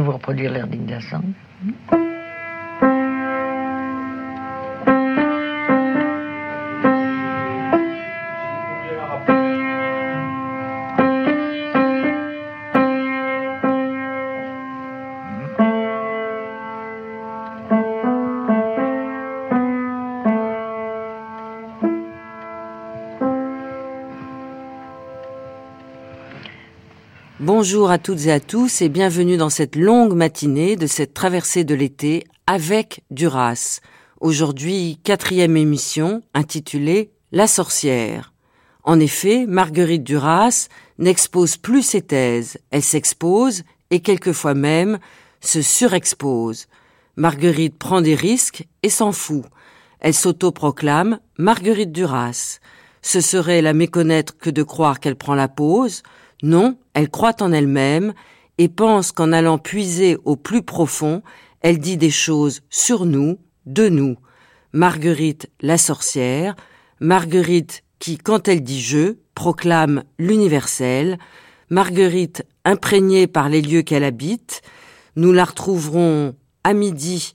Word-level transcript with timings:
vous 0.00 0.12
reproduire 0.12 0.52
l'air 0.52 0.66
d'indignation. 0.66 1.22
Bonjour 27.60 27.90
à 27.90 27.98
toutes 27.98 28.26
et 28.26 28.30
à 28.30 28.38
tous 28.38 28.82
et 28.82 28.88
bienvenue 28.88 29.36
dans 29.36 29.50
cette 29.50 29.74
longue 29.74 30.14
matinée 30.14 30.76
de 30.76 30.86
cette 30.86 31.12
traversée 31.12 31.64
de 31.64 31.74
l'été 31.74 32.22
avec 32.46 33.02
Duras. 33.10 33.80
Aujourd'hui, 34.20 35.00
quatrième 35.02 35.56
émission 35.56 36.22
intitulée 36.34 37.10
La 37.32 37.48
sorcière. 37.48 38.32
En 38.84 39.00
effet, 39.00 39.44
Marguerite 39.48 40.04
Duras 40.04 40.68
n'expose 40.98 41.56
plus 41.56 41.82
ses 41.82 42.00
thèses, 42.00 42.58
elle 42.70 42.84
s'expose 42.84 43.64
et 43.90 43.98
quelquefois 43.98 44.54
même 44.54 45.00
se 45.40 45.60
surexpose. 45.60 46.68
Marguerite 47.16 47.76
prend 47.76 48.02
des 48.02 48.14
risques 48.14 48.68
et 48.84 48.88
s'en 48.88 49.10
fout. 49.10 49.42
Elle 49.98 50.14
s'autoproclame 50.14 51.18
Marguerite 51.38 51.90
Duras. 51.90 52.60
Ce 53.02 53.20
serait 53.20 53.62
la 53.62 53.72
méconnaître 53.72 54.38
que 54.38 54.50
de 54.50 54.62
croire 54.62 55.00
qu'elle 55.00 55.16
prend 55.16 55.34
la 55.34 55.48
pause, 55.48 56.04
non, 56.44 56.78
elle 56.98 57.10
croit 57.10 57.40
en 57.42 57.52
elle-même 57.52 58.12
et 58.58 58.68
pense 58.68 59.12
qu'en 59.12 59.30
allant 59.30 59.56
puiser 59.56 60.16
au 60.24 60.34
plus 60.34 60.62
profond, 60.62 61.22
elle 61.60 61.78
dit 61.78 61.96
des 61.96 62.10
choses 62.10 62.62
sur 62.70 63.06
nous, 63.06 63.38
de 63.66 63.88
nous. 63.88 64.16
Marguerite 64.72 65.48
la 65.60 65.78
sorcière, 65.78 66.56
Marguerite 66.98 67.84
qui, 68.00 68.18
quand 68.18 68.48
elle 68.48 68.64
dit 68.64 68.82
je, 68.82 69.14
proclame 69.36 70.02
l'universel, 70.18 71.18
Marguerite 71.70 72.44
imprégnée 72.64 73.28
par 73.28 73.48
les 73.48 73.62
lieux 73.62 73.82
qu'elle 73.82 74.02
habite, 74.02 74.62
nous 75.14 75.30
la 75.30 75.44
retrouverons 75.44 76.34
à 76.64 76.74
midi 76.74 77.32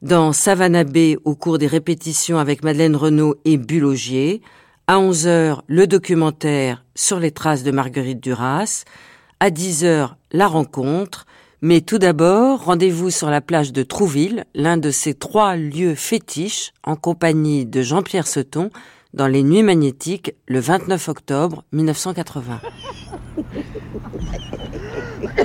dans 0.00 0.32
Savannah 0.32 0.84
Bay 0.84 1.18
au 1.26 1.34
cours 1.34 1.58
des 1.58 1.66
répétitions 1.66 2.38
avec 2.38 2.64
Madeleine 2.64 2.96
Renaud 2.96 3.34
et 3.44 3.58
Bulogier, 3.58 4.40
à 4.86 4.98
11 4.98 5.26
heures, 5.26 5.64
le 5.66 5.86
documentaire 5.86 6.84
sur 6.94 7.18
les 7.18 7.30
traces 7.30 7.62
de 7.62 7.70
Marguerite 7.70 8.22
Duras. 8.22 8.84
À 9.40 9.50
10 9.50 9.84
heures, 9.84 10.16
la 10.30 10.46
rencontre. 10.46 11.26
Mais 11.62 11.80
tout 11.80 11.98
d'abord, 11.98 12.64
rendez-vous 12.64 13.10
sur 13.10 13.30
la 13.30 13.40
plage 13.40 13.72
de 13.72 13.82
Trouville, 13.82 14.44
l'un 14.54 14.76
de 14.76 14.90
ces 14.90 15.14
trois 15.14 15.56
lieux 15.56 15.94
fétiches, 15.94 16.72
en 16.82 16.96
compagnie 16.96 17.64
de 17.64 17.80
Jean-Pierre 17.80 18.26
Seton, 18.26 18.68
dans 19.14 19.26
les 19.26 19.42
Nuits 19.42 19.62
magnétiques, 19.62 20.34
le 20.46 20.60
29 20.60 21.08
octobre 21.08 21.64
1980. 21.72 22.60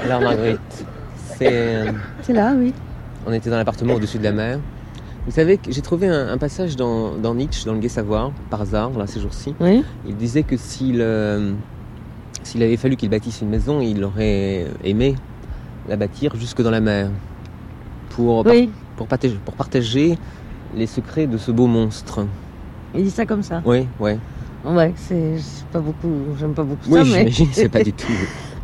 Alors 0.03 0.21
Marguerite, 0.21 0.85
c'est... 1.37 1.85
C'est 2.23 2.33
là, 2.33 2.53
oui. 2.57 2.73
On 3.25 3.31
était 3.31 3.49
dans 3.49 3.57
l'appartement 3.57 3.93
au-dessus 3.93 4.17
de 4.17 4.23
la 4.23 4.33
mer. 4.33 4.59
Vous 5.29 5.35
savez 5.35 5.57
que 5.57 5.71
j'ai 5.71 5.81
trouvé 5.81 6.07
un, 6.07 6.29
un 6.29 6.37
passage 6.39 6.75
dans, 6.75 7.11
dans, 7.13 7.35
Nietzsche, 7.35 7.63
dans 7.63 7.73
le 7.73 7.79
Gai 7.79 7.87
Savoir, 7.87 8.31
par 8.49 8.61
hasard, 8.61 8.89
là, 8.97 9.05
ces 9.05 9.19
jours-ci. 9.19 9.53
Oui. 9.59 9.83
Il 10.07 10.15
disait 10.15 10.41
que 10.41 10.57
s'il 10.57 11.01
euh, 11.01 11.53
s'il 12.41 12.63
avait 12.63 12.77
fallu 12.77 12.95
qu'il 12.95 13.09
bâtisse 13.11 13.41
une 13.41 13.49
maison, 13.49 13.79
il 13.79 14.03
aurait 14.03 14.65
aimé 14.83 15.13
la 15.87 15.97
bâtir 15.97 16.35
jusque 16.35 16.63
dans 16.63 16.71
la 16.71 16.79
mer. 16.81 17.11
Pour, 18.09 18.43
Oui. 18.47 18.67
par- 18.67 18.75
pour, 18.97 19.07
partager, 19.07 19.37
pour 19.45 19.53
partager 19.53 20.17
les 20.75 20.87
secrets 20.87 21.27
de 21.27 21.37
ce 21.37 21.51
beau 21.51 21.67
monstre. 21.67 22.25
Il 22.95 23.03
dit 23.03 23.11
ça 23.11 23.27
comme 23.27 23.43
ça. 23.43 23.61
Oui, 23.65 23.85
ouais. 23.99 24.17
Ouais, 24.65 24.93
c'est 24.95 25.35
pas 25.71 25.79
beaucoup, 25.79 26.11
j'aime 26.39 26.53
pas 26.55 26.63
beaucoup 26.63 26.89
Oui, 26.89 27.01
ça, 27.01 27.03
mais. 27.03 27.29
j'imagine, 27.29 27.47
c'est 27.53 27.69
pas 27.69 27.83
du 27.83 27.93
tout. 27.93 28.07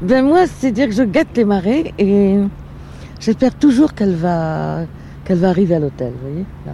Ben 0.01 0.25
moi, 0.25 0.45
c'est 0.47 0.71
dire 0.71 0.87
que 0.87 0.95
je 0.95 1.03
gâte 1.03 1.27
les 1.37 1.45
marées 1.45 1.93
et 1.99 2.37
j'espère 3.19 3.53
toujours 3.53 3.93
qu'elle 3.93 4.15
va, 4.15 4.81
qu'elle 5.25 5.39
va 5.39 5.49
arriver 5.49 5.75
à 5.75 5.79
l'hôtel, 5.79 6.13
vous 6.13 6.29
voyez, 6.29 6.45
là. 6.65 6.73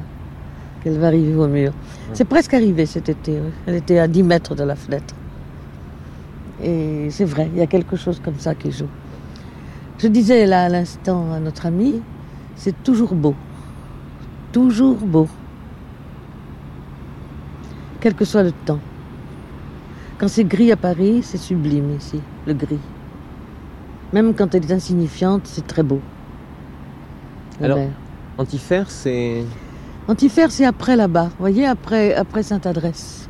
Qu'elle 0.84 0.97
va 1.00 1.07
arriver 1.07 1.34
au 1.35 1.47
mur. 1.47 1.72
C'est 2.13 2.25
presque 2.25 2.53
arrivé 2.53 2.85
cet 2.85 3.07
été. 3.09 3.34
oui. 3.34 3.50
Elle 3.67 3.75
était 3.75 4.00
à 4.00 4.07
10 4.07 4.23
mètres 4.23 4.56
de 4.56 4.63
la 4.63 4.75
fenêtre. 4.75 5.13
Et 6.63 7.07
c'est 7.11 7.25
vrai, 7.25 7.50
il 7.53 7.59
y 7.59 7.61
a 7.61 7.67
quelque 7.67 7.95
chose 7.95 8.19
comme 8.23 8.38
ça 8.40 8.53
qui 8.56 8.72
joue. 8.72 8.88
Je 10.00 10.07
disais 10.07 10.45
là 10.45 10.63
à 10.66 10.69
l'instant 10.69 11.31
à 11.34 11.40
notre 11.40 11.66
ami, 11.67 12.01
c'est 12.56 12.84
toujours 12.84 13.13
beau. 13.13 13.35
Toujours 14.51 14.97
beau. 14.97 15.28
Quel 18.00 18.16
que 18.16 18.25
soit 18.25 18.44
le 18.44 18.51
temps. 18.51 18.79
Quand 20.17 20.28
c'est 20.28 20.44
gris 20.44 20.72
à 20.72 20.75
Paris, 20.78 21.22
c'est 21.23 21.38
sublime 21.38 21.95
ici, 21.95 22.19
le 22.47 22.53
gris. 22.53 22.79
Même 24.13 24.34
quand 24.34 24.53
elle 24.56 24.66
est 24.66 24.72
insignifiante, 24.73 25.41
c'est 25.45 25.66
très 25.66 25.84
beau. 25.84 26.00
La 27.59 27.66
Alors- 27.66 27.78
mer. 27.78 27.90
Antifer, 28.37 28.83
c'est. 28.87 29.43
Antifer, 30.07 30.47
c'est 30.49 30.65
après 30.65 30.95
là-bas, 30.95 31.25
vous 31.25 31.39
voyez, 31.39 31.65
après, 31.65 32.15
après 32.15 32.43
Sainte-Adresse. 32.43 33.29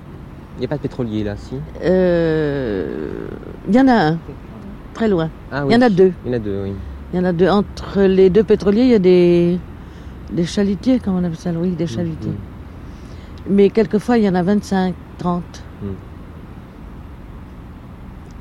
Il 0.58 0.60
n'y 0.60 0.66
a 0.66 0.70
pas 0.70 0.78
de 0.78 0.82
pétrolier 0.82 1.24
là, 1.24 1.36
si? 1.38 1.56
Euh, 1.84 3.26
Il 3.68 3.76
y 3.76 3.80
en 3.80 3.88
a 3.88 4.10
un, 4.12 4.18
très 4.94 5.08
loin. 5.08 5.30
Ah 5.52 5.64
Il 5.68 5.74
y 5.74 5.76
en 5.76 5.82
a 5.82 5.90
deux. 5.90 6.14
Il 6.26 6.32
y 6.32 6.36
en 6.36 6.38
a 6.38 6.40
deux, 6.40 6.62
oui. 6.64 6.74
Il 7.14 7.18
y 7.18 7.20
en 7.20 7.26
a 7.26 7.34
deux. 7.34 7.50
Entre 7.50 8.02
les 8.04 8.30
deux 8.30 8.44
pétroliers, 8.44 8.84
il 8.84 8.90
y 8.90 8.94
a 8.94 9.00
des, 9.00 9.60
des 10.32 10.46
chalutiers, 10.46 11.00
comment 11.00 11.18
on 11.18 11.24
appelle 11.24 11.36
ça 11.38 11.52
Oui, 11.52 11.72
des 11.72 11.88
chalutiers. 11.88 12.32
Mhm. 12.32 12.38
Mais 13.50 13.70
quelquefois, 13.70 14.18
il 14.18 14.24
y 14.24 14.30
en 14.30 14.36
a 14.36 14.44
25, 14.44 14.94
30. 15.18 15.44
Mm. 15.82 15.88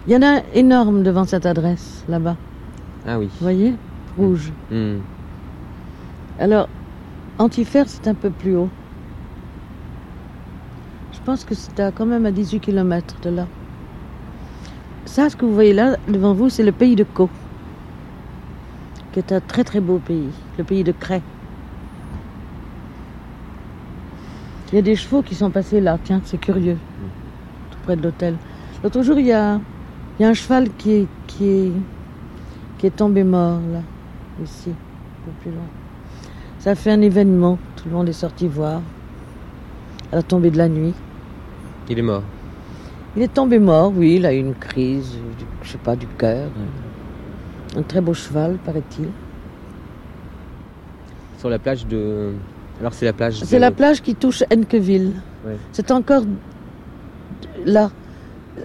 Il 0.06 0.12
y 0.12 0.16
en 0.16 0.22
a 0.22 0.38
un 0.38 0.42
énorme 0.54 1.02
devant 1.02 1.24
cette 1.24 1.46
adresse, 1.46 2.04
là-bas. 2.08 2.36
Ah 3.06 3.18
oui. 3.18 3.26
Vous 3.26 3.44
voyez? 3.44 3.74
Rouge. 4.18 4.52
Hmm. 4.70 4.98
Alors, 6.40 6.70
Antifer, 7.38 7.82
c'est 7.86 8.08
un 8.08 8.14
peu 8.14 8.30
plus 8.30 8.56
haut. 8.56 8.70
Je 11.12 11.18
pense 11.20 11.44
que 11.44 11.54
c'est 11.54 11.94
quand 11.94 12.06
même 12.06 12.24
à 12.24 12.30
18 12.30 12.60
km 12.60 13.14
de 13.20 13.28
là. 13.28 13.46
Ça, 15.04 15.28
ce 15.28 15.36
que 15.36 15.44
vous 15.44 15.52
voyez 15.52 15.74
là, 15.74 15.98
devant 16.08 16.32
vous, 16.32 16.48
c'est 16.48 16.62
le 16.62 16.72
pays 16.72 16.96
de 16.96 17.04
Caux, 17.04 17.28
qui 19.12 19.18
est 19.18 19.32
un 19.32 19.40
très 19.40 19.64
très 19.64 19.80
beau 19.80 19.98
pays, 19.98 20.30
le 20.56 20.64
pays 20.64 20.82
de 20.82 20.92
Cray. 20.92 21.20
Il 24.72 24.76
y 24.76 24.78
a 24.78 24.82
des 24.82 24.96
chevaux 24.96 25.20
qui 25.20 25.34
sont 25.34 25.50
passés 25.50 25.82
là, 25.82 25.98
tiens, 26.02 26.22
c'est 26.24 26.38
curieux, 26.40 26.78
tout 27.70 27.78
près 27.82 27.96
de 27.96 28.02
l'hôtel. 28.02 28.36
L'autre 28.82 29.02
jour, 29.02 29.18
il 29.18 29.26
y 29.26 29.32
a, 29.32 29.60
il 30.18 30.22
y 30.22 30.24
a 30.24 30.28
un 30.28 30.34
cheval 30.34 30.70
qui 30.78 30.92
est, 30.92 31.06
qui, 31.26 31.48
est, 31.48 31.72
qui 32.78 32.86
est 32.86 32.96
tombé 32.96 33.24
mort, 33.24 33.60
là, 33.70 33.82
ici, 34.42 34.70
un 34.70 35.24
peu 35.26 35.32
plus 35.42 35.50
loin. 35.50 35.79
Ça 36.60 36.70
a 36.70 36.74
fait 36.74 36.90
un 36.90 37.00
événement, 37.00 37.58
tout 37.76 37.88
le 37.88 37.94
monde 37.94 38.08
est 38.08 38.12
sorti 38.14 38.46
voir, 38.46 38.80
à 40.12 40.16
la 40.16 40.22
tombée 40.22 40.50
de 40.50 40.58
la 40.58 40.68
nuit. 40.68 40.94
Il 41.88 41.98
est 41.98 42.02
mort. 42.02 42.22
Il 43.16 43.22
est 43.22 43.32
tombé 43.32 43.58
mort, 43.58 43.92
oui, 43.96 44.16
il 44.16 44.26
a 44.26 44.32
eu 44.34 44.38
une 44.38 44.54
crise, 44.54 45.12
du- 45.38 45.44
je 45.62 45.70
sais 45.72 45.78
pas, 45.78 45.96
du 45.96 46.06
cœur. 46.06 46.48
Un 47.76 47.82
très 47.82 48.00
beau 48.00 48.14
cheval, 48.14 48.58
paraît-il. 48.64 49.08
Sur 51.38 51.48
la 51.48 51.58
plage 51.58 51.86
de. 51.86 52.32
Alors 52.80 52.92
c'est 52.92 53.06
la 53.06 53.12
plage. 53.14 53.40
C'est 53.42 53.56
de- 53.56 53.60
la 53.60 53.70
plage 53.70 54.02
qui 54.02 54.14
touche 54.14 54.42
Enkeville. 54.52 55.12
Ouais. 55.46 55.56
C'est 55.72 55.90
encore 55.90 56.22
là. 57.64 57.90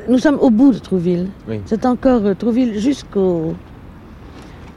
Nous 0.09 0.17
sommes 0.19 0.39
au 0.39 0.50
bout 0.50 0.73
de 0.73 0.80
Trouville. 0.80 1.30
Oui. 1.48 1.62
C'est 1.65 1.86
encore 1.86 2.25
euh, 2.25 2.33
Trouville 2.33 2.77
jusqu'au 2.80 3.53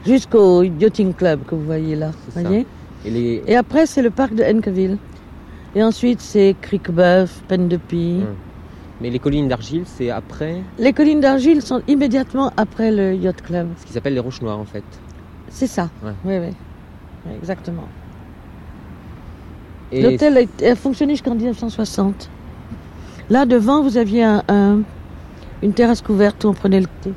jusqu'au 0.05 0.63
yachting 0.63 1.13
club 1.13 1.41
que 1.45 1.55
vous 1.55 1.63
voyez 1.65 1.95
là. 1.97 2.11
C'est 2.29 2.41
ça. 2.41 2.47
voyez 2.47 2.65
Et 3.05 3.09
les. 3.09 3.43
Et 3.47 3.55
après, 3.55 3.85
c'est 3.85 4.01
le 4.01 4.09
parc 4.09 4.33
de 4.35 4.43
Enkeville. 4.43 4.97
Et 5.75 5.83
ensuite, 5.83 6.19
c'est 6.21 6.55
Criquebeuf, 6.61 7.43
Peine 7.47 7.67
de 7.67 7.77
Pie. 7.77 8.19
Hum. 8.21 8.35
Mais 9.01 9.09
les 9.09 9.19
collines 9.19 9.47
d'argile, 9.47 9.83
c'est 9.85 10.09
après 10.09 10.61
Les 10.77 10.91
collines 10.91 11.21
d'argile 11.21 11.61
sont 11.61 11.81
immédiatement 11.87 12.51
après 12.57 12.91
le 12.91 13.13
yacht 13.15 13.41
club. 13.41 13.69
ce 13.77 13.85
qui 13.85 13.93
s'appelle 13.93 14.13
les 14.13 14.19
roches 14.19 14.41
noires 14.41 14.59
en 14.59 14.65
fait. 14.65 14.83
C'est 15.47 15.67
ça. 15.67 15.89
Ouais. 16.03 16.11
Oui, 16.25 16.33
oui. 16.37 17.33
Exactement. 17.37 17.87
L'hôtel 19.93 20.47
a, 20.63 20.75
fonctionné 20.75 21.13
jusqu'en 21.13 21.33
1960. 21.33 22.29
Là, 23.29 23.45
devant, 23.45 23.81
vous 23.83 23.97
aviez 23.97 24.23
un- 24.23 24.43
un- 24.49 24.79
une 25.63 25.73
terrasse 25.73 26.01
couverte 26.01 26.43
où 26.43 26.49
on 26.49 26.53
prenait 26.53 26.79
le 26.81 26.87
thé. 27.01 27.11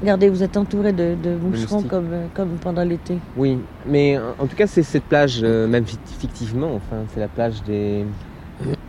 Regardez, 0.00 0.30
vous 0.30 0.42
êtes 0.42 0.56
entouré 0.56 0.92
de, 0.92 1.14
de 1.22 1.36
moucherons 1.36 1.82
comme, 1.82 2.08
euh, 2.12 2.26
comme 2.34 2.50
pendant 2.60 2.82
l'été. 2.84 3.18
Oui, 3.36 3.58
mais 3.86 4.18
en 4.38 4.46
tout 4.46 4.56
cas, 4.56 4.66
c'est 4.66 4.82
cette 4.82 5.04
plage, 5.04 5.40
euh, 5.42 5.66
même 5.68 5.84
fict- 5.84 6.08
fictivement, 6.18 6.74
enfin, 6.74 7.02
c'est 7.12 7.20
la 7.20 7.28
plage 7.28 7.62
des... 7.64 8.06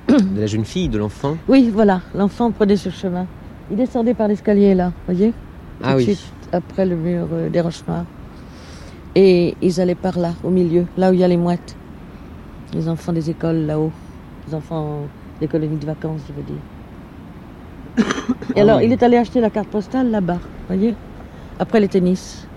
de 0.08 0.40
la 0.40 0.48
jeune 0.48 0.64
fille, 0.64 0.88
de 0.88 0.98
l'enfant. 0.98 1.36
Oui, 1.50 1.70
voilà, 1.74 2.02
l'enfant 2.16 2.52
prenait 2.52 2.78
ce 2.78 2.90
chemin. 2.90 3.26
Il 3.70 3.76
descendait 3.78 4.14
par 4.14 4.28
l'escalier 4.30 4.74
là, 4.74 4.94
voyez? 5.06 5.30
Tout 5.32 5.36
Ah 5.84 5.96
oui. 5.98 6.04
suite, 6.06 6.20
après 6.54 6.86
le 6.86 6.96
mur 6.96 7.28
euh, 7.34 7.50
des 7.50 7.60
Roches 7.62 7.84
Noires. 7.88 8.06
Et 9.16 9.56
ils 9.62 9.82
allaient 9.82 9.96
par 9.96 10.18
là, 10.18 10.34
au 10.44 10.50
milieu, 10.50 10.86
là 10.98 11.12
où 11.12 11.14
il 11.14 11.20
y 11.20 11.24
a 11.26 11.28
les 11.28 11.36
mouettes. 11.38 11.76
Les 12.74 12.88
enfants 12.88 13.12
des 13.12 13.30
écoles 13.30 13.66
là-haut. 13.66 13.92
Les 14.48 14.56
enfants 14.56 15.00
des 15.42 15.48
colonies 15.50 15.76
de 15.78 15.86
vacances, 15.86 16.22
je 16.30 16.34
veux 16.34 16.44
dire. 18.08 18.16
Et 18.56 18.62
alors, 18.62 18.82
il 18.82 18.92
est 18.94 19.04
allé 19.04 19.18
acheter 19.18 19.42
la 19.42 19.50
carte 19.50 19.68
postale 19.68 20.10
là-bas, 20.12 20.40
voyez 20.76 20.96
Après 21.60 21.80
les 21.80 21.88
tennis. 21.88 22.48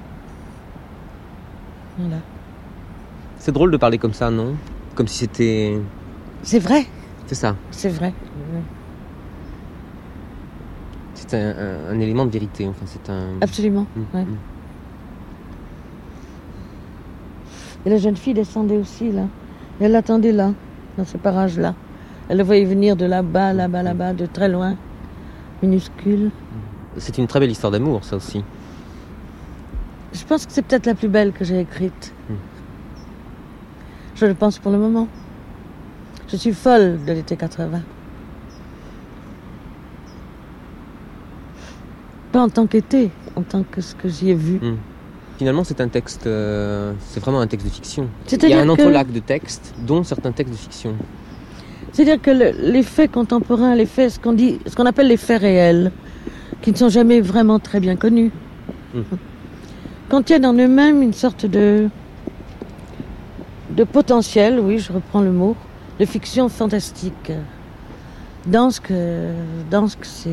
Voilà. 1.99 2.17
C'est 3.39 3.53
drôle 3.53 3.71
de 3.71 3.77
parler 3.77 3.99
comme 3.99 4.13
ça, 4.15 4.31
non? 4.31 4.55
Comme 4.95 5.07
si 5.09 5.19
c'était. 5.19 5.79
C'est 6.43 6.59
vrai, 6.59 6.87
C'est 7.27 7.35
ça. 7.35 7.57
c'est 7.71 7.89
vrai. 7.89 8.13
C'est 11.15 11.35
un, 11.35 11.51
un- 11.51 11.95
un 11.97 12.01
élément 12.01 12.27
de 12.27 12.31
vérité. 12.31 12.67
Enfin, 12.69 12.85
c'est 12.87 13.11
un. 13.11 13.39
Absolument. 13.41 13.87
Mm, 13.97 14.17
ouais. 14.17 14.25
mm. 14.25 14.37
Et 17.87 17.91
la 17.91 17.99
jeune 17.99 18.17
fille 18.17 18.35
descendait 18.35 18.77
aussi 18.79 19.11
là. 19.13 19.25
Elle 19.81 19.93
l'attendait 19.93 20.33
là, 20.33 20.53
dans 20.97 21.05
ce 21.05 21.17
parages-là. 21.17 21.75
Elle 22.29 22.39
le 22.39 22.45
voyait 22.45 22.65
venir 22.65 22.97
de 22.97 23.05
là-bas, 23.05 23.53
là-bas, 23.53 23.83
là-bas, 23.83 24.13
de 24.15 24.25
très 24.27 24.49
loin. 24.49 24.77
Minuscule. 25.63 26.31
C'est 26.99 27.19
une 27.19 27.27
très 27.27 27.41
belle 27.41 27.51
histoire 27.51 27.71
d'amour, 27.73 28.05
ça 28.05 28.17
aussi. 28.17 28.43
Je 30.13 30.25
pense 30.25 30.47
que 30.47 30.53
c'est 30.53 30.63
peut-être 30.63 30.87
la 30.87 30.95
plus 30.95 31.09
belle 31.09 31.33
que 31.33 31.45
j'ai 31.45 31.61
écrite. 31.61 32.13
Mm. 32.31 32.35
Je 34.15 34.27
le 34.27 34.35
pense 34.35 34.59
pour 34.59 34.71
le 34.71 34.79
moment. 34.79 35.09
Je 36.29 36.37
suis 36.37 36.53
folle 36.53 36.99
de 37.05 37.13
l'été 37.13 37.37
80. 37.37 37.81
Pas 42.33 42.41
en 42.41 42.49
tant 42.49 42.67
qu'été, 42.67 43.11
en 43.37 43.43
tant 43.43 43.63
que 43.63 43.81
ce 43.81 43.95
que 43.95 44.09
j'y 44.09 44.31
ai 44.31 44.35
vu. 44.35 44.55
Mm. 44.61 44.77
Finalement, 45.39 45.65
c'est 45.65 45.81
un 45.81 45.89
texte. 45.89 46.27
euh, 46.27 46.93
c'est 47.09 47.21
vraiment 47.21 47.41
un 47.41 47.47
texte 47.49 47.67
de 47.67 47.73
fiction. 47.73 48.09
Il 48.31 48.49
y 48.49 48.53
a 48.53 48.61
un 48.61 48.65
que- 48.67 48.71
entrelac 48.71 49.11
de 49.13 49.19
textes, 49.21 49.75
dont 49.85 50.05
certains 50.05 50.31
textes 50.33 50.53
de 50.53 50.59
fiction. 50.59 50.95
C'est-à-dire 51.93 52.21
que 52.23 52.31
le- 52.31 52.71
les 52.73 52.83
faits 52.83 53.11
contemporains, 53.11 53.75
les 53.75 53.87
faits, 53.87 54.11
ce 54.13 54.21
qu'on 54.21 54.33
dit, 54.33 54.59
ce 54.67 54.75
qu'on 54.77 54.87
appelle 54.87 55.09
les 55.09 55.17
faits 55.17 55.41
réels, 55.41 55.91
qui 56.65 56.73
ne 56.73 56.77
sont 56.79 56.89
jamais 56.89 57.21
vraiment 57.21 57.59
très 57.59 57.79
bien 57.79 57.95
connus, 57.95 58.33
Mm. 58.95 59.03
contiennent 60.09 60.47
en 60.47 60.55
eux-mêmes 60.55 61.03
une 61.03 61.13
sorte 61.13 61.45
de 61.45 61.91
de 63.77 63.85
potentiel, 63.85 64.61
oui, 64.61 64.79
je 64.79 64.93
reprends 64.93 65.21
le 65.21 65.33
mot, 65.33 65.57
de 65.99 66.05
fiction 66.07 66.49
fantastique. 66.49 67.33
Dans 68.47 68.71
ce 68.71 68.81
que, 68.81 69.33
c'est, 70.03 70.31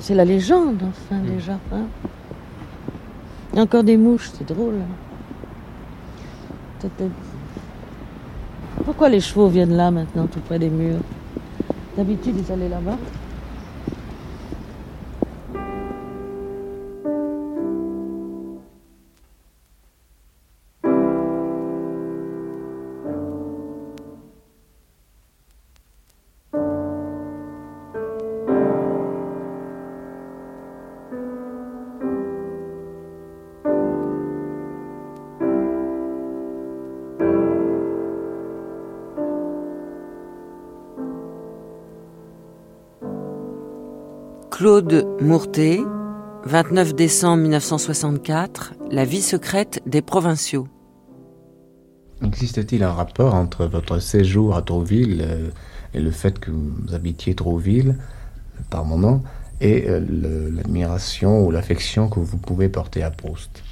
c'est 0.00 0.14
la 0.14 0.24
légende, 0.24 0.82
enfin 0.88 1.20
Mm. 1.20 1.26
déjà. 1.36 1.52
hein. 1.72 1.86
Il 3.52 3.56
y 3.56 3.60
a 3.60 3.62
encore 3.62 3.84
des 3.84 3.96
mouches, 3.96 4.30
c'est 4.36 4.48
drôle. 4.48 4.74
Pourquoi 8.84 9.08
les 9.08 9.20
chevaux 9.20 9.46
viennent 9.48 9.76
là 9.76 9.90
maintenant, 9.92 10.26
tout 10.26 10.40
près 10.40 10.58
des 10.58 10.68
murs? 10.70 11.00
D'habitude, 11.96 12.36
ils 12.44 12.52
allaient 12.52 12.68
là-bas. 12.68 12.98
Claude 44.64 45.06
Mourtet, 45.20 45.80
29 46.46 46.94
décembre 46.94 47.42
1964, 47.42 48.72
La 48.90 49.04
vie 49.04 49.20
secrète 49.20 49.82
des 49.84 50.00
provinciaux. 50.00 50.68
Existe-t-il 52.24 52.82
un 52.82 52.92
rapport 52.92 53.34
entre 53.34 53.66
votre 53.66 53.98
séjour 53.98 54.56
à 54.56 54.62
Trouville 54.62 55.20
euh, 55.22 55.50
et 55.92 56.00
le 56.00 56.10
fait 56.10 56.38
que 56.38 56.50
vous 56.50 56.94
habitiez 56.94 57.34
Trouville 57.34 57.90
euh, 57.98 58.62
par 58.70 58.86
moment 58.86 59.22
et 59.60 59.84
euh, 59.86 60.00
l'admiration 60.56 61.44
ou 61.44 61.50
l'affection 61.50 62.08
que 62.08 62.20
vous 62.20 62.38
pouvez 62.38 62.70
porter 62.70 63.02
à 63.02 63.10
Proust? 63.10 63.62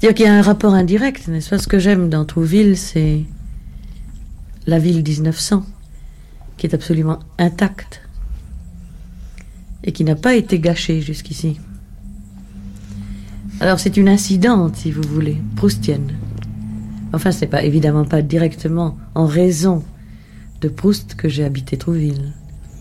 C'est-à-dire 0.00 0.16
qu'il 0.16 0.26
y 0.26 0.28
a 0.28 0.34
un 0.34 0.42
rapport 0.42 0.74
indirect, 0.74 1.28
n'est-ce 1.28 1.50
pas? 1.50 1.58
Ce 1.58 1.68
que 1.68 1.78
j'aime 1.78 2.08
dans 2.08 2.24
Trouville, 2.24 2.76
c'est 2.76 3.22
la 4.66 4.80
ville 4.80 5.04
1900, 5.04 5.64
qui 6.56 6.66
est 6.66 6.74
absolument 6.74 7.20
intacte 7.38 8.02
et 9.86 9.92
qui 9.92 10.04
n'a 10.04 10.16
pas 10.16 10.34
été 10.34 10.58
gâchée 10.58 11.00
jusqu'ici. 11.00 11.58
Alors 13.60 13.80
c'est 13.80 13.96
une 13.96 14.08
incidente, 14.08 14.76
si 14.76 14.90
vous 14.90 15.06
voulez, 15.08 15.38
proustienne. 15.56 16.12
Enfin, 17.12 17.32
ce 17.32 17.42
n'est 17.42 17.46
pas 17.46 17.62
évidemment 17.62 18.04
pas 18.04 18.20
directement 18.20 18.98
en 19.14 19.26
raison 19.26 19.82
de 20.60 20.68
Proust 20.68 21.14
que 21.14 21.28
j'ai 21.28 21.44
habité 21.44 21.78
Trouville. 21.78 22.32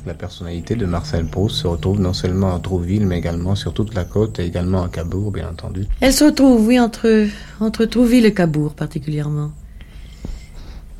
La 0.05 0.13
personnalité 0.13 0.75
de 0.75 0.85
Marcel 0.85 1.25
Proust 1.25 1.55
se 1.55 1.67
retrouve 1.67 1.99
non 1.99 2.13
seulement 2.13 2.53
à 2.55 2.59
Trouville, 2.59 3.07
mais 3.07 3.17
également 3.17 3.55
sur 3.55 3.73
toute 3.73 3.93
la 3.95 4.03
côte 4.03 4.39
et 4.39 4.45
également 4.45 4.83
à 4.83 4.89
Cabourg, 4.89 5.31
bien 5.31 5.49
entendu. 5.49 5.85
Elle 6.01 6.13
se 6.13 6.25
retrouve, 6.25 6.67
oui, 6.67 6.79
entre, 6.79 7.27
entre 7.59 7.85
Trouville 7.85 8.25
et 8.25 8.33
Cabourg 8.33 8.73
particulièrement. 8.73 9.51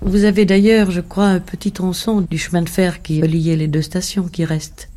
Vous 0.02 0.24
avez 0.24 0.46
d'ailleurs, 0.46 0.92
je 0.92 1.02
crois, 1.02 1.28
un 1.28 1.40
petit 1.40 1.72
tronçon 1.72 2.22
du 2.22 2.38
chemin 2.38 2.62
de 2.62 2.70
fer 2.70 3.02
qui 3.02 3.22
reliait 3.22 3.56
les 3.56 3.68
deux 3.68 3.82
stations 3.82 4.28
qui 4.28 4.46
reste, 4.46 4.90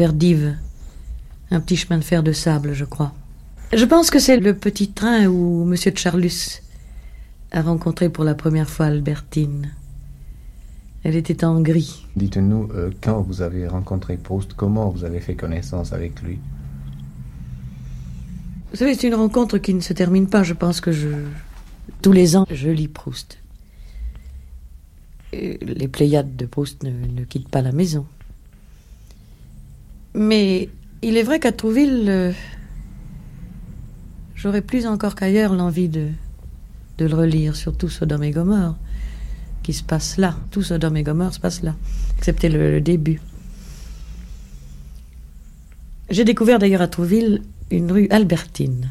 vers 0.00 0.14
Dives. 0.14 0.56
Un 1.50 1.60
petit 1.60 1.76
chemin 1.76 1.98
de 1.98 2.04
fer 2.04 2.22
de 2.22 2.32
sable, 2.32 2.72
je 2.72 2.86
crois. 2.86 3.12
Je 3.74 3.84
pense 3.84 4.10
que 4.10 4.18
c'est 4.18 4.38
le 4.38 4.54
petit 4.54 4.88
train 4.92 5.26
où 5.26 5.62
M. 5.70 5.74
de 5.74 5.98
Charlus 5.98 6.62
a 7.52 7.60
rencontré 7.60 8.08
pour 8.08 8.24
la 8.24 8.34
première 8.34 8.70
fois 8.70 8.86
Albertine. 8.86 9.74
Elle 11.04 11.16
était 11.16 11.44
en 11.44 11.60
gris. 11.60 12.06
Dites-nous, 12.16 12.70
euh, 12.72 12.90
quand 13.02 13.20
vous 13.20 13.42
avez 13.42 13.66
rencontré 13.68 14.16
Proust, 14.16 14.54
comment 14.54 14.88
vous 14.88 15.04
avez 15.04 15.20
fait 15.20 15.34
connaissance 15.34 15.92
avec 15.92 16.22
lui? 16.22 16.38
Vous 18.70 18.76
savez, 18.76 18.94
c'est 18.94 19.08
une 19.08 19.14
rencontre 19.14 19.58
qui 19.58 19.74
ne 19.74 19.80
se 19.80 19.92
termine 19.92 20.28
pas. 20.28 20.42
Je 20.42 20.54
pense 20.54 20.80
que 20.80 20.92
je. 20.92 21.08
Tous 22.00 22.12
les 22.12 22.36
ans, 22.36 22.46
je 22.50 22.70
lis 22.70 22.88
Proust. 22.88 23.36
Et 25.34 25.58
Les 25.62 25.88
Pléiades 25.88 26.36
de 26.36 26.46
Proust 26.46 26.84
ne, 26.84 26.90
ne 26.90 27.24
quittent 27.24 27.50
pas 27.50 27.60
la 27.60 27.72
maison. 27.72 28.06
Mais 30.14 30.68
il 31.02 31.16
est 31.16 31.22
vrai 31.22 31.38
qu'à 31.40 31.52
Trouville, 31.52 32.06
euh, 32.08 32.32
j'aurais 34.34 34.62
plus 34.62 34.86
encore 34.86 35.14
qu'ailleurs 35.14 35.54
l'envie 35.54 35.88
de, 35.88 36.08
le 36.98 37.14
relire, 37.14 37.56
surtout 37.56 37.88
Sodome 37.88 38.24
et 38.24 38.30
Gomorre, 38.30 38.76
qui 39.62 39.72
se 39.72 39.82
passe 39.82 40.16
là. 40.18 40.36
Tout 40.50 40.62
Sodome 40.62 40.96
et 40.98 41.02
Gomorre 41.02 41.32
se 41.32 41.40
passe 41.40 41.62
là, 41.62 41.74
excepté 42.18 42.48
le- 42.48 42.70
le 42.72 42.80
début. 42.80 43.20
J'ai 46.10 46.24
découvert 46.24 46.58
d'ailleurs 46.58 46.82
à 46.82 46.88
Trouville 46.88 47.42
une 47.70 47.90
rue 47.92 48.08
Albertine. 48.10 48.90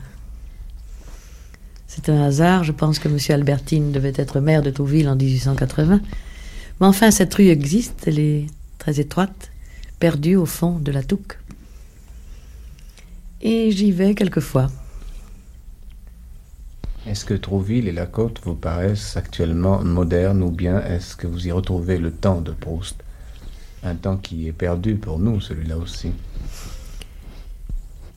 C'est 1.86 2.08
un 2.10 2.24
hasard, 2.24 2.64
je 2.64 2.72
pense 2.72 2.98
que 2.98 3.10
M. 3.10 3.18
Albertine 3.30 3.92
devait 3.92 4.14
être 4.16 4.40
maire 4.40 4.62
de 4.62 4.70
Trouville 4.70 5.10
en 5.10 5.16
1880. 5.18 6.00
Mais 6.80 6.88
enfin, 6.88 7.12
cette 7.12 7.34
rue 7.34 7.48
existe, 7.50 8.04
elle 8.08 8.20
est 8.20 8.46
très 8.78 9.00
étroite, 9.02 9.49
perdue 10.00 10.36
au 10.36 10.46
fond 10.46 10.80
de 10.80 10.92
la 10.92 11.04
Touque. 11.04 11.38
Et 13.42 13.72
j'y 13.72 13.92
vais 13.92 14.16
quelquefois. 14.16 14.70
Est-ce 17.08 17.26
que 17.26 17.34
Trouville 17.34 17.88
et 17.88 17.94
la 17.94 18.06
côte 18.06 18.42
vous 18.44 18.56
paraissent 18.56 19.16
actuellement 19.16 19.84
modernes 19.84 20.44
ou 20.44 20.52
bien 20.52 20.84
est-ce 20.84 21.16
que 21.16 21.28
vous 21.28 21.48
y 21.48 21.52
retrouvez 21.52 21.98
le 21.98 22.12
temps 22.12 22.42
de 22.42 22.52
Proust? 22.52 22.98
Un 23.84 23.96
temps 23.96 24.18
qui 24.18 24.48
est 24.48 24.52
perdu 24.52 24.96
pour 24.96 25.20
nous, 25.20 25.40
celui-là 25.40 25.78
aussi. 25.78 26.12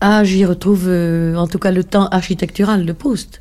Ah, 0.00 0.24
j'y 0.24 0.44
retrouve 0.44 0.88
euh, 0.88 1.36
en 1.36 1.46
tout 1.46 1.60
cas 1.60 1.70
le 1.70 1.84
temps 1.84 2.08
architectural 2.08 2.84
de 2.84 2.92
Proust. 2.92 3.40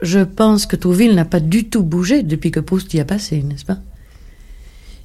Je 0.00 0.20
pense 0.20 0.64
que 0.64 0.76
Trouville 0.76 1.14
n'a 1.14 1.26
pas 1.26 1.40
du 1.40 1.68
tout 1.68 1.82
bougé 1.82 2.22
depuis 2.22 2.50
que 2.50 2.60
Proust 2.60 2.94
y 2.94 3.00
a 3.00 3.04
passé, 3.04 3.42
n'est-ce 3.42 3.66
pas? 3.66 3.78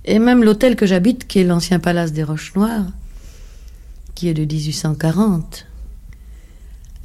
Et 0.06 0.20
même 0.20 0.44
l'hôtel 0.44 0.76
que 0.76 0.86
j'habite, 0.86 1.28
qui 1.28 1.40
est 1.40 1.44
l'ancien 1.44 1.80
palace 1.80 2.12
des 2.12 2.24
Roches 2.24 2.54
Noires, 2.56 2.88
qui 4.16 4.28
est 4.28 4.34
de 4.34 4.44
1840, 4.44 5.66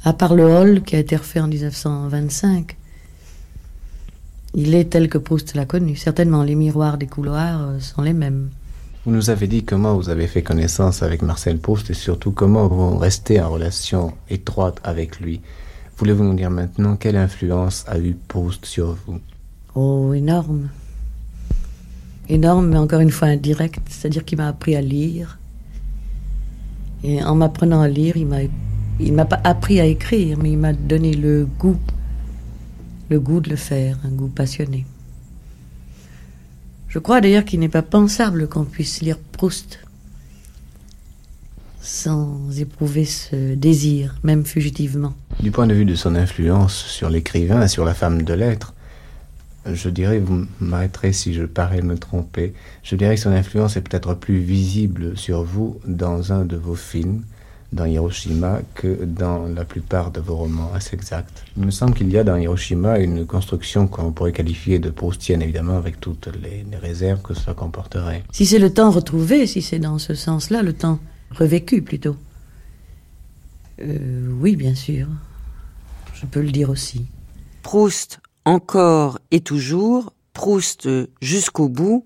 à 0.03 0.13
part 0.13 0.35
le 0.35 0.45
hall 0.45 0.81
qui 0.83 0.95
a 0.95 0.99
été 0.99 1.15
refait 1.15 1.39
en 1.39 1.47
1925, 1.47 2.75
il 4.55 4.75
est 4.75 4.85
tel 4.85 5.09
que 5.09 5.17
Proust 5.17 5.55
l'a 5.55 5.65
connu. 5.65 5.95
Certainement, 5.95 6.43
les 6.43 6.55
miroirs 6.55 6.97
des 6.97 7.07
couloirs 7.07 7.61
euh, 7.61 7.79
sont 7.79 8.01
les 8.01 8.13
mêmes. 8.13 8.49
Vous 9.05 9.11
nous 9.11 9.29
avez 9.29 9.47
dit 9.47 9.63
comment 9.63 9.95
vous 9.95 10.09
avez 10.09 10.27
fait 10.27 10.41
connaissance 10.41 11.03
avec 11.03 11.21
Marcel 11.21 11.59
Proust 11.59 11.89
et 11.89 11.93
surtout 11.93 12.31
comment 12.31 12.67
vous 12.67 12.97
restez 12.97 13.39
en 13.39 13.49
relation 13.49 14.13
étroite 14.29 14.79
avec 14.83 15.19
lui. 15.19 15.41
Voulez-vous 15.97 16.23
nous 16.23 16.33
dire 16.33 16.49
maintenant 16.49 16.95
quelle 16.95 17.15
influence 17.15 17.85
a 17.87 17.99
eu 17.99 18.15
Proust 18.27 18.65
sur 18.65 18.97
vous? 19.05 19.19
Oh, 19.75 20.13
énorme. 20.13 20.69
Énorme, 22.29 22.69
mais 22.69 22.77
encore 22.77 22.99
une 22.99 23.11
fois 23.11 23.29
indirecte, 23.29 23.81
c'est-à-dire 23.89 24.23
qu'il 24.23 24.37
m'a 24.37 24.47
appris 24.47 24.75
à 24.75 24.81
lire. 24.81 25.39
Et 27.03 27.23
en 27.23 27.35
m'apprenant 27.35 27.81
à 27.81 27.87
lire, 27.87 28.17
il 28.17 28.27
m'a, 28.27 28.39
m'a 28.99 29.25
pas 29.25 29.41
appris 29.43 29.79
à 29.79 29.85
écrire, 29.85 30.37
mais 30.37 30.51
il 30.51 30.57
m'a 30.57 30.73
donné 30.73 31.13
le 31.13 31.45
goût, 31.45 31.79
le 33.09 33.19
goût 33.19 33.39
de 33.39 33.49
le 33.49 33.55
faire, 33.55 33.97
un 34.05 34.09
goût 34.09 34.27
passionné. 34.27 34.85
Je 36.87 36.99
crois 36.99 37.21
d'ailleurs 37.21 37.45
qu'il 37.45 37.59
n'est 37.59 37.69
pas 37.69 37.81
pensable 37.81 38.47
qu'on 38.47 38.65
puisse 38.65 39.01
lire 39.01 39.17
Proust 39.17 39.79
sans 41.81 42.59
éprouver 42.59 43.05
ce 43.05 43.55
désir, 43.55 44.15
même 44.23 44.45
fugitivement. 44.45 45.13
Du 45.39 45.51
point 45.51 45.65
de 45.65 45.73
vue 45.73 45.85
de 45.85 45.95
son 45.95 46.15
influence 46.15 46.75
sur 46.75 47.09
l'écrivain 47.09 47.63
et 47.63 47.67
sur 47.67 47.85
la 47.85 47.93
femme 47.93 48.23
de 48.23 48.33
lettres, 48.33 48.73
je 49.73 49.89
dirais, 49.89 50.19
vous 50.19 50.45
m'arrêterez 50.59 51.13
si 51.13 51.33
je 51.33 51.43
parais 51.43 51.81
me 51.81 51.97
tromper, 51.97 52.53
je 52.83 52.95
dirais 52.95 53.15
que 53.15 53.21
son 53.21 53.31
influence 53.31 53.77
est 53.77 53.81
peut-être 53.81 54.13
plus 54.13 54.39
visible 54.39 55.17
sur 55.17 55.43
vous 55.43 55.79
dans 55.85 56.33
un 56.33 56.45
de 56.45 56.57
vos 56.57 56.75
films, 56.75 57.23
dans 57.71 57.85
Hiroshima, 57.85 58.61
que 58.73 59.05
dans 59.05 59.45
la 59.45 59.63
plupart 59.63 60.11
de 60.11 60.19
vos 60.19 60.35
romans. 60.35 60.71
Est-ce 60.75 60.95
exact 60.95 61.43
Il 61.55 61.65
me 61.65 61.71
semble 61.71 61.93
qu'il 61.93 62.09
y 62.09 62.17
a 62.17 62.23
dans 62.23 62.35
Hiroshima 62.35 62.97
une 62.97 63.25
construction 63.25 63.87
qu'on 63.87 64.11
pourrait 64.11 64.31
qualifier 64.31 64.79
de 64.79 64.89
proustienne, 64.89 65.41
évidemment, 65.41 65.77
avec 65.77 65.99
toutes 65.99 66.29
les, 66.41 66.65
les 66.69 66.77
réserves 66.77 67.21
que 67.21 67.33
cela 67.33 67.53
comporterait. 67.53 68.23
Si 68.31 68.45
c'est 68.45 68.59
le 68.59 68.73
temps 68.73 68.89
retrouvé, 68.89 69.45
si 69.45 69.61
c'est 69.61 69.79
dans 69.79 69.99
ce 69.99 70.15
sens-là, 70.15 70.63
le 70.63 70.73
temps 70.73 70.99
revécu 71.31 71.81
plutôt. 71.81 72.15
Euh, 73.81 74.29
oui, 74.39 74.55
bien 74.55 74.75
sûr. 74.75 75.07
Je 76.13 76.25
peux 76.25 76.41
le 76.41 76.51
dire 76.51 76.69
aussi. 76.69 77.05
Proust 77.61 78.19
encore 78.49 79.19
et 79.29 79.41
toujours, 79.41 80.13
Proust 80.33 80.89
jusqu'au 81.21 81.69
bout, 81.69 82.05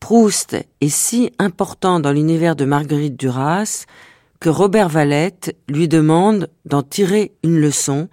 Proust 0.00 0.56
est 0.80 0.88
si 0.88 1.30
important 1.38 2.00
dans 2.00 2.12
l'univers 2.12 2.56
de 2.56 2.64
Marguerite 2.64 3.18
Duras 3.18 3.84
que 4.40 4.48
Robert 4.48 4.88
Valette 4.88 5.54
lui 5.68 5.86
demande 5.86 6.48
d'en 6.64 6.82
tirer 6.82 7.32
une 7.42 7.60
leçon 7.60 8.08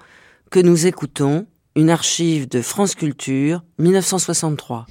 que 0.51 0.59
nous 0.59 0.85
écoutons, 0.85 1.45
une 1.77 1.89
archive 1.89 2.49
de 2.49 2.61
France 2.61 2.93
Culture, 2.93 3.63
1963. 3.79 4.85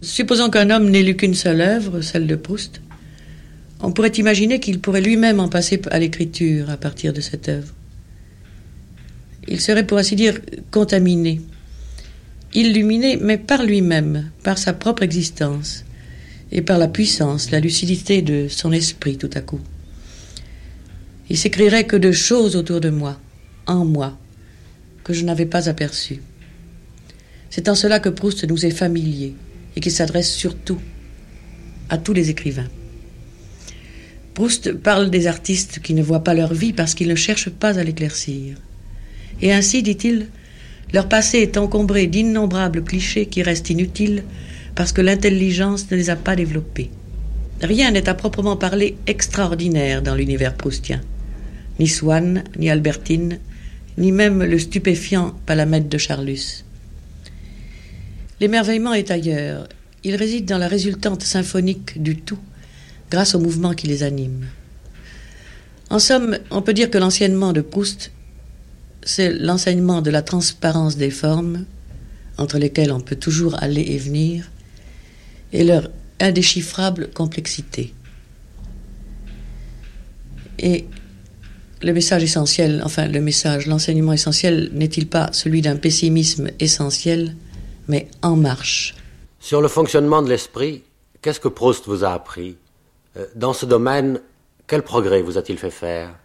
Supposons 0.00 0.48
qu'un 0.48 0.70
homme 0.70 0.88
n'ait 0.88 1.02
lu 1.02 1.16
qu'une 1.16 1.34
seule 1.34 1.60
œuvre, 1.60 2.00
celle 2.00 2.26
de 2.26 2.36
Proust, 2.36 2.80
on 3.82 3.92
pourrait 3.92 4.08
imaginer 4.08 4.58
qu'il 4.58 4.80
pourrait 4.80 5.02
lui-même 5.02 5.38
en 5.38 5.48
passer 5.48 5.82
à 5.90 5.98
l'écriture 5.98 6.70
à 6.70 6.78
partir 6.78 7.12
de 7.12 7.20
cette 7.20 7.50
œuvre. 7.50 7.74
Il 9.48 9.60
serait, 9.60 9.86
pour 9.86 9.98
ainsi 9.98 10.16
dire, 10.16 10.40
contaminé, 10.70 11.42
illuminé, 12.56 13.18
mais 13.18 13.38
par 13.38 13.62
lui-même, 13.62 14.30
par 14.42 14.58
sa 14.58 14.72
propre 14.72 15.02
existence, 15.02 15.84
et 16.50 16.62
par 16.62 16.78
la 16.78 16.88
puissance, 16.88 17.50
la 17.50 17.60
lucidité 17.60 18.22
de 18.22 18.48
son 18.48 18.72
esprit 18.72 19.16
tout 19.16 19.30
à 19.34 19.40
coup. 19.40 19.60
Il 21.28 21.36
s'écrirait 21.36 21.84
que 21.84 21.96
de 21.96 22.12
choses 22.12 22.56
autour 22.56 22.80
de 22.80 22.90
moi, 22.90 23.20
en 23.66 23.84
moi, 23.84 24.16
que 25.04 25.12
je 25.12 25.24
n'avais 25.24 25.46
pas 25.46 25.68
aperçues. 25.68 26.22
C'est 27.50 27.68
en 27.68 27.74
cela 27.74 28.00
que 28.00 28.08
Proust 28.08 28.44
nous 28.44 28.64
est 28.64 28.70
familier 28.70 29.34
et 29.74 29.80
qu'il 29.80 29.92
s'adresse 29.92 30.32
surtout 30.32 30.78
à 31.88 31.98
tous 31.98 32.12
les 32.12 32.30
écrivains. 32.30 32.68
Proust 34.34 34.72
parle 34.72 35.10
des 35.10 35.26
artistes 35.26 35.80
qui 35.80 35.94
ne 35.94 36.02
voient 36.02 36.24
pas 36.24 36.34
leur 36.34 36.54
vie 36.54 36.72
parce 36.72 36.94
qu'ils 36.94 37.08
ne 37.08 37.14
cherchent 37.14 37.50
pas 37.50 37.78
à 37.78 37.84
l'éclaircir. 37.84 38.56
Et 39.42 39.52
ainsi, 39.52 39.82
dit-il, 39.82 40.28
leur 40.92 41.08
passé 41.08 41.38
est 41.38 41.56
encombré 41.56 42.06
d'innombrables 42.06 42.84
clichés 42.84 43.26
qui 43.26 43.42
restent 43.42 43.70
inutiles 43.70 44.24
parce 44.74 44.92
que 44.92 45.00
l'intelligence 45.00 45.90
ne 45.90 45.96
les 45.96 46.10
a 46.10 46.16
pas 46.16 46.36
développés. 46.36 46.90
Rien 47.62 47.90
n'est 47.90 48.08
à 48.08 48.14
proprement 48.14 48.56
parler 48.56 48.96
extraordinaire 49.06 50.02
dans 50.02 50.14
l'univers 50.14 50.54
proustien. 50.54 51.00
Ni 51.80 51.88
Swann, 51.88 52.44
ni 52.58 52.70
Albertine, 52.70 53.38
ni 53.98 54.12
même 54.12 54.44
le 54.44 54.58
stupéfiant 54.58 55.34
Palamède 55.46 55.88
de 55.88 55.98
Charlus. 55.98 56.64
L'émerveillement 58.40 58.92
est 58.92 59.10
ailleurs. 59.10 59.68
Il 60.04 60.14
réside 60.14 60.44
dans 60.44 60.58
la 60.58 60.68
résultante 60.68 61.22
symphonique 61.22 62.02
du 62.02 62.16
tout, 62.16 62.38
grâce 63.10 63.34
au 63.34 63.40
mouvement 63.40 63.72
qui 63.72 63.86
les 63.86 64.02
anime. 64.02 64.46
En 65.88 65.98
somme, 65.98 66.38
on 66.50 66.62
peut 66.62 66.74
dire 66.74 66.90
que 66.90 66.98
l'enseignement 66.98 67.52
de 67.52 67.62
Proust, 67.62 68.10
c'est 69.06 69.32
l'enseignement 69.32 70.02
de 70.02 70.10
la 70.10 70.20
transparence 70.20 70.96
des 70.96 71.10
formes, 71.10 71.64
entre 72.38 72.58
lesquelles 72.58 72.92
on 72.92 73.00
peut 73.00 73.16
toujours 73.16 73.54
aller 73.62 73.80
et 73.80 73.98
venir, 73.98 74.50
et 75.52 75.64
leur 75.64 75.88
indéchiffrable 76.20 77.08
complexité. 77.14 77.94
Et 80.58 80.86
le 81.82 81.92
message 81.92 82.24
essentiel, 82.24 82.82
enfin 82.84 83.06
le 83.06 83.20
message, 83.20 83.66
l'enseignement 83.66 84.12
essentiel 84.12 84.70
n'est-il 84.72 85.06
pas 85.06 85.30
celui 85.32 85.62
d'un 85.62 85.76
pessimisme 85.76 86.48
essentiel, 86.58 87.36
mais 87.86 88.08
en 88.22 88.34
marche? 88.34 88.96
Sur 89.38 89.60
le 89.60 89.68
fonctionnement 89.68 90.20
de 90.20 90.28
l'esprit, 90.28 90.82
qu'est-ce 91.22 91.38
que 91.38 91.48
Proust 91.48 91.86
vous 91.86 92.02
a 92.02 92.12
appris? 92.12 92.56
Euh, 93.16 93.26
Dans 93.36 93.52
ce 93.52 93.66
domaine, 93.66 94.20
quel 94.66 94.82
progrès 94.82 95.22
vous 95.22 95.38
a-t-il 95.38 95.58
fait 95.58 95.70
faire? 95.70 96.16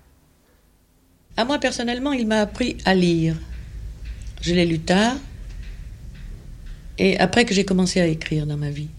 À 1.37 1.45
moi 1.45 1.59
personnellement, 1.59 2.13
il 2.13 2.27
m'a 2.27 2.41
appris 2.41 2.77
à 2.85 2.93
lire. 2.93 3.35
Je 4.41 4.53
l'ai 4.53 4.65
lu 4.65 4.79
tard, 4.79 5.15
et 6.97 7.17
après 7.17 7.45
que 7.45 7.53
j'ai 7.53 7.65
commencé 7.65 7.99
à 7.99 8.07
écrire 8.07 8.45
dans 8.45 8.57
ma 8.57 8.69
vie. 8.69 8.89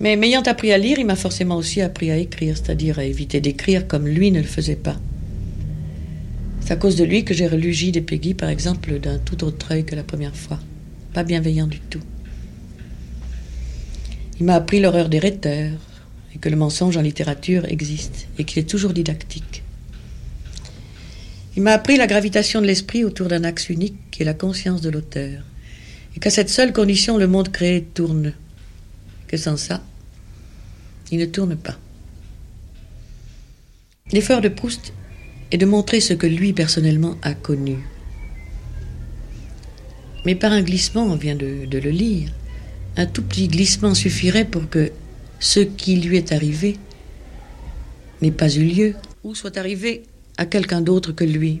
Mais 0.00 0.16
m'ayant 0.16 0.42
appris 0.42 0.72
à 0.72 0.78
lire, 0.78 0.98
il 0.98 1.06
m'a 1.06 1.16
forcément 1.16 1.56
aussi 1.56 1.80
appris 1.80 2.10
à 2.10 2.16
écrire, 2.16 2.56
c'est-à-dire 2.56 2.98
à 2.98 3.04
éviter 3.04 3.40
d'écrire 3.40 3.86
comme 3.86 4.08
lui 4.08 4.30
ne 4.30 4.40
le 4.40 4.46
faisait 4.46 4.76
pas. 4.76 4.96
C'est 6.60 6.72
à 6.72 6.76
cause 6.76 6.96
de 6.96 7.04
lui 7.04 7.24
que 7.24 7.34
j'ai 7.34 7.46
relu 7.46 7.72
Gide 7.72 7.96
et 7.96 8.02
Peggy, 8.02 8.34
par 8.34 8.48
exemple, 8.48 8.98
d'un 8.98 9.18
tout 9.18 9.44
autre 9.44 9.72
œil 9.72 9.84
que 9.84 9.94
la 9.94 10.02
première 10.02 10.34
fois. 10.34 10.58
Pas 11.12 11.24
bienveillant 11.24 11.66
du 11.66 11.78
tout. 11.78 12.02
Il 14.40 14.46
m'a 14.46 14.54
appris 14.54 14.80
l'horreur 14.80 15.08
des 15.08 15.18
rhéteurs, 15.18 15.78
et 16.34 16.38
que 16.38 16.48
le 16.48 16.56
mensonge 16.56 16.96
en 16.96 17.02
littérature 17.02 17.64
existe, 17.66 18.26
et 18.38 18.44
qu'il 18.44 18.58
est 18.58 18.68
toujours 18.68 18.92
didactique. 18.92 19.61
Il 21.54 21.62
m'a 21.62 21.72
appris 21.72 21.96
la 21.96 22.06
gravitation 22.06 22.62
de 22.62 22.66
l'esprit 22.66 23.04
autour 23.04 23.28
d'un 23.28 23.44
axe 23.44 23.68
unique 23.68 23.96
qui 24.10 24.22
est 24.22 24.26
la 24.26 24.34
conscience 24.34 24.80
de 24.80 24.88
l'auteur, 24.88 25.42
et 26.16 26.20
qu'à 26.20 26.30
cette 26.30 26.48
seule 26.48 26.72
condition 26.72 27.18
le 27.18 27.26
monde 27.26 27.52
créé 27.52 27.82
tourne, 27.82 28.32
que 29.28 29.36
sans 29.36 29.58
ça, 29.58 29.82
il 31.10 31.18
ne 31.18 31.26
tourne 31.26 31.56
pas. 31.56 31.78
L'effort 34.12 34.40
de 34.40 34.48
Proust 34.48 34.94
est 35.50 35.58
de 35.58 35.66
montrer 35.66 36.00
ce 36.00 36.14
que 36.14 36.26
lui 36.26 36.54
personnellement 36.54 37.18
a 37.22 37.34
connu. 37.34 37.76
Mais 40.24 40.34
par 40.34 40.52
un 40.52 40.62
glissement, 40.62 41.04
on 41.04 41.16
vient 41.16 41.34
de, 41.34 41.66
de 41.66 41.78
le 41.78 41.90
lire, 41.90 42.30
un 42.96 43.06
tout 43.06 43.22
petit 43.22 43.48
glissement 43.48 43.94
suffirait 43.94 44.46
pour 44.46 44.68
que 44.70 44.90
ce 45.38 45.60
qui 45.60 45.96
lui 45.96 46.16
est 46.16 46.32
arrivé 46.32 46.78
n'ait 48.22 48.30
pas 48.30 48.50
eu 48.54 48.64
lieu 48.64 48.94
ou 49.24 49.34
soit 49.34 49.58
arrivé 49.58 50.04
à 50.36 50.46
quelqu'un 50.46 50.80
d'autre 50.80 51.12
que 51.12 51.24
lui. 51.24 51.60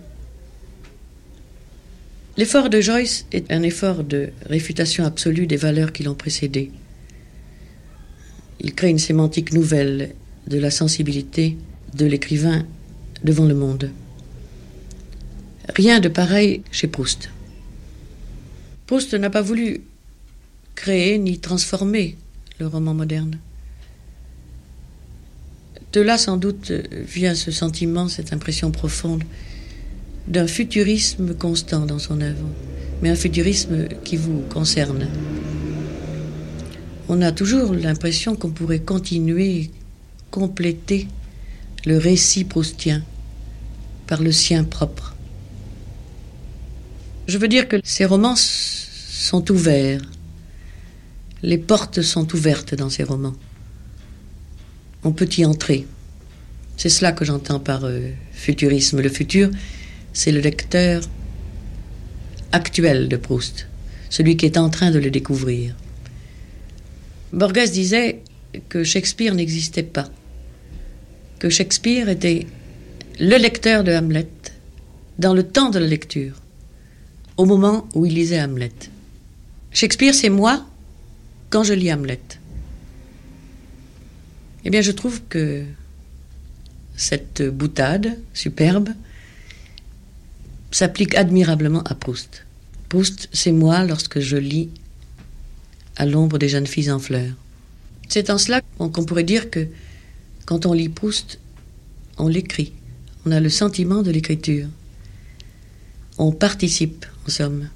L'effort 2.36 2.70
de 2.70 2.80
Joyce 2.80 3.26
est 3.32 3.52
un 3.52 3.62
effort 3.62 4.04
de 4.04 4.30
réfutation 4.46 5.04
absolue 5.04 5.46
des 5.46 5.56
valeurs 5.56 5.92
qui 5.92 6.02
l'ont 6.02 6.14
précédé. 6.14 6.70
Il 8.60 8.74
crée 8.74 8.88
une 8.88 8.98
sémantique 8.98 9.52
nouvelle 9.52 10.14
de 10.46 10.58
la 10.58 10.70
sensibilité 10.70 11.58
de 11.94 12.06
l'écrivain 12.06 12.64
devant 13.22 13.44
le 13.44 13.54
monde. 13.54 13.90
Rien 15.68 16.00
de 16.00 16.08
pareil 16.08 16.62
chez 16.70 16.88
Proust. 16.88 17.30
Proust 18.86 19.14
n'a 19.14 19.30
pas 19.30 19.42
voulu 19.42 19.82
créer 20.74 21.18
ni 21.18 21.38
transformer 21.38 22.16
le 22.58 22.66
roman 22.66 22.94
moderne. 22.94 23.38
De 25.92 26.00
là, 26.00 26.18
sans 26.18 26.36
doute, 26.36 26.72
vient 26.92 27.34
ce 27.34 27.50
sentiment, 27.50 28.08
cette 28.08 28.32
impression 28.32 28.70
profonde 28.70 29.24
d'un 30.26 30.46
futurisme 30.46 31.34
constant 31.34 31.84
dans 31.84 31.98
son 31.98 32.20
œuvre, 32.20 32.46
mais 33.02 33.10
un 33.10 33.16
futurisme 33.16 33.88
qui 34.04 34.16
vous 34.16 34.40
concerne 34.48 35.06
on 37.12 37.20
a 37.20 37.30
toujours 37.30 37.74
l'impression 37.74 38.36
qu'on 38.36 38.50
pourrait 38.50 38.80
continuer, 38.80 39.70
compléter 40.30 41.08
le 41.84 41.98
récit 41.98 42.44
proustien 42.44 43.02
par 44.06 44.22
le 44.22 44.32
sien 44.32 44.64
propre. 44.64 45.14
Je 47.26 47.36
veux 47.36 47.48
dire 47.48 47.68
que 47.68 47.76
ces 47.84 48.06
romans 48.06 48.36
sont 48.36 49.50
ouverts, 49.50 50.00
les 51.42 51.58
portes 51.58 52.00
sont 52.00 52.34
ouvertes 52.34 52.74
dans 52.74 52.88
ces 52.88 53.04
romans. 53.04 53.34
On 55.04 55.12
peut 55.12 55.28
y 55.36 55.44
entrer. 55.44 55.86
C'est 56.76 56.88
cela 56.88 57.12
que 57.12 57.24
j'entends 57.24 57.60
par 57.60 57.84
euh, 57.84 58.10
futurisme. 58.32 59.00
Le 59.00 59.08
futur, 59.08 59.50
c'est 60.12 60.32
le 60.32 60.40
lecteur 60.40 61.02
actuel 62.52 63.08
de 63.08 63.16
Proust, 63.16 63.66
celui 64.10 64.36
qui 64.36 64.46
est 64.46 64.58
en 64.58 64.70
train 64.70 64.90
de 64.90 64.98
le 64.98 65.10
découvrir. 65.10 65.74
Borges 67.32 67.70
disait 67.70 68.22
que 68.68 68.84
Shakespeare 68.84 69.34
n'existait 69.34 69.82
pas, 69.82 70.08
que 71.38 71.48
Shakespeare 71.48 72.08
était 72.08 72.46
le 73.18 73.36
lecteur 73.36 73.84
de 73.84 73.92
Hamlet 73.92 74.28
dans 75.18 75.34
le 75.34 75.42
temps 75.42 75.70
de 75.70 75.78
la 75.78 75.86
lecture, 75.86 76.34
au 77.36 77.46
moment 77.46 77.88
où 77.94 78.04
il 78.04 78.14
lisait 78.14 78.40
Hamlet. 78.40 78.72
Shakespeare, 79.70 80.14
c'est 80.14 80.28
moi 80.28 80.66
quand 81.48 81.64
je 81.64 81.72
lis 81.72 81.92
Hamlet. 81.92 82.20
Eh 84.64 84.70
bien, 84.70 84.80
je 84.80 84.92
trouve 84.92 85.22
que 85.28 85.64
cette 86.96 87.42
boutade 87.42 88.18
superbe 88.32 88.90
s'applique 90.70 91.14
admirablement 91.14 91.82
à 91.82 91.94
Proust. 91.94 92.44
Proust, 92.88 93.28
c'est 93.32 93.52
moi 93.52 93.84
lorsque 93.84 94.20
je 94.20 94.36
lis 94.36 94.70
à 95.96 96.06
l'ombre 96.06 96.38
des 96.38 96.48
jeunes 96.48 96.66
filles 96.66 96.90
en 96.90 96.98
fleurs. 96.98 97.34
C'est 98.08 98.30
en 98.30 98.38
cela 98.38 98.60
qu'on 98.78 99.04
pourrait 99.04 99.24
dire 99.24 99.50
que 99.50 99.66
quand 100.46 100.66
on 100.66 100.72
lit 100.72 100.88
Proust, 100.88 101.38
on 102.18 102.28
l'écrit. 102.28 102.72
On 103.24 103.32
a 103.32 103.40
le 103.40 103.48
sentiment 103.48 104.02
de 104.02 104.10
l'écriture. 104.10 104.66
On 106.18 106.32
participe, 106.32 107.06
en 107.26 107.30
somme, 107.30 107.68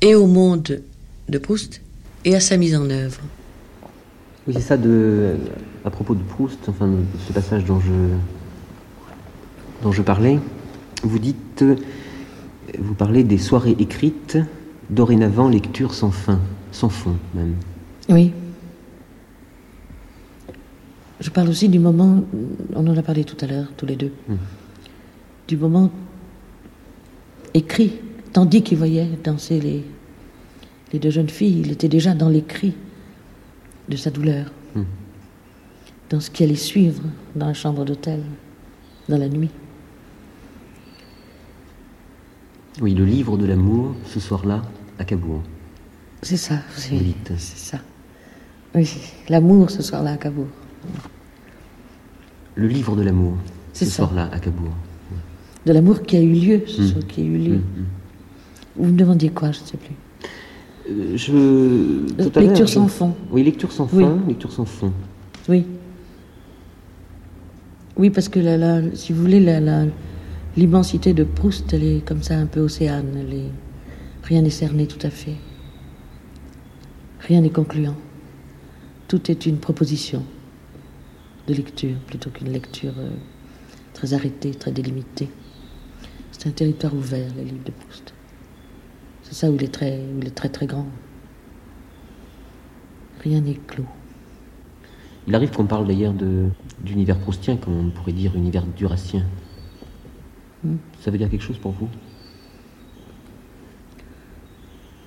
et 0.00 0.14
au 0.14 0.26
monde 0.26 0.82
de 1.28 1.38
Proust 1.38 1.80
et 2.24 2.34
à 2.34 2.40
sa 2.40 2.56
mise 2.56 2.74
en 2.74 2.88
œuvre. 2.90 3.20
Oui, 4.46 4.54
c'est 4.54 4.60
ça 4.60 4.76
de, 4.76 5.36
à 5.84 5.90
propos 5.90 6.14
de 6.14 6.22
Proust, 6.22 6.68
enfin 6.68 6.88
de 6.88 6.96
ce 7.26 7.32
passage 7.32 7.64
dont 7.64 7.78
je, 7.80 7.92
dont 9.82 9.92
je 9.92 10.02
parlais. 10.02 10.38
Vous 11.02 11.18
dites, 11.18 11.64
vous 12.78 12.94
parlez 12.94 13.22
des 13.22 13.38
soirées 13.38 13.76
écrites, 13.78 14.38
dorénavant 14.88 15.48
lecture 15.48 15.92
sans 15.92 16.10
fin, 16.10 16.40
sans 16.72 16.88
fond 16.88 17.16
même. 17.34 17.54
Oui. 18.08 18.32
Je 21.20 21.28
parle 21.28 21.50
aussi 21.50 21.68
du 21.68 21.78
moment, 21.78 22.24
on 22.74 22.86
en 22.86 22.96
a 22.96 23.02
parlé 23.02 23.24
tout 23.24 23.36
à 23.42 23.46
l'heure, 23.46 23.66
tous 23.76 23.84
les 23.84 23.96
deux, 23.96 24.12
hmm. 24.28 24.36
du 25.48 25.58
moment 25.58 25.90
écrit, 27.52 27.92
tandis 28.32 28.62
qu'il 28.62 28.78
voyait 28.78 29.06
danser 29.22 29.60
les, 29.60 29.84
les 30.94 30.98
deux 30.98 31.10
jeunes 31.10 31.28
filles, 31.28 31.60
il 31.60 31.72
était 31.72 31.88
déjà 31.88 32.14
dans 32.14 32.30
l'écrit 32.30 32.74
de 33.90 33.96
sa 33.96 34.10
douleur, 34.10 34.46
hmm. 34.74 34.84
dans 36.10 36.20
ce 36.20 36.30
qui 36.30 36.44
allait 36.44 36.54
suivre 36.54 37.02
dans 37.34 37.46
la 37.46 37.54
chambre 37.54 37.84
d'hôtel, 37.84 38.22
dans 39.08 39.18
la 39.18 39.28
nuit. 39.28 39.50
Oui, 42.80 42.94
le 42.94 43.04
livre 43.04 43.36
de 43.36 43.46
l'amour, 43.46 43.94
ce 44.06 44.20
soir-là, 44.20 44.62
à 44.98 45.04
Cabourg. 45.04 45.42
C'est 46.22 46.36
ça, 46.36 46.60
c'est 46.76 47.02
ça. 47.36 47.78
Oui, 48.74 48.88
l'amour 49.28 49.70
ce 49.70 49.82
soir-là 49.82 50.12
à 50.12 50.16
Cabourg. 50.16 50.46
Le 52.54 52.68
livre 52.68 52.94
de 52.94 53.02
l'amour, 53.02 53.36
ce 53.72 53.86
soir-là 53.86 54.30
à 54.32 54.38
Cabourg. 54.38 54.74
De 55.66 55.72
l'amour 55.72 56.02
qui 56.02 56.16
a 56.16 56.20
eu 56.20 56.32
lieu, 56.32 56.62
ce 56.66 56.80
hmm. 56.80 56.86
soir 56.86 57.06
qui 57.08 57.22
a 57.22 57.24
eu 57.24 57.38
lieu. 57.38 57.56
Hmm, 57.56 57.84
Vous 58.76 58.84
me 58.86 58.96
demandiez 58.96 59.30
quoi, 59.30 59.50
je 59.50 59.60
ne 59.60 59.64
sais 59.66 59.76
plus. 59.76 59.96
Lecture 62.36 62.68
sans 62.68 62.88
fond. 62.88 63.14
Oui, 63.30 63.42
lecture 63.44 63.72
sans 63.72 63.86
fond, 63.86 64.20
lecture 64.26 64.52
sans 64.52 64.64
fond. 64.64 64.92
Oui. 65.48 65.64
Oui, 67.96 68.10
parce 68.10 68.28
que 68.28 68.40
la, 68.40 68.80
si 68.94 69.12
vous 69.12 69.20
voulez, 69.20 69.40
l'immensité 70.56 71.12
de 71.12 71.24
Proust, 71.24 71.72
elle 71.72 71.84
est 71.84 72.04
comme 72.04 72.22
ça 72.22 72.34
un 72.36 72.46
peu 72.46 72.60
océane. 72.60 73.26
rien 74.22 74.42
n'est 74.42 74.50
cerné 74.50 74.86
tout 74.86 75.04
à 75.06 75.10
fait. 75.10 75.36
Rien 77.20 77.42
n'est 77.42 77.50
concluant. 77.50 77.96
Tout 79.08 79.30
est 79.30 79.46
une 79.46 79.58
proposition 79.58 80.22
de 81.46 81.54
lecture 81.54 81.96
plutôt 82.06 82.30
qu'une 82.30 82.52
lecture 82.52 82.94
euh, 82.98 83.10
très 83.92 84.14
arrêtée, 84.14 84.52
très 84.52 84.70
délimitée. 84.70 85.28
C'est 86.32 86.48
un 86.48 86.52
territoire 86.52 86.94
ouvert, 86.94 87.28
les 87.36 87.44
livres 87.44 87.64
de 87.64 87.72
Proust. 87.72 88.14
C'est 89.30 89.36
ça 89.46 89.50
où 89.50 89.54
il 89.54 89.62
est 89.62 89.72
très, 89.72 90.00
il 90.20 90.26
est 90.26 90.34
très 90.34 90.48
très 90.48 90.66
grand. 90.66 90.88
Rien 93.22 93.40
n'est 93.40 93.54
clos. 93.54 93.86
Il 95.28 95.34
arrive 95.36 95.52
qu'on 95.52 95.66
parle 95.66 95.86
d'ailleurs 95.86 96.12
d'univers 96.80 97.16
proustien, 97.16 97.56
comme 97.56 97.78
on 97.78 97.90
pourrait 97.90 98.12
dire 98.12 98.34
univers 98.34 98.66
durassien. 98.66 99.24
Hmm. 100.64 100.78
Ça 101.00 101.12
veut 101.12 101.18
dire 101.18 101.30
quelque 101.30 101.44
chose 101.44 101.58
pour 101.58 101.70
vous? 101.70 101.88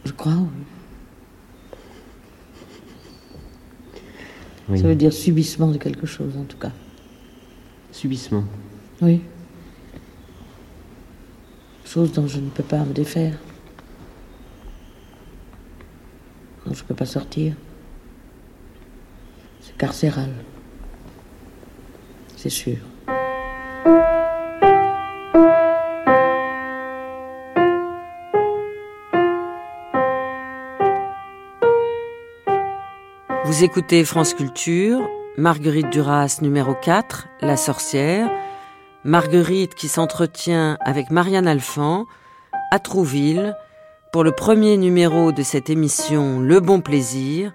Je 0.05 0.13
crois, 0.13 0.37
oui. 4.69 4.79
Ça 4.79 4.87
veut 4.87 4.95
dire 4.95 5.11
subissement 5.11 5.67
de 5.67 5.77
quelque 5.77 6.07
chose, 6.07 6.37
en 6.37 6.45
tout 6.45 6.57
cas. 6.57 6.71
Subissement 7.91 8.45
Oui. 9.01 9.19
Chose 11.83 12.13
dont 12.13 12.25
je 12.27 12.39
ne 12.39 12.49
peux 12.49 12.63
pas 12.63 12.85
me 12.85 12.93
défaire. 12.93 13.37
Je 16.73 16.81
ne 16.81 16.87
peux 16.87 16.95
pas 16.95 17.05
sortir. 17.05 17.53
C'est 19.61 19.77
carcéral. 19.77 20.29
C'est 22.35 22.49
sûr. 22.49 22.77
Vous 33.45 33.63
écoutez 33.63 34.03
France 34.03 34.33
Culture, 34.33 35.07
Marguerite 35.37 35.89
Duras 35.89 36.39
numéro 36.41 36.73
4, 36.73 37.27
La 37.41 37.55
sorcière, 37.55 38.29
Marguerite 39.03 39.75
qui 39.75 39.87
s'entretient 39.87 40.77
avec 40.81 41.11
Marianne 41.11 41.47
Alphand, 41.47 42.07
à 42.71 42.79
Trouville, 42.79 43.55
pour 44.13 44.23
le 44.23 44.31
premier 44.31 44.77
numéro 44.77 45.31
de 45.31 45.41
cette 45.41 45.71
émission 45.71 46.39
Le 46.39 46.59
Bon 46.59 46.81
Plaisir, 46.81 47.51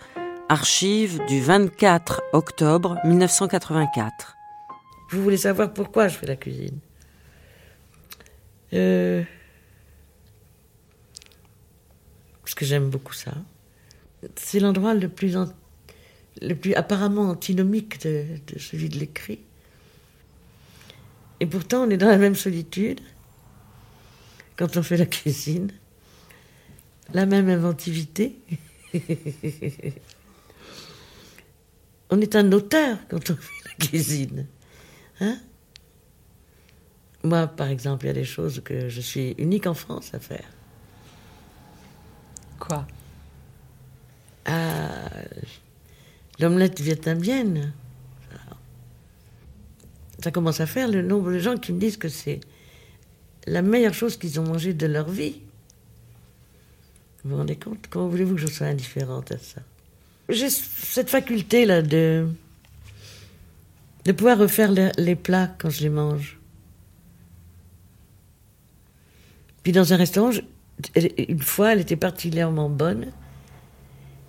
archive 0.48 1.24
du 1.28 1.40
24 1.40 2.20
octobre 2.32 2.98
1984. 3.04 4.36
Vous 5.12 5.22
voulez 5.22 5.36
savoir 5.36 5.72
pourquoi 5.72 6.08
je 6.08 6.16
fais 6.16 6.26
la 6.26 6.34
cuisine? 6.34 6.80
Euh, 8.72 9.22
Parce 12.42 12.56
que 12.56 12.64
j'aime 12.64 12.90
beaucoup 12.90 13.14
ça. 13.14 13.34
C'est 14.34 14.58
l'endroit 14.58 14.94
le 14.94 15.08
plus, 15.08 15.36
le 16.42 16.54
plus 16.56 16.74
apparemment 16.74 17.30
antinomique 17.30 18.02
de, 18.02 18.24
de 18.52 18.58
celui 18.58 18.88
de 18.88 18.98
l'écrit. 18.98 19.38
Et 21.38 21.46
pourtant, 21.46 21.84
on 21.84 21.90
est 21.90 21.96
dans 21.96 22.08
la 22.08 22.18
même 22.18 22.34
solitude 22.34 23.00
quand 24.56 24.76
on 24.76 24.82
fait 24.82 24.96
la 24.96 25.06
cuisine 25.06 25.70
la 27.12 27.26
même 27.26 27.48
inventivité. 27.48 28.38
on 32.10 32.20
est 32.20 32.36
un 32.36 32.52
auteur 32.52 32.98
quand 33.08 33.30
on 33.30 33.36
fait 33.36 33.64
la 33.64 33.86
cuisine. 33.86 34.46
Hein? 35.20 35.38
Moi, 37.24 37.46
par 37.46 37.68
exemple, 37.68 38.04
il 38.04 38.08
y 38.08 38.10
a 38.10 38.14
des 38.14 38.24
choses 38.24 38.62
que 38.64 38.88
je 38.88 39.00
suis 39.00 39.34
unique 39.38 39.66
en 39.66 39.74
France 39.74 40.14
à 40.14 40.20
faire. 40.20 40.48
Quoi? 42.58 42.86
Ah, 44.44 45.10
L'omelette 46.40 46.80
vietnamienne. 46.80 47.72
Ça 50.22 50.30
commence 50.30 50.60
à 50.60 50.66
faire 50.66 50.88
le 50.88 51.02
nombre 51.02 51.32
de 51.32 51.38
gens 51.38 51.56
qui 51.56 51.72
me 51.72 51.78
disent 51.78 51.96
que 51.96 52.08
c'est 52.08 52.40
la 53.46 53.62
meilleure 53.62 53.94
chose 53.94 54.16
qu'ils 54.16 54.40
ont 54.40 54.44
mangée 54.44 54.74
de 54.74 54.86
leur 54.86 55.08
vie. 55.08 55.40
Vous 57.24 57.30
vous 57.30 57.36
rendez 57.36 57.56
compte? 57.56 57.86
Comment 57.90 58.08
voulez-vous 58.08 58.36
que 58.36 58.40
je 58.40 58.46
sois 58.46 58.68
indifférente 58.68 59.32
à 59.32 59.38
ça? 59.38 59.60
J'ai 60.28 60.50
cette 60.50 61.10
faculté-là 61.10 61.82
de, 61.82 62.28
de 64.04 64.12
pouvoir 64.12 64.38
refaire 64.38 64.70
les, 64.70 65.16
plats 65.16 65.54
quand 65.58 65.70
je 65.70 65.82
les 65.82 65.88
mange. 65.88 66.38
Puis 69.62 69.72
dans 69.72 69.92
un 69.92 69.96
restaurant, 69.96 70.30
une 70.96 71.42
fois, 71.42 71.72
elle 71.72 71.80
était 71.80 71.96
particulièrement 71.96 72.68
bonne. 72.68 73.06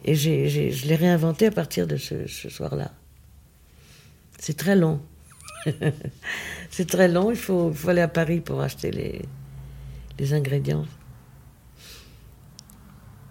Et 0.06 0.16
je 0.16 0.88
l'ai 0.88 0.96
réinventée 0.96 1.48
à 1.48 1.52
partir 1.52 1.86
de 1.86 1.98
ce, 1.98 2.28
soir-là. 2.28 2.92
C'est 4.40 4.58
très 4.58 4.76
long. 4.76 5.02
c'est 6.72 6.88
très 6.88 7.10
long. 7.10 7.30
Il 7.30 7.38
faut, 7.38 7.74
faut, 7.74 7.90
aller 7.90 8.02
à 8.02 8.08
Paris 8.08 8.40
pour 8.40 8.62
acheter 8.62 8.92
les, 8.92 9.22
les 10.18 10.34
ingrédients. 10.34 10.86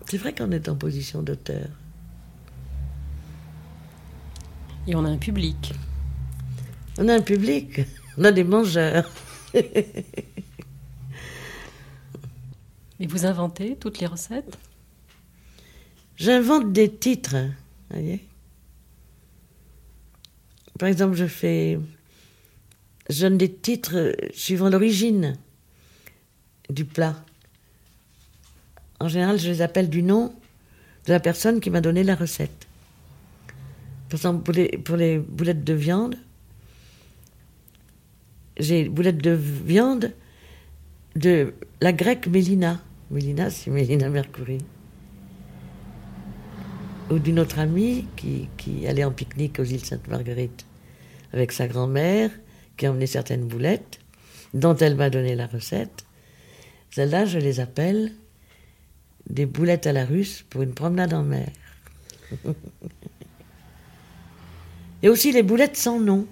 C'est 0.08 0.16
vrai 0.16 0.34
qu'on 0.34 0.50
est 0.52 0.70
en 0.70 0.74
position 0.74 1.22
d'auteur. 1.22 1.68
Et 4.86 4.94
on 4.94 5.04
a 5.04 5.08
un 5.08 5.18
public. 5.18 5.74
On 6.98 7.08
a 7.08 7.14
un 7.14 7.20
public, 7.20 7.82
on 8.16 8.24
a 8.24 8.32
des 8.32 8.42
mangeurs. 8.42 9.12
Et 9.54 9.84
vous 13.06 13.26
inventez 13.26 13.76
toutes 13.76 14.00
les 14.00 14.06
recettes? 14.06 14.56
J'invente 16.16 16.72
des 16.72 16.90
titres, 16.90 17.36
voyez. 17.90 18.26
Par 20.78 20.88
exemple, 20.88 21.16
je 21.16 21.26
fais, 21.26 21.78
je 23.10 23.20
donne 23.20 23.36
des 23.36 23.52
titres 23.52 24.16
suivant 24.32 24.70
l'origine 24.70 25.36
du 26.70 26.86
plat. 26.86 27.14
En 29.00 29.08
général, 29.08 29.38
je 29.38 29.48
les 29.48 29.62
appelle 29.62 29.88
du 29.88 30.02
nom 30.02 30.34
de 31.06 31.12
la 31.12 31.20
personne 31.20 31.60
qui 31.60 31.70
m'a 31.70 31.80
donné 31.80 32.02
la 32.02 32.14
recette. 32.14 32.66
Par 34.08 34.18
exemple, 34.18 34.42
pour 34.82 34.96
les, 34.96 35.18
boulettes 35.18 35.64
de 35.64 35.74
viande, 35.74 36.16
j'ai 38.58 38.88
boulettes 38.88 39.18
de 39.18 39.30
viande 39.30 40.12
de 41.14 41.54
la 41.80 41.92
grecque 41.92 42.26
Mélina. 42.26 42.80
Mélina, 43.10 43.50
c'est 43.50 43.70
Mélina 43.70 44.08
Mercury. 44.08 44.58
Ou 47.10 47.18
d'une 47.18 47.38
autre 47.38 47.58
amie 47.58 48.06
qui, 48.16 48.86
allait 48.86 49.04
en 49.04 49.12
pique-nique 49.12 49.58
aux 49.60 49.64
îles 49.64 49.84
Sainte-Marguerite 49.84 50.66
avec 51.32 51.52
sa 51.52 51.68
grand-mère, 51.68 52.30
qui 52.76 52.86
a 52.86 53.06
certaines 53.06 53.46
boulettes, 53.46 54.00
dont 54.54 54.76
elle 54.76 54.96
m'a 54.96 55.10
donné 55.10 55.34
la 55.34 55.46
recette. 55.46 56.04
Celles-là, 56.90 57.26
je 57.26 57.38
les 57.38 57.60
appelle 57.60 58.12
des 59.28 59.46
boulettes 59.46 59.86
à 59.86 59.92
la 59.92 60.04
russe 60.04 60.44
pour 60.48 60.62
une 60.62 60.74
promenade 60.74 61.14
en 61.14 61.22
mer. 61.22 61.50
Et 65.02 65.08
aussi 65.08 65.32
les 65.32 65.42
boulettes 65.42 65.76
sans 65.76 66.00
nom. 66.00 66.26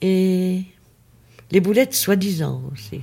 Et 0.00 0.62
les 1.50 1.60
boulettes 1.60 1.94
soi-disant 1.94 2.62
aussi, 2.72 3.00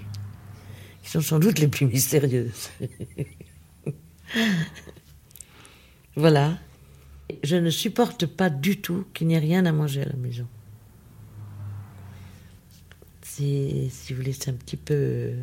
qui 1.03 1.09
sont 1.09 1.21
sans 1.21 1.39
doute 1.39 1.59
les 1.59 1.67
plus 1.67 1.85
mystérieuses. 1.85 2.69
voilà. 6.15 6.57
Je 7.43 7.55
ne 7.55 7.69
supporte 7.69 8.25
pas 8.25 8.49
du 8.49 8.79
tout 8.81 9.05
qu'il 9.13 9.27
n'y 9.27 9.33
ait 9.33 9.39
rien 9.39 9.65
à 9.65 9.71
manger 9.71 10.01
à 10.03 10.05
la 10.05 10.15
maison. 10.15 10.47
si 13.23 13.89
vous 14.09 14.15
voulez, 14.15 14.33
c'est 14.33 14.49
un 14.49 14.53
petit 14.53 14.77
peu. 14.77 15.33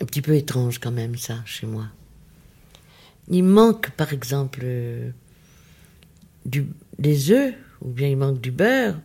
Un 0.00 0.04
petit 0.04 0.22
peu 0.22 0.34
étrange 0.34 0.78
quand 0.78 0.90
même, 0.90 1.16
ça, 1.16 1.36
chez 1.44 1.66
moi. 1.66 1.86
Il 3.28 3.44
manque, 3.44 3.90
par 3.90 4.12
exemple, 4.12 4.64
du, 6.44 6.66
des 6.98 7.30
œufs, 7.30 7.54
ou 7.80 7.88
bien 7.88 8.08
il 8.08 8.16
manque 8.16 8.40
du 8.40 8.50
beurre, 8.50 9.00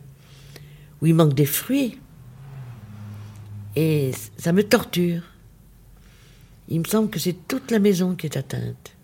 ou 1.00 1.06
il 1.06 1.14
manque 1.14 1.34
des 1.34 1.46
fruits. 1.46 1.98
Et 3.74 4.12
ça 4.38 4.52
me 4.52 4.62
torture. 4.62 5.22
Il 6.68 6.80
me 6.80 6.84
semble 6.84 7.10
que 7.10 7.18
c'est 7.18 7.36
toute 7.46 7.70
la 7.70 7.78
maison 7.78 8.14
qui 8.14 8.26
est 8.26 8.36
atteinte 8.36 8.96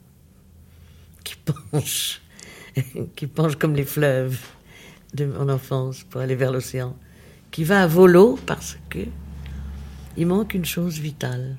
qui 1.23 1.37
penche, 1.37 2.21
qui 3.17 3.27
penche 3.27 3.57
comme 3.57 3.75
les 3.75 3.85
fleuves 3.85 4.41
de 5.15 5.27
mon 5.27 5.49
enfance 5.49 6.05
pour 6.05 6.21
aller 6.21 6.37
vers 6.37 6.53
l'océan, 6.53 6.97
qui 7.51 7.65
va 7.65 7.83
à 7.83 7.87
volo 7.87 8.39
parce 8.47 8.79
que 8.89 9.01
il 10.17 10.27
manque 10.27 10.55
une 10.55 10.65
chose 10.65 10.99
vitale. 10.99 11.57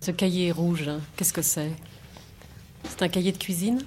Ce 0.00 0.10
cahier 0.10 0.50
rouge, 0.50 0.88
hein, 0.88 1.00
qu'est-ce 1.16 1.32
que 1.32 1.42
c'est? 1.42 1.72
C'est 2.84 3.02
un 3.02 3.08
cahier 3.08 3.32
de 3.32 3.38
cuisine? 3.38 3.80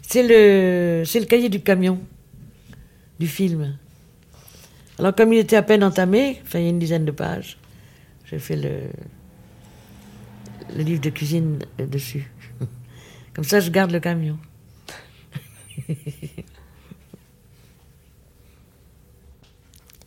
C'est 0.00 0.22
le, 0.22 1.24
cahier 1.24 1.48
du 1.48 1.60
camion, 1.60 2.00
du 3.18 3.26
film. 3.26 3.76
Alors 4.98 5.14
comme 5.14 5.32
il 5.32 5.38
était 5.38 5.56
à 5.56 5.62
peine 5.62 5.84
entamé, 5.84 6.40
enfin 6.42 6.58
il 6.58 6.64
y 6.64 6.66
a 6.66 6.70
une 6.70 6.78
dizaine 6.78 7.04
de 7.04 7.10
pages, 7.10 7.58
j'ai 8.26 8.38
fait 8.38 8.56
le, 8.56 8.90
le 10.76 10.82
livre 10.82 11.00
de 11.00 11.10
cuisine 11.10 11.58
dessus. 11.78 12.30
Comme 13.34 13.44
ça, 13.44 13.60
je 13.60 13.70
garde 13.70 13.90
le 13.90 14.00
camion. 14.00 14.38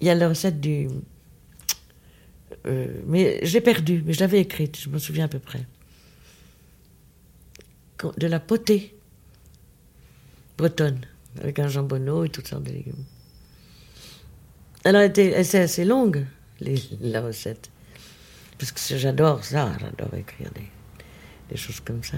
Il 0.01 0.07
y 0.07 0.09
a 0.09 0.15
la 0.15 0.29
recette 0.29 0.59
du. 0.59 0.87
Euh, 2.67 2.87
mais 3.05 3.39
j'ai 3.43 3.61
perdu, 3.61 4.03
mais 4.05 4.13
je 4.13 4.19
l'avais 4.19 4.39
écrite, 4.39 4.79
je 4.79 4.89
me 4.89 4.97
souviens 4.97 5.25
à 5.25 5.27
peu 5.27 5.39
près. 5.39 5.65
De 8.17 8.27
la 8.27 8.39
potée 8.39 8.95
bretonne, 10.57 11.01
avec 11.41 11.59
un 11.59 11.67
jambonneau 11.67 12.23
et 12.23 12.29
toutes 12.29 12.47
sortes 12.47 12.63
de 12.63 12.71
légumes. 12.71 13.03
Elle 14.83 14.95
a 14.95 15.05
été 15.05 15.35
assez 15.35 15.85
longue, 15.85 16.25
la 17.01 17.21
recette. 17.21 17.71
Parce 18.57 18.71
que 18.71 18.97
j'adore 18.97 19.43
ça, 19.43 19.71
j'adore 19.79 20.13
écrire 20.13 20.49
des, 21.49 21.57
choses 21.57 21.79
comme 21.79 22.03
ça. 22.03 22.17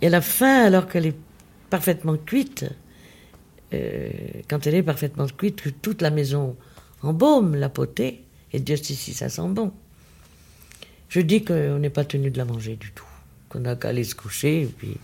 Et 0.00 0.08
la 0.08 0.20
fin, 0.20 0.64
alors 0.64 0.88
qu'elle 0.88 1.06
est 1.06 1.16
parfaitement 1.68 2.16
cuite, 2.16 2.64
euh, 3.72 4.10
quand 4.48 4.66
elle 4.66 4.76
est 4.76 4.82
parfaitement 4.82 5.26
cuite, 5.26 5.62
que 5.62 5.68
toute 5.70 6.02
la 6.02 6.10
maison 6.10 6.56
embaume 7.02 7.54
la 7.56 7.68
potée, 7.68 8.24
et 8.52 8.60
Dieu 8.60 8.76
sait 8.76 8.94
si 8.94 9.14
ça 9.14 9.28
sent 9.28 9.48
bon. 9.48 9.72
Je 11.08 11.20
dis 11.20 11.44
qu'on 11.44 11.78
n'est 11.78 11.90
pas 11.90 12.04
tenu 12.04 12.30
de 12.30 12.38
la 12.38 12.44
manger 12.44 12.76
du 12.76 12.90
tout, 12.92 13.06
qu'on 13.48 13.60
n'a 13.60 13.76
qu'à 13.76 13.88
aller 13.88 14.04
se 14.04 14.14
coucher, 14.14 14.62
et 14.62 14.66
puis, 14.66 14.96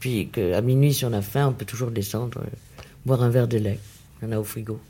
puis 0.00 0.28
qu'à 0.28 0.60
minuit, 0.60 0.92
si 0.92 1.04
on 1.04 1.12
a 1.12 1.22
faim, 1.22 1.48
on 1.48 1.52
peut 1.52 1.64
toujours 1.64 1.90
descendre, 1.90 2.40
euh, 2.40 2.82
boire 3.04 3.22
un 3.22 3.30
verre 3.30 3.48
de 3.48 3.58
lait. 3.58 3.78
Il 4.20 4.26
y 4.26 4.28
en 4.28 4.32
a 4.32 4.38
au 4.38 4.44
frigo. 4.44 4.80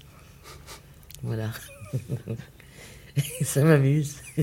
Voilà. 1.22 1.50
ça 3.42 3.62
m'amuse. 3.62 4.16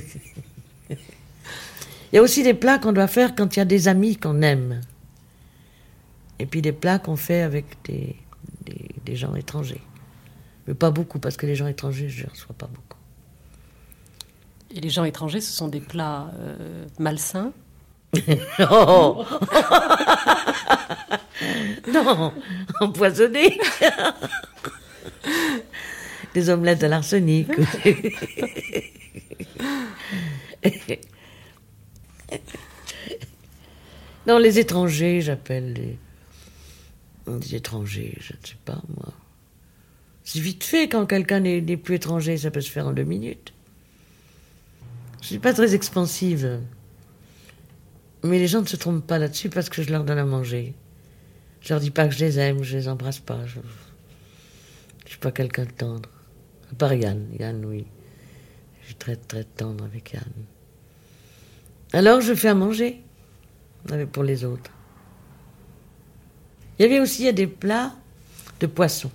Il 2.13 2.17
y 2.17 2.19
a 2.19 2.21
aussi 2.21 2.43
des 2.43 2.53
plats 2.53 2.77
qu'on 2.77 2.93
doit 2.93 3.07
faire 3.07 3.33
quand 3.33 3.55
il 3.55 3.59
y 3.59 3.61
a 3.63 3.65
des 3.65 3.87
amis 3.87 4.17
qu'on 4.17 4.43
aime. 4.43 4.81
Et 6.37 6.45
puis 6.45 6.61
des 6.61 6.71
plats 6.71 6.99
qu'on 6.99 7.15
fait 7.15 7.41
avec 7.41 7.65
des, 7.85 8.15
des, 9.03 9.15
gens 9.15 9.33
étrangers. 9.33 9.81
Mais 10.67 10.75
pas 10.75 10.91
beaucoup, 10.91 11.17
parce 11.17 11.37
que 11.37 11.47
les 11.47 11.55
gens 11.55 11.65
étrangers, 11.65 12.09
je 12.09 12.25
ne 12.25 12.29
reçois 12.29 12.55
pas 12.55 12.67
beaucoup. 12.67 12.92
Et 14.75 14.81
les 14.81 14.89
gens 14.89 15.03
étrangers, 15.03 15.41
ce 15.41 15.51
sont 15.51 15.67
des 15.67 15.81
plats 15.81 16.31
euh, 16.39 16.85
malsains 16.97 17.53
oh 18.71 19.23
Non, 21.87 22.33
empoisonnés 22.79 23.59
des 26.33 26.49
omelettes 26.49 26.83
à 26.83 26.87
l'arsenic. 26.87 27.47
non, 34.25 34.39
les 34.39 34.57
étrangers, 34.57 35.21
j'appelle 35.21 35.73
les... 35.73 35.99
les 37.27 37.55
étrangers, 37.55 38.17
je 38.19 38.33
ne 38.33 38.39
sais 38.43 38.55
pas 38.65 38.81
moi. 38.97 39.13
C'est 40.23 40.39
vite 40.39 40.63
fait 40.63 40.87
quand 40.87 41.05
quelqu'un 41.05 41.41
n'est 41.41 41.77
plus 41.77 41.95
étranger, 41.95 42.37
ça 42.37 42.49
peut 42.49 42.61
se 42.61 42.71
faire 42.71 42.87
en 42.87 42.93
deux 42.93 43.03
minutes. 43.03 43.53
Je 45.23 45.27
ne 45.27 45.29
suis 45.29 45.39
pas 45.39 45.53
très 45.53 45.73
expansive. 45.73 46.59
Mais 48.23 48.39
les 48.39 48.47
gens 48.49 48.59
ne 48.59 48.67
se 48.67 48.75
trompent 48.75 49.07
pas 49.07 49.19
là-dessus 49.19 49.47
parce 49.47 49.69
que 49.69 49.81
je 49.81 49.89
leur 49.89 50.03
donne 50.03 50.17
à 50.17 50.25
manger. 50.25 50.75
Je 51.61 51.69
leur 51.69 51.79
dis 51.79 51.91
pas 51.91 52.09
que 52.09 52.13
je 52.13 52.19
les 52.19 52.39
aime, 52.39 52.61
je 52.61 52.75
les 52.75 52.89
embrasse 52.89 53.19
pas. 53.19 53.45
Je, 53.45 53.61
je 55.05 55.11
suis 55.11 55.19
pas 55.19 55.31
quelqu'un 55.31 55.63
de 55.63 55.71
tendre. 55.71 56.09
À 56.73 56.75
part 56.75 56.93
Yann. 56.93 57.25
Yann, 57.39 57.63
oui. 57.63 57.85
Je 58.81 58.87
suis 58.87 58.95
très, 58.95 59.15
très 59.15 59.45
tendre 59.45 59.85
avec 59.85 60.11
Yann. 60.11 60.25
Alors, 61.93 62.19
je 62.19 62.35
fais 62.35 62.49
à 62.49 62.53
manger 62.53 63.01
pour 64.11 64.23
les 64.23 64.43
autres. 64.43 64.71
Il 66.77 66.81
y 66.81 66.85
avait 66.85 66.99
aussi 66.99 67.31
des 67.31 67.47
plats 67.47 67.95
de 68.59 68.67
poisson. 68.67 69.09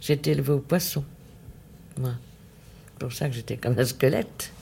J'étais 0.00 0.30
élevé 0.30 0.52
au 0.52 0.60
poisson. 0.60 1.04
Moi. 1.98 2.14
Pour 2.98 3.12
ça 3.12 3.28
que 3.28 3.34
j'étais 3.34 3.56
comme 3.56 3.78
un 3.78 3.84
squelette. 3.84 4.52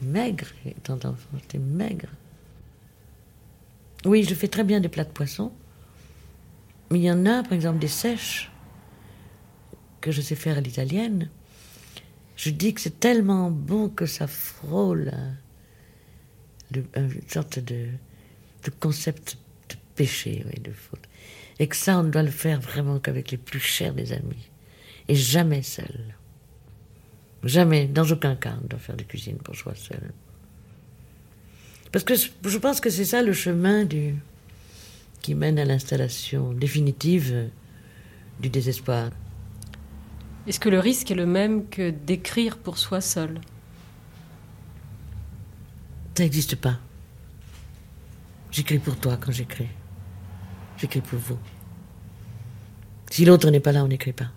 Maigre, 0.00 0.46
étant 0.64 0.94
enfant, 0.94 1.38
j'étais 1.40 1.58
maigre. 1.58 2.08
Oui, 4.04 4.22
je 4.22 4.34
fais 4.34 4.48
très 4.48 4.64
bien 4.64 4.80
des 4.80 4.88
plats 4.88 5.04
de 5.04 5.10
poisson. 5.10 5.52
Mais 6.90 7.00
il 7.00 7.04
y 7.04 7.10
en 7.10 7.26
a, 7.26 7.42
par 7.42 7.52
exemple, 7.52 7.78
des 7.78 7.88
sèches 7.88 8.50
que 10.00 10.12
je 10.12 10.20
sais 10.20 10.36
faire 10.36 10.56
à 10.56 10.60
l'italienne, 10.60 11.28
je 12.36 12.50
dis 12.50 12.72
que 12.72 12.80
c'est 12.80 13.00
tellement 13.00 13.50
bon 13.50 13.88
que 13.88 14.06
ça 14.06 14.28
frôle 14.28 15.12
une 16.74 17.28
sorte 17.28 17.58
de, 17.58 17.88
concept 18.78 19.38
de 19.70 19.74
péché, 19.96 20.44
de 20.62 20.70
faute. 20.70 21.02
Et 21.58 21.66
que 21.66 21.74
ça, 21.74 21.98
on 21.98 22.04
ne 22.04 22.10
doit 22.10 22.22
le 22.22 22.30
faire 22.30 22.60
vraiment 22.60 23.00
qu'avec 23.00 23.32
les 23.32 23.38
plus 23.38 23.58
chers 23.58 23.92
des 23.92 24.12
amis. 24.12 24.48
Et 25.08 25.16
jamais 25.16 25.62
seul. 25.62 26.14
Jamais, 27.44 27.86
dans 27.86 28.04
aucun 28.10 28.34
cas, 28.34 28.54
on 28.62 28.66
doit 28.66 28.78
faire 28.78 28.96
de 28.96 29.04
cuisine 29.04 29.36
pour 29.36 29.54
soi 29.54 29.74
seul. 29.74 30.12
Parce 31.92 32.04
que 32.04 32.14
je 32.14 32.58
pense 32.58 32.80
que 32.80 32.90
c'est 32.90 33.04
ça 33.04 33.22
le 33.22 33.32
chemin 33.32 33.84
du, 33.84 34.14
qui 35.22 35.34
mène 35.34 35.58
à 35.58 35.64
l'installation 35.64 36.52
définitive 36.52 37.48
du 38.40 38.48
désespoir. 38.48 39.10
Est-ce 40.46 40.60
que 40.60 40.68
le 40.68 40.80
risque 40.80 41.10
est 41.10 41.14
le 41.14 41.26
même 41.26 41.68
que 41.68 41.90
d'écrire 41.90 42.58
pour 42.58 42.78
soi 42.78 43.00
seul? 43.00 43.40
Ça 46.14 46.24
n'existe 46.24 46.56
pas. 46.56 46.78
J'écris 48.50 48.78
pour 48.78 48.96
toi 48.96 49.16
quand 49.18 49.30
j'écris. 49.30 49.68
J'écris 50.78 51.00
pour 51.00 51.18
vous. 51.18 51.38
Si 53.10 53.24
l'autre 53.24 53.50
n'est 53.50 53.60
pas 53.60 53.72
là, 53.72 53.84
on 53.84 53.88
n'écrit 53.88 54.12
pas. 54.12 54.30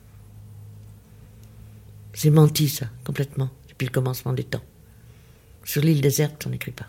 C'est 2.14 2.30
menti, 2.30 2.68
ça, 2.68 2.88
complètement, 3.04 3.50
depuis 3.70 3.86
le 3.86 3.92
commencement 3.92 4.34
des 4.34 4.44
temps. 4.44 4.64
Sur 5.64 5.82
l'île 5.82 6.02
déserte, 6.02 6.46
on 6.46 6.50
n'écrit 6.50 6.72
pas. 6.72 6.88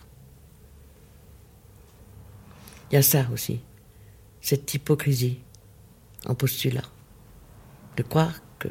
Il 2.91 2.97
y 2.97 2.99
a 2.99 3.03
ça 3.03 3.27
aussi, 3.33 3.61
cette 4.41 4.75
hypocrisie 4.75 5.41
en 6.27 6.35
postulat, 6.35 6.83
de 7.97 8.03
croire 8.03 8.41
que 8.59 8.69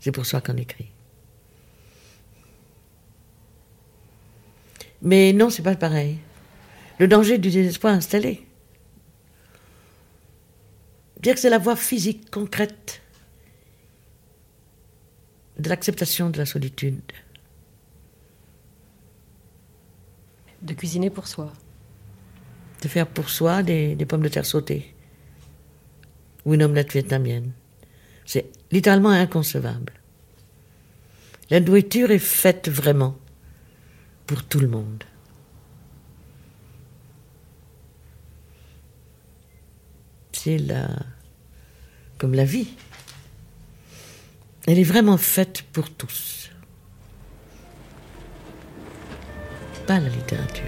c'est 0.00 0.12
pour 0.12 0.26
soi 0.26 0.40
qu'on 0.40 0.56
écrit. 0.56 0.90
Mais 5.02 5.32
non, 5.32 5.50
c'est 5.50 5.62
pas 5.62 5.76
pareil. 5.76 6.18
Le 6.98 7.06
danger 7.06 7.38
du 7.38 7.50
désespoir 7.50 7.94
installé. 7.94 8.46
Dire 11.20 11.34
que 11.34 11.40
c'est 11.40 11.50
la 11.50 11.58
voie 11.58 11.76
physique 11.76 12.30
concrète 12.30 13.02
de 15.58 15.68
l'acceptation 15.68 16.30
de 16.30 16.38
la 16.38 16.46
solitude. 16.46 17.00
De 20.62 20.74
cuisiner 20.74 21.10
pour 21.10 21.26
soi. 21.26 21.52
De 22.82 22.88
faire 22.88 23.06
pour 23.06 23.30
soi 23.30 23.62
des, 23.62 23.96
pommes 24.06 24.22
de 24.22 24.28
terre 24.28 24.46
sautées. 24.46 24.94
Ou 26.44 26.54
une 26.54 26.62
omelette 26.62 26.92
vietnamienne. 26.92 27.52
C'est 28.24 28.46
littéralement 28.70 29.10
inconcevable. 29.10 29.92
La 31.50 31.60
nourriture 31.60 32.10
est 32.10 32.18
faite 32.18 32.68
vraiment 32.68 33.16
pour 34.26 34.42
tout 34.44 34.58
le 34.58 34.68
monde. 34.68 35.04
C'est 40.32 40.58
la... 40.58 40.88
comme 42.18 42.34
la 42.34 42.44
vie. 42.44 42.68
Elle 44.66 44.80
est 44.80 44.84
vraiment 44.84 45.16
faite 45.16 45.62
pour 45.72 45.90
tous. 45.90 46.50
Pas 49.86 50.00
la 50.00 50.08
littérature. 50.08 50.64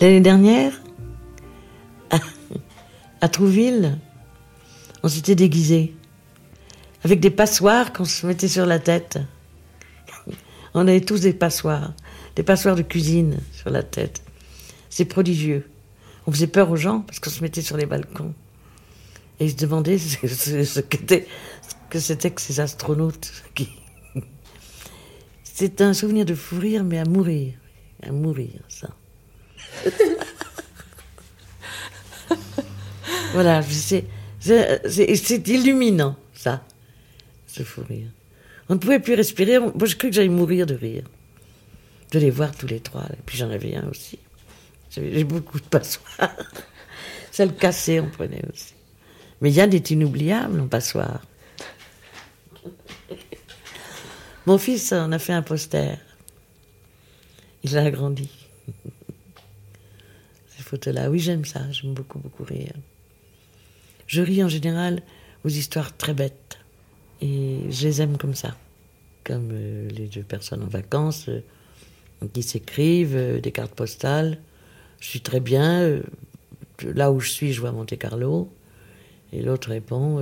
L'année 0.00 0.20
dernière, 0.20 0.72
à, 3.20 3.28
Trouville, 3.28 3.98
on 5.02 5.08
s'était 5.08 5.34
déguisé 5.34 5.94
avec 7.04 7.18
des 7.18 7.30
passoires 7.30 7.92
qu'on 7.92 8.04
se 8.04 8.26
mettait 8.26 8.48
sur 8.48 8.64
la 8.64 8.78
tête. 8.78 9.18
On 10.74 10.86
avait 10.86 11.00
tous 11.00 11.22
des 11.22 11.32
passoires, 11.32 11.94
des 12.38 12.44
passoires 12.44 12.76
de 12.76 12.82
cuisine 12.82 13.40
sur 13.52 13.68
la 13.68 13.82
tête. 13.82 14.22
C'est 14.90 15.06
prodigieux. 15.06 15.68
On 16.24 16.30
faisait 16.30 16.46
peur 16.46 16.70
aux 16.70 16.76
gens 16.76 17.00
parce 17.00 17.18
qu'on 17.18 17.30
se 17.30 17.42
mettait 17.42 17.62
sur 17.62 17.76
les 17.76 17.84
balcons. 17.84 18.32
Et 19.40 19.46
ils 19.46 19.50
se 19.50 19.56
demandaient 19.56 19.98
ce, 19.98 20.16
que 20.78 21.98
c'était 21.98 22.30
que 22.30 22.40
ces 22.40 22.60
astronautes. 22.60 23.32
C'est 25.42 25.80
un 25.80 25.92
souvenir 25.92 26.24
de 26.24 26.36
fou 26.36 26.60
rire, 26.60 26.84
mais 26.84 27.00
à 27.00 27.04
mourir. 27.04 27.54
À 28.04 28.12
mourir, 28.12 28.60
ça. 28.68 28.90
voilà, 33.32 33.60
c'est 33.64 35.48
illuminant, 35.48 36.14
ça, 36.32 36.62
ce 37.48 37.64
fou 37.64 37.82
rire. 37.88 38.06
On 38.68 38.74
ne 38.74 38.78
pouvait 38.78 39.00
plus 39.00 39.14
respirer. 39.14 39.58
Moi, 39.58 39.86
je 39.86 39.96
cru 39.96 40.10
que 40.10 40.14
j'allais 40.14 40.28
mourir 40.28 40.66
de 40.66 40.74
rire. 40.74 41.02
De 42.10 42.18
les 42.18 42.30
voir 42.30 42.54
tous 42.54 42.66
les 42.66 42.80
trois. 42.80 43.04
Et 43.12 43.22
puis 43.26 43.36
j'en 43.36 43.50
avais 43.50 43.76
un 43.76 43.88
aussi. 43.88 44.18
J'ai 44.90 45.24
beaucoup 45.24 45.60
de 45.60 45.66
passoires. 45.66 46.34
Celle 47.30 47.54
cassée, 47.54 48.00
on 48.00 48.08
prenait 48.08 48.42
aussi. 48.52 48.74
Mais 49.40 49.50
Yann 49.50 49.72
est 49.72 49.90
inoubliable 49.90 50.60
en 50.60 50.66
passoire. 50.66 51.22
Mon 54.46 54.58
fils 54.58 54.92
en 54.92 55.12
a 55.12 55.18
fait 55.18 55.34
un 55.34 55.42
poster. 55.42 55.98
Il 57.62 57.72
l'a 57.74 57.84
agrandi 57.84 58.30
photos-là. 60.68 61.10
Oui, 61.10 61.18
j'aime 61.18 61.44
ça, 61.44 61.70
j'aime 61.70 61.94
beaucoup, 61.94 62.18
beaucoup 62.18 62.44
rire. 62.44 62.74
Je 64.06 64.22
ris 64.22 64.42
en 64.44 64.48
général 64.48 65.02
aux 65.44 65.48
histoires 65.48 65.96
très 65.96 66.14
bêtes. 66.14 66.58
Et 67.20 67.60
je 67.70 67.86
les 67.86 68.02
aime 68.02 68.16
comme 68.16 68.34
ça. 68.34 68.56
Comme 69.24 69.50
euh, 69.52 69.88
les 69.90 70.06
deux 70.06 70.22
personnes 70.22 70.62
en 70.62 70.68
vacances 70.68 71.28
euh, 71.28 71.40
qui 72.32 72.42
s'écrivent, 72.42 73.16
euh, 73.16 73.40
des 73.40 73.52
cartes 73.52 73.74
postales. 73.74 74.38
Je 75.00 75.08
suis 75.08 75.20
très 75.20 75.40
bien. 75.40 76.00
là 76.82 77.12
où 77.12 77.20
je 77.20 77.30
suis, 77.30 77.52
je 77.52 77.60
vois 77.60 77.72
Monte 77.72 77.96
Carlo. 77.98 78.50
Et 79.32 79.42
l'autre 79.42 79.68
répond 79.68 80.16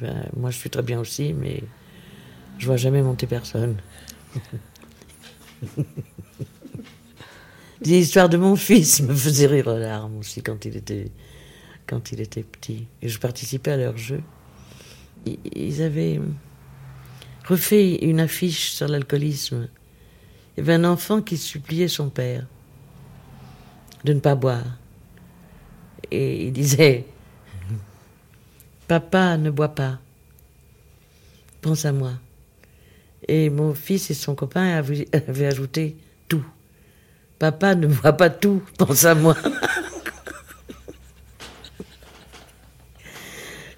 ben, 0.00 0.30
Moi, 0.36 0.50
je 0.50 0.56
suis 0.56 0.70
très 0.70 0.82
bien 0.82 1.00
aussi, 1.00 1.32
mais 1.32 1.62
je 2.58 2.66
vois 2.66 2.76
jamais 2.76 3.02
monter 3.02 3.26
personne. 3.26 3.76
L'histoire 7.80 8.28
de 8.30 8.36
mon 8.36 8.54
fils 8.56 9.02
me 9.02 9.14
faisait 9.14 9.46
rire 9.46 9.66
aux 9.66 9.78
larmes 9.78 10.18
aussi 10.18 10.42
quand 10.42 10.64
il 10.64 10.76
était, 10.76 11.10
quand 11.86 12.12
il 12.12 12.20
était 12.20 12.44
petit. 12.44 12.86
Et 13.02 13.08
je 13.08 13.18
participais 13.18 13.72
à 13.72 13.76
leur 13.76 13.96
jeu. 13.96 14.20
Ils 15.26 15.82
avaient 15.82 16.20
refait 17.46 17.96
une 17.96 18.20
affiche 18.20 18.70
sur 18.70 18.88
l'alcoolisme. 18.88 19.68
Il 20.56 20.60
y 20.60 20.62
avait 20.62 20.74
un 20.74 20.84
enfant 20.84 21.22
qui 21.22 21.38
suppliait 21.38 21.88
son 21.88 22.10
père 22.10 22.44
de 24.04 24.12
ne 24.12 24.20
pas 24.20 24.34
boire. 24.34 24.64
Et 26.10 26.46
il 26.46 26.52
disait 26.52 27.06
Papa 28.88 29.38
ne 29.38 29.50
boit 29.50 29.74
pas. 29.74 29.98
Pense 31.62 31.84
à 31.84 31.92
moi. 31.92 32.12
Et 33.28 33.48
mon 33.50 33.72
fils 33.72 34.10
et 34.10 34.14
son 34.14 34.34
copain 34.34 34.82
avaient 35.12 35.46
ajouté 35.46 35.96
tout. 36.28 36.44
Papa 37.38 37.74
ne 37.74 37.86
voit 37.86 38.12
pas 38.12 38.30
tout, 38.30 38.62
pense 38.78 39.04
à 39.04 39.14
moi. 39.14 39.36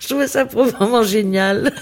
Je 0.00 0.08
trouvais 0.08 0.26
ça 0.28 0.44
probablement 0.44 1.02
génial. 1.02 1.72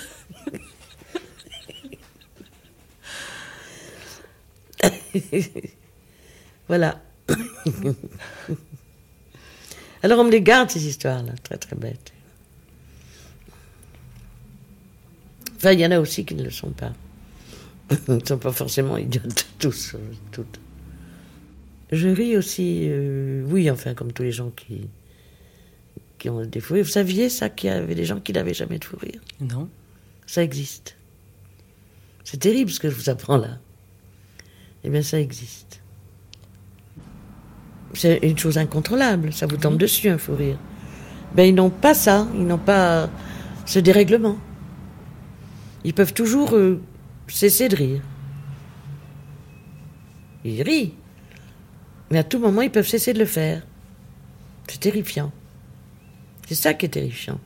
voilà. 6.68 7.02
Alors 10.02 10.20
on 10.20 10.24
me 10.24 10.30
les 10.30 10.42
garde 10.42 10.70
ces 10.70 10.86
histoires-là, 10.86 11.32
très 11.42 11.56
très 11.56 11.76
bêtes. 11.76 12.12
Enfin, 15.56 15.72
il 15.72 15.80
y 15.80 15.86
en 15.86 15.92
a 15.92 16.00
aussi 16.00 16.24
qui 16.24 16.34
ne 16.34 16.42
le 16.42 16.50
sont 16.50 16.70
pas. 16.70 16.92
Ils 18.08 18.14
ne 18.14 18.26
sont 18.26 18.38
pas 18.38 18.50
forcément 18.50 18.96
idiotes 18.96 19.46
tous, 19.58 19.94
toutes. 20.32 20.58
Je 21.92 22.08
ris 22.08 22.36
aussi, 22.36 22.86
euh, 22.88 23.44
oui, 23.46 23.70
enfin, 23.70 23.94
comme 23.94 24.12
tous 24.12 24.22
les 24.22 24.32
gens 24.32 24.50
qui, 24.50 24.88
qui 26.18 26.28
ont 26.30 26.44
des 26.44 26.58
fous 26.58 26.74
rires. 26.74 26.84
Vous 26.84 26.90
saviez 26.90 27.28
ça, 27.28 27.48
qu'il 27.48 27.70
y 27.70 27.72
avait 27.72 27.94
des 27.94 28.04
gens 28.04 28.18
qui 28.18 28.32
n'avaient 28.32 28.54
jamais 28.54 28.78
de 28.78 28.84
fou 28.84 28.96
rire 28.96 29.20
Non. 29.40 29.68
Ça 30.26 30.42
existe. 30.42 30.96
C'est 32.24 32.38
terrible 32.38 32.70
ce 32.70 32.80
que 32.80 32.88
je 32.88 32.94
vous 32.94 33.10
apprends 33.10 33.36
là. 33.36 33.58
Eh 34.84 34.90
bien, 34.90 35.02
ça 35.02 35.20
existe. 35.20 35.80
C'est 37.94 38.18
une 38.22 38.38
chose 38.38 38.58
incontrôlable, 38.58 39.32
ça 39.32 39.46
vous 39.46 39.56
tombe 39.56 39.76
dessus, 39.76 40.08
un 40.08 40.18
fou 40.18 40.34
rire. 40.34 40.58
Ben, 41.34 41.44
ils 41.44 41.54
n'ont 41.54 41.70
pas 41.70 41.94
ça, 41.94 42.26
ils 42.34 42.46
n'ont 42.46 42.58
pas 42.58 43.08
ce 43.66 43.78
dérèglement. 43.78 44.36
Ils 45.84 45.94
peuvent 45.94 46.14
toujours 46.14 46.54
euh, 46.54 46.80
cesser 47.28 47.68
de 47.68 47.76
rire. 47.76 48.02
Ils 50.44 50.62
rient, 50.62 50.94
mais 52.10 52.18
à 52.18 52.24
tout 52.24 52.38
moment, 52.38 52.62
ils 52.62 52.70
peuvent 52.70 52.86
cesser 52.86 53.12
de 53.12 53.18
le 53.18 53.26
faire. 53.26 53.62
C'est 54.68 54.80
terrifiant. 54.80 55.30
C'est 56.48 56.54
ça 56.54 56.74
qui 56.74 56.86
est 56.86 56.90
terrifiant. 56.90 57.38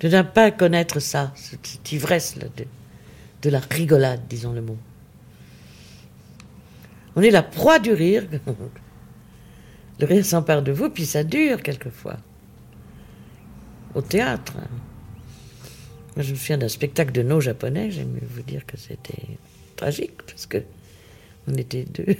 De 0.00 0.08
ne 0.08 0.22
pas 0.22 0.50
connaître 0.50 1.00
ça, 1.00 1.32
cette 1.36 1.92
ivresse 1.92 2.36
de, 2.38 2.64
de 3.42 3.50
la 3.50 3.60
rigolade, 3.60 4.22
disons 4.28 4.52
le 4.52 4.62
mot. 4.62 4.76
On 7.16 7.22
est 7.22 7.30
la 7.30 7.42
proie 7.42 7.78
du 7.78 7.92
rire. 7.92 8.24
Le 10.00 10.06
rire 10.06 10.24
s'empare 10.24 10.62
de 10.62 10.72
vous, 10.72 10.90
puis 10.90 11.06
ça 11.06 11.22
dure 11.22 11.62
quelquefois. 11.62 12.16
au 13.94 14.02
théâtre. 14.02 14.54
Moi, 16.16 16.24
je 16.24 16.32
me 16.32 16.36
souviens 16.36 16.58
d'un 16.58 16.68
spectacle 16.68 17.12
de 17.12 17.22
nos 17.22 17.40
japonais, 17.40 17.90
j'aime 17.90 18.18
vous 18.20 18.42
dire 18.42 18.66
que 18.66 18.76
c'était 18.76 19.38
tragique, 19.76 20.22
parce 20.26 20.46
que 20.46 20.62
on 21.46 21.54
était 21.54 21.84
deux. 21.84 22.16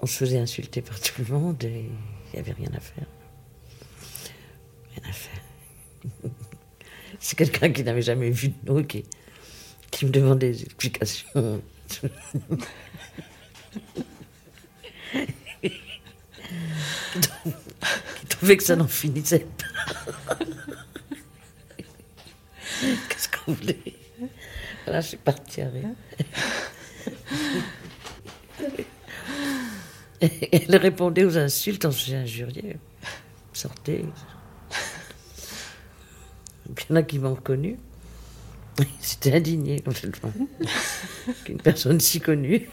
On 0.00 0.06
se 0.06 0.16
faisait 0.16 0.38
insulter 0.38 0.80
par 0.80 0.98
tout 1.00 1.22
le 1.26 1.32
monde 1.32 1.62
et 1.64 1.84
il 1.86 2.34
n'y 2.34 2.38
avait 2.38 2.52
rien 2.52 2.70
à 2.76 2.80
faire. 2.80 3.06
Rien 4.94 5.08
à 5.08 5.12
faire. 5.12 5.42
C'est 7.20 7.36
quelqu'un 7.36 7.70
qui 7.70 7.84
n'avait 7.84 8.02
jamais 8.02 8.30
vu 8.30 8.48
de 8.48 8.54
nous 8.66 8.84
qui, 8.84 9.04
qui 9.90 10.06
me 10.06 10.10
demandait 10.10 10.50
des 10.50 10.64
explications. 10.64 11.28
qui 18.18 18.26
trouvait 18.28 18.56
que 18.56 18.64
ça 18.64 18.76
n'en 18.76 18.88
finissait 18.88 19.46
pas. 20.28 20.38
Qu'est-ce 22.80 23.28
qu'on 23.28 23.52
voulait 23.52 23.78
Là, 24.86 25.00
je 25.00 25.08
suis 25.08 25.16
partie 25.16 25.62
à 25.62 25.68
rire. 25.68 25.90
Elle 30.20 30.76
répondait 30.76 31.24
aux 31.24 31.38
insultes, 31.38 31.84
on 31.84 31.90
se 31.90 32.04
faisait 32.04 32.16
injurier. 32.16 32.76
Sortez. 33.52 34.04
Il 36.66 36.74
y 36.88 36.92
en 36.92 36.96
a 36.96 37.02
qui 37.02 37.18
m'ont 37.18 37.34
reconnu. 37.34 37.76
C'était 39.00 39.34
indigné 39.34 39.80
complètement. 39.80 40.32
Qu'une 41.44 41.60
personne 41.60 42.00
si 42.00 42.20
connue, 42.20 42.68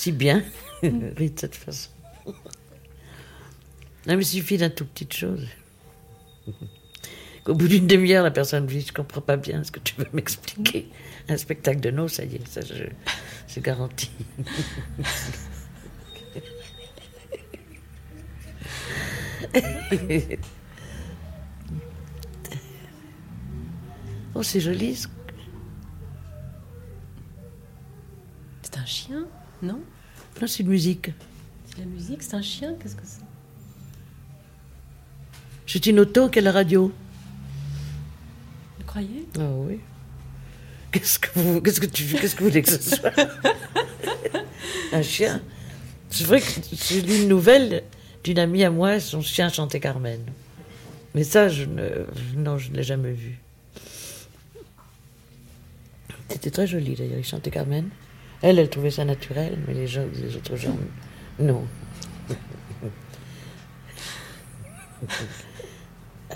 si 0.00 0.12
bien, 0.12 0.42
rit 0.82 1.30
de 1.30 1.38
cette 1.38 1.54
façon. 1.54 1.90
Non, 4.06 4.16
mais 4.16 4.22
il 4.22 4.24
suffit 4.24 4.56
d'un 4.56 4.70
tout 4.70 4.86
petite 4.86 5.12
chose. 5.12 5.46
Qu'au 7.44 7.54
bout 7.54 7.68
d'une 7.68 7.86
demi-heure, 7.86 8.24
la 8.24 8.30
personne 8.30 8.64
dit 8.66 8.80
Je 8.80 8.94
comprends 8.94 9.20
pas 9.20 9.36
bien 9.36 9.62
ce 9.62 9.70
que 9.70 9.78
tu 9.80 9.94
veux 9.96 10.06
m'expliquer. 10.14 10.88
Un 11.28 11.36
spectacle 11.36 11.80
de 11.80 11.90
noces, 11.90 12.14
ça 12.14 12.24
y 12.24 12.36
est, 12.36 12.48
ça 12.48 12.62
je, 12.62 12.84
je 13.46 13.60
garantis. 13.60 14.10
oh, 24.34 24.42
c'est 24.42 24.60
joli. 24.60 24.96
ce- 24.96 25.08
C'est 28.62 28.78
un 28.78 28.84
chien? 28.86 29.26
Non 29.62 29.80
Non, 30.40 30.46
c'est 30.46 30.62
une 30.62 30.68
musique. 30.68 31.10
C'est 31.66 31.78
la 31.78 31.86
musique 31.86 32.22
C'est 32.22 32.34
un 32.34 32.42
chien 32.42 32.74
Qu'est-ce 32.80 32.96
que 32.96 33.02
c'est? 33.04 33.20
C'est 35.66 35.86
une 35.86 36.00
auto 36.00 36.28
qui 36.28 36.40
la 36.40 36.50
radio. 36.50 36.92
Vous 38.78 38.84
croyez? 38.84 39.28
Ah 39.38 39.42
oui. 39.54 39.78
Qu'est-ce 40.90 41.20
que 41.20 41.28
vous, 41.38 41.60
qu'est-ce 41.60 41.80
que 41.80 41.86
tu, 41.86 42.04
qu'est-ce 42.04 42.34
que 42.34 42.42
vous 42.42 42.48
voulez 42.48 42.62
que 42.62 42.70
ce 42.70 42.96
soit? 42.96 43.12
Un 44.92 45.02
chien. 45.02 45.40
C'est 46.10 46.24
vrai 46.24 46.40
que 46.40 46.46
j'ai 46.72 47.02
lu 47.02 47.22
une 47.22 47.28
nouvelle 47.28 47.84
d'une 48.24 48.40
amie 48.40 48.64
à 48.64 48.70
moi, 48.70 48.98
son 48.98 49.22
chien 49.22 49.48
chantait 49.48 49.78
Carmen. 49.78 50.20
Mais 51.14 51.22
ça, 51.22 51.48
je 51.48 51.64
ne, 51.64 52.04
non, 52.36 52.58
je 52.58 52.72
ne 52.72 52.76
l'ai 52.76 52.82
jamais 52.82 53.12
vu. 53.12 53.38
C'était 56.28 56.50
très 56.50 56.66
joli 56.66 56.94
d'ailleurs, 56.94 57.18
il 57.18 57.24
chantait 57.24 57.50
Carmen. 57.50 57.88
Elle, 58.42 58.58
elle 58.58 58.70
trouvait 58.70 58.90
ça 58.90 59.04
naturel, 59.04 59.58
mais 59.66 59.74
les, 59.74 59.98
autres 59.98 60.56
gens, 60.56 60.76
non. 61.38 61.64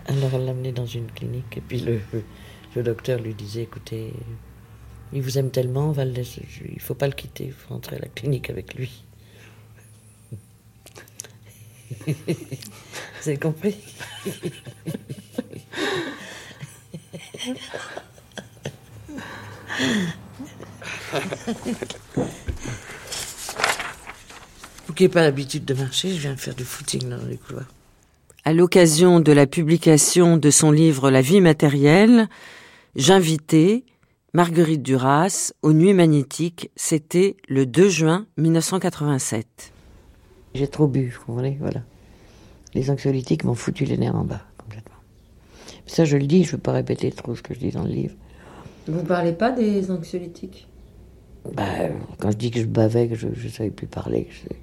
Alors 0.07 0.35
elle 0.35 0.45
l'amenait 0.45 0.73
dans 0.73 0.87
une 0.87 1.07
clinique 1.07 1.57
et 1.57 1.61
puis 1.61 1.81
le, 1.81 2.01
le 2.75 2.83
docteur 2.83 3.21
lui 3.21 3.35
disait 3.35 3.63
écoutez, 3.63 4.13
il 5.13 5.23
vous 5.23 5.39
aime 5.39 5.51
tellement, 5.51 5.89
on 5.89 5.93
va 5.93 6.05
le 6.05 6.11
laisser, 6.11 6.43
il 6.65 6.81
faut 6.81 6.95
pas 6.95 7.07
le 7.07 7.13
quitter, 7.13 7.47
il 7.47 7.53
faut 7.53 7.73
rentrer 7.73 7.97
à 7.97 8.01
la 8.01 8.09
clinique 8.09 8.51
avec 8.51 8.75
lui. 8.75 9.05
Vous 12.07 13.29
avez 13.29 13.39
compris? 13.39 13.77
Vous 24.87 24.93
qui 24.95 25.05
n'avez 25.05 25.13
pas 25.13 25.23
l'habitude 25.23 25.65
de 25.65 25.75
marcher, 25.75 26.11
je 26.11 26.21
viens 26.21 26.35
de 26.35 26.41
faire 26.41 26.55
du 26.55 26.65
footing 26.65 27.09
dans 27.09 27.25
les 27.27 27.37
couloirs. 27.37 27.67
À 28.45 28.53
l'occasion 28.53 29.21
de 29.21 29.33
la 29.33 29.47
publication 29.47 30.37
de 30.37 30.51
son 30.51 30.71
livre 30.71 31.11
La 31.11 31.23
vie 31.23 31.41
matérielle, 31.41 32.29
j'invitais 32.95 33.85
Marguerite 34.35 34.83
Duras 34.83 35.53
aux 35.63 35.73
Nuits 35.73 35.95
magnétiques. 35.95 36.71
C'était 36.77 37.37
le 37.49 37.65
2 37.65 37.89
juin 37.89 38.27
1987. 38.37 39.73
J'ai 40.55 40.69
trop 40.69 40.87
bu, 40.87 41.09
vous 41.09 41.25
comprenez 41.25 41.57
Voilà. 41.61 41.83
Les 42.75 42.91
anxiolytiques 42.91 43.45
m'ont 43.45 43.55
foutu 43.55 43.85
les 43.85 43.97
nerfs 43.97 44.17
en 44.17 44.25
bas, 44.25 44.43
complètement. 44.59 44.97
Ça, 45.87 46.05
je 46.05 46.17
le 46.17 46.27
dis, 46.27 46.43
je 46.45 46.49
ne 46.49 46.53
veux 46.53 46.59
pas 46.63 46.73
répéter 46.73 47.11
trop 47.13 47.35
ce 47.35 47.43
que 47.43 47.55
je 47.55 47.61
dis 47.61 47.71
dans 47.71 47.85
le 47.85 47.91
livre. 47.91 48.15
Vous 48.87 49.05
parlez 49.05 49.33
pas 49.33 49.51
des 49.51 49.91
anxiolytiques? 49.91 50.67
Bah, 51.53 51.63
quand 52.19 52.31
je 52.31 52.37
dis 52.37 52.51
que 52.51 52.61
je 52.61 52.67
bavais, 52.67 53.09
que 53.09 53.15
je 53.15 53.29
ne 53.29 53.49
savais 53.51 53.71
plus 53.71 53.87
parler, 53.87 54.25
que, 54.25 54.33
je- 54.33 54.55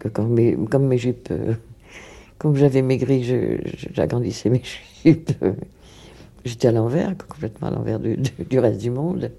que 0.00 0.08
quand 0.08 0.24
mes, 0.24 0.56
comme 0.70 0.86
mes 0.86 0.98
jupes, 0.98 1.28
euh, 1.30 1.54
comme 2.38 2.54
j'avais 2.56 2.82
maigri, 2.82 3.22
j'agrandissais 3.92 4.50
mes 4.50 4.62
jupes. 5.04 5.30
euh, 5.42 5.52
J'étais 6.44 6.68
à 6.68 6.72
l'envers, 6.72 7.14
complètement 7.28 7.68
à 7.68 7.70
l'envers 7.70 7.98
du, 8.00 8.16
du- 8.16 8.44
du 8.48 8.58
reste 8.58 8.80
du 8.80 8.90
monde. 8.90 9.30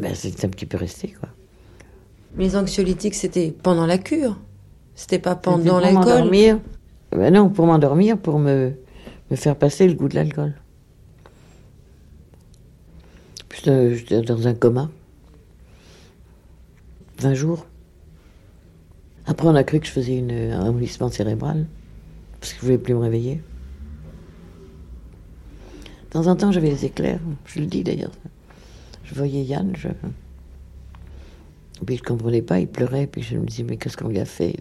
Ben, 0.00 0.14
c'est 0.14 0.44
un 0.44 0.48
petit 0.48 0.66
peu 0.66 0.76
resté, 0.76 1.08
quoi. 1.18 1.28
Les 2.36 2.54
anxiolytiques, 2.56 3.14
c'était 3.14 3.50
pendant 3.62 3.86
la 3.86 3.98
cure 3.98 4.38
C'était 4.94 5.18
pas 5.18 5.34
pendant 5.34 5.64
pour 5.72 5.80
l'alcool 5.80 6.04
m'endormir. 6.06 6.60
Ben 7.10 7.32
non, 7.32 7.48
pour 7.48 7.66
m'endormir, 7.66 8.18
pour 8.18 8.38
me, 8.38 8.72
me 9.30 9.36
faire 9.36 9.56
passer 9.56 9.88
le 9.88 9.94
goût 9.94 10.08
de 10.08 10.14
l'alcool. 10.14 10.54
J'étais 13.64 14.22
dans 14.22 14.46
un 14.46 14.54
coma. 14.54 14.90
20 17.18 17.34
jours. 17.34 17.66
Après, 19.26 19.46
on 19.48 19.54
a 19.54 19.64
cru 19.64 19.80
que 19.80 19.86
je 19.86 19.90
faisais 19.90 20.20
un 20.20 20.64
amollissement 20.64 21.08
cérébral, 21.10 21.66
parce 22.40 22.52
que 22.52 22.60
je 22.60 22.64
ne 22.64 22.66
voulais 22.66 22.82
plus 22.82 22.94
me 22.94 23.00
réveiller. 23.00 23.42
De 26.04 26.10
temps 26.10 26.26
en 26.28 26.36
temps, 26.36 26.52
j'avais 26.52 26.70
des 26.70 26.86
éclairs, 26.86 27.20
je 27.44 27.60
le 27.60 27.66
dis 27.66 27.82
d'ailleurs. 27.82 28.12
Je 29.04 29.14
voyais 29.14 29.42
Yann, 29.42 29.74
je... 29.76 29.88
Puis 31.84 31.96
je 31.96 32.02
comprenais 32.02 32.42
pas, 32.42 32.60
il 32.60 32.68
pleurait, 32.68 33.06
puis 33.06 33.22
je 33.22 33.36
me 33.36 33.46
dis, 33.46 33.64
mais 33.64 33.76
qu'est-ce 33.76 33.96
qu'on 33.96 34.08
lui 34.08 34.18
a 34.18 34.24
fait? 34.24 34.56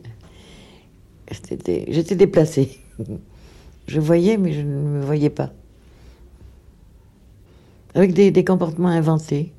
J'étais 1.32 2.16
déplacée. 2.16 2.80
Je 3.88 4.02
voyais, 4.02 4.36
mais 4.36 4.52
je 4.52 4.60
ne 4.60 4.76
me 4.76 5.02
voyais 5.02 5.30
pas. 5.30 5.54
Avec 7.98 8.14
des, 8.14 8.30
des 8.30 8.46
comportements 8.46 8.90
inventés. 8.90 9.52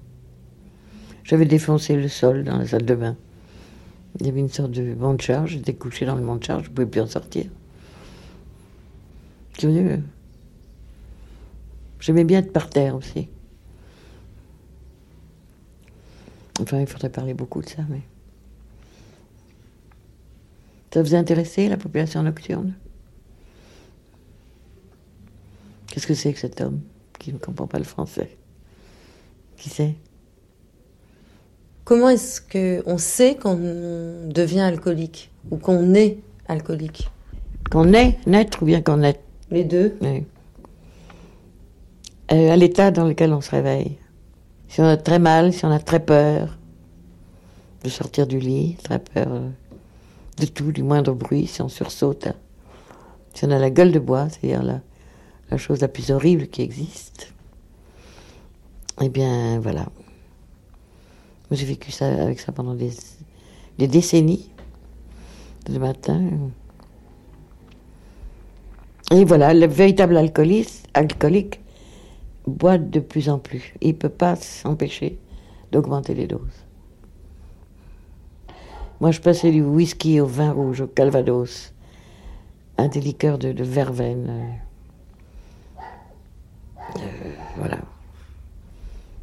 J'avais 1.25 1.45
défoncé 1.45 1.97
le 1.97 2.07
sol 2.07 2.45
dans 2.45 2.57
la 2.57 2.69
salle 2.69 2.87
de 2.87 2.95
bain. 2.95 3.17
Il 4.21 4.27
y 4.27 4.31
avait 4.31 4.39
une 4.39 4.49
sorte 4.49 4.71
de 4.71 4.95
banc 4.95 5.15
de 5.15 5.21
charge, 5.21 5.51
j'étais 5.51 5.75
couché 5.75 6.07
dans 6.07 6.15
le 6.15 6.25
banc 6.25 6.37
de 6.37 6.45
charge, 6.45 6.67
je 6.67 6.71
ne 6.71 6.75
pouvais 6.75 6.87
plus 6.87 7.01
en 7.01 7.09
sortir. 7.09 7.47
Curieux. 9.55 10.05
J'aimais 11.99 12.23
bien 12.23 12.39
être 12.39 12.53
par 12.53 12.71
terre 12.71 12.95
aussi. 12.95 13.27
Enfin, 16.61 16.79
il 16.79 16.87
faudrait 16.87 17.11
parler 17.11 17.35
beaucoup 17.35 17.61
de 17.61 17.69
ça, 17.69 17.83
mais. 17.89 18.03
Ça 20.95 21.03
vous 21.03 21.17
a 21.17 21.19
intéressé, 21.19 21.69
la 21.69 21.77
population 21.77 22.23
nocturne? 22.23 22.75
Qu'est-ce 25.89 26.07
que 26.07 26.15
c'est 26.15 26.33
que 26.33 26.39
cet 26.39 26.61
homme? 26.61 26.81
Qui 27.29 27.35
ne 27.35 27.39
comprend 27.39 27.67
pas 27.67 27.79
le 27.79 27.85
français 27.85 28.31
Qui 29.57 29.69
c'est 29.69 29.95
Comment 31.85 32.09
est-ce 32.09 32.41
qu'on 32.41 32.99
sait 32.99 33.37
qu'on 33.37 33.55
devient 33.55 34.61
alcoolique 34.61 35.31
Ou 35.51 35.57
qu'on 35.57 35.95
est 35.95 36.19
alcoolique? 36.47 37.11
Qu'on 37.71 37.93
est 37.93 38.19
naître 38.27 38.63
ou 38.63 38.67
bien 38.67 38.83
qu'on 38.83 39.03
est 39.03 39.21
Les 39.51 39.65
deux 39.65 39.97
Oui. 40.01 40.25
Euh, 42.31 42.51
à 42.51 42.57
l'état 42.57 42.91
dans 42.91 43.07
lequel 43.07 43.33
on 43.33 43.41
se 43.41 43.51
réveille. 43.51 43.97
Si 44.69 44.81
on 44.81 44.85
a 44.85 44.99
très 44.99 45.19
mal, 45.19 45.53
si 45.53 45.65
on 45.65 45.71
a 45.71 45.79
très 45.79 46.01
peur 46.01 46.59
de 47.85 47.89
sortir 47.89 48.27
du 48.27 48.39
lit, 48.39 48.77
très 48.83 48.99
peur 48.99 49.29
euh, 49.31 49.49
de 50.39 50.47
tout, 50.47 50.73
du 50.73 50.83
moindre 50.83 51.15
bruit, 51.15 51.47
si 51.47 51.63
on 51.63 51.71
sursaute, 51.71 52.27
hein. 52.27 52.35
si 53.33 53.47
on 53.47 53.51
a 53.51 53.59
la 53.59 53.71
gueule 53.71 53.93
de 53.93 53.99
bois, 53.99 54.29
c'est-à-dire 54.29 54.63
la, 54.63 54.81
la 55.51 55.57
chose 55.57 55.81
la 55.81 55.89
plus 55.89 56.11
horrible 56.11 56.49
qui 56.49 56.63
existe, 56.63 57.33
eh 59.01 59.09
bien 59.09 59.61
voilà. 59.61 59.87
J'ai 61.51 61.65
vécu 61.65 61.91
ça 61.93 62.07
avec 62.07 62.41
ça 62.41 62.53
pendant 62.53 62.75
des, 62.75 62.93
décennies. 63.79 64.51
Le 65.71 65.79
matin, 65.79 66.23
Et 69.11 69.25
voilà, 69.25 69.53
le 69.53 69.67
véritable 69.67 70.17
alcooliste, 70.17 70.87
alcoolique 70.95 71.61
boit 72.47 72.79
de 72.79 73.01
plus 73.01 73.29
en 73.29 73.39
plus. 73.39 73.75
Il 73.81 73.89
ne 73.89 73.93
peut 73.93 74.09
pas 74.09 74.37
s'empêcher 74.37 75.19
d'augmenter 75.71 76.15
les 76.15 76.27
doses. 76.27 76.65
Moi, 79.01 79.11
je 79.11 79.21
passais 79.21 79.51
du 79.51 79.63
whisky 79.63 80.21
au 80.21 80.27
vin 80.27 80.53
rouge, 80.53 80.81
au 80.81 80.87
calvados, 80.87 81.73
à 82.77 82.89
des 82.89 83.01
liqueurs 83.01 83.39
de, 83.39 83.63
verveine. 83.63 84.59
Euh, 86.97 87.01
voilà. 87.57 87.79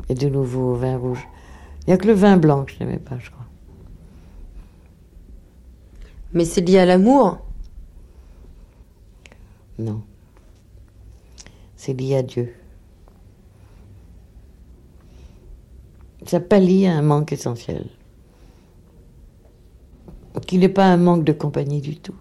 Et 0.10 0.16
de 0.16 0.30
nouveau 0.30 0.74
au 0.74 0.76
vin 0.76 0.98
rouge. 0.98 1.28
Il 1.82 1.90
n'y 1.90 1.94
a 1.94 1.98
que 1.98 2.08
le 2.08 2.14
vin 2.14 2.38
blanc 2.38 2.66
que 2.66 2.72
je 2.72 2.80
n'aimais 2.80 3.00
pas, 3.00 3.18
je 3.20 3.30
crois. 3.30 3.46
Mais 6.34 6.46
c'est 6.46 6.62
lié 6.62 6.80
à 6.80 6.86
l'amour 6.86 7.40
Non. 9.80 10.02
C'est 11.76 11.94
lié 11.94 12.18
à 12.18 12.24
Dieu. 12.24 12.54
Ça 16.26 16.40
pallie 16.40 16.88
à 16.88 16.98
un 16.98 17.02
manque 17.02 17.32
essentiel. 17.32 17.88
Qui 20.48 20.58
n'est 20.58 20.70
pas 20.70 20.86
un 20.86 20.98
manque 20.98 21.24
de 21.24 21.32
compagnie 21.32 21.82
du 21.82 21.98
tout. 21.98 22.16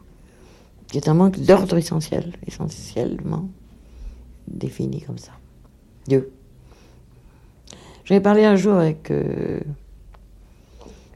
Qui 0.88 0.98
est 0.98 1.08
un 1.08 1.14
manque 1.14 1.40
d'ordre 1.40 1.76
essentiel, 1.76 2.34
essentiellement 2.46 3.48
défini 4.48 5.00
comme 5.02 5.18
ça. 5.18 5.32
Dieu. 6.06 6.32
J'avais 8.04 8.20
parlé 8.20 8.44
un 8.44 8.56
jour 8.56 8.74
avec 8.74 9.10
euh, 9.10 9.60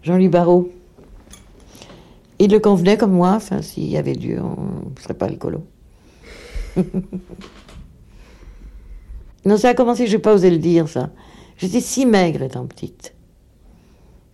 Jean-Louis 0.02 0.28
Barrault. 0.28 0.70
Il 2.38 2.50
le 2.50 2.60
convenait 2.60 2.96
comme 2.96 3.12
moi, 3.12 3.32
enfin, 3.32 3.62
s'il 3.62 3.88
y 3.88 3.96
avait 3.96 4.14
Dieu, 4.14 4.40
on 4.40 4.90
ne 4.90 5.00
serait 5.00 5.14
pas 5.14 5.28
écolo. 5.28 5.64
non, 9.44 9.56
ça 9.56 9.70
a 9.70 9.74
commencé, 9.74 10.06
je 10.06 10.16
n'ai 10.16 10.22
pas 10.22 10.34
osé 10.34 10.50
le 10.50 10.58
dire, 10.58 10.88
ça. 10.88 11.10
J'étais 11.56 11.80
si 11.80 12.06
maigre 12.06 12.42
étant 12.42 12.66
petite. 12.66 13.14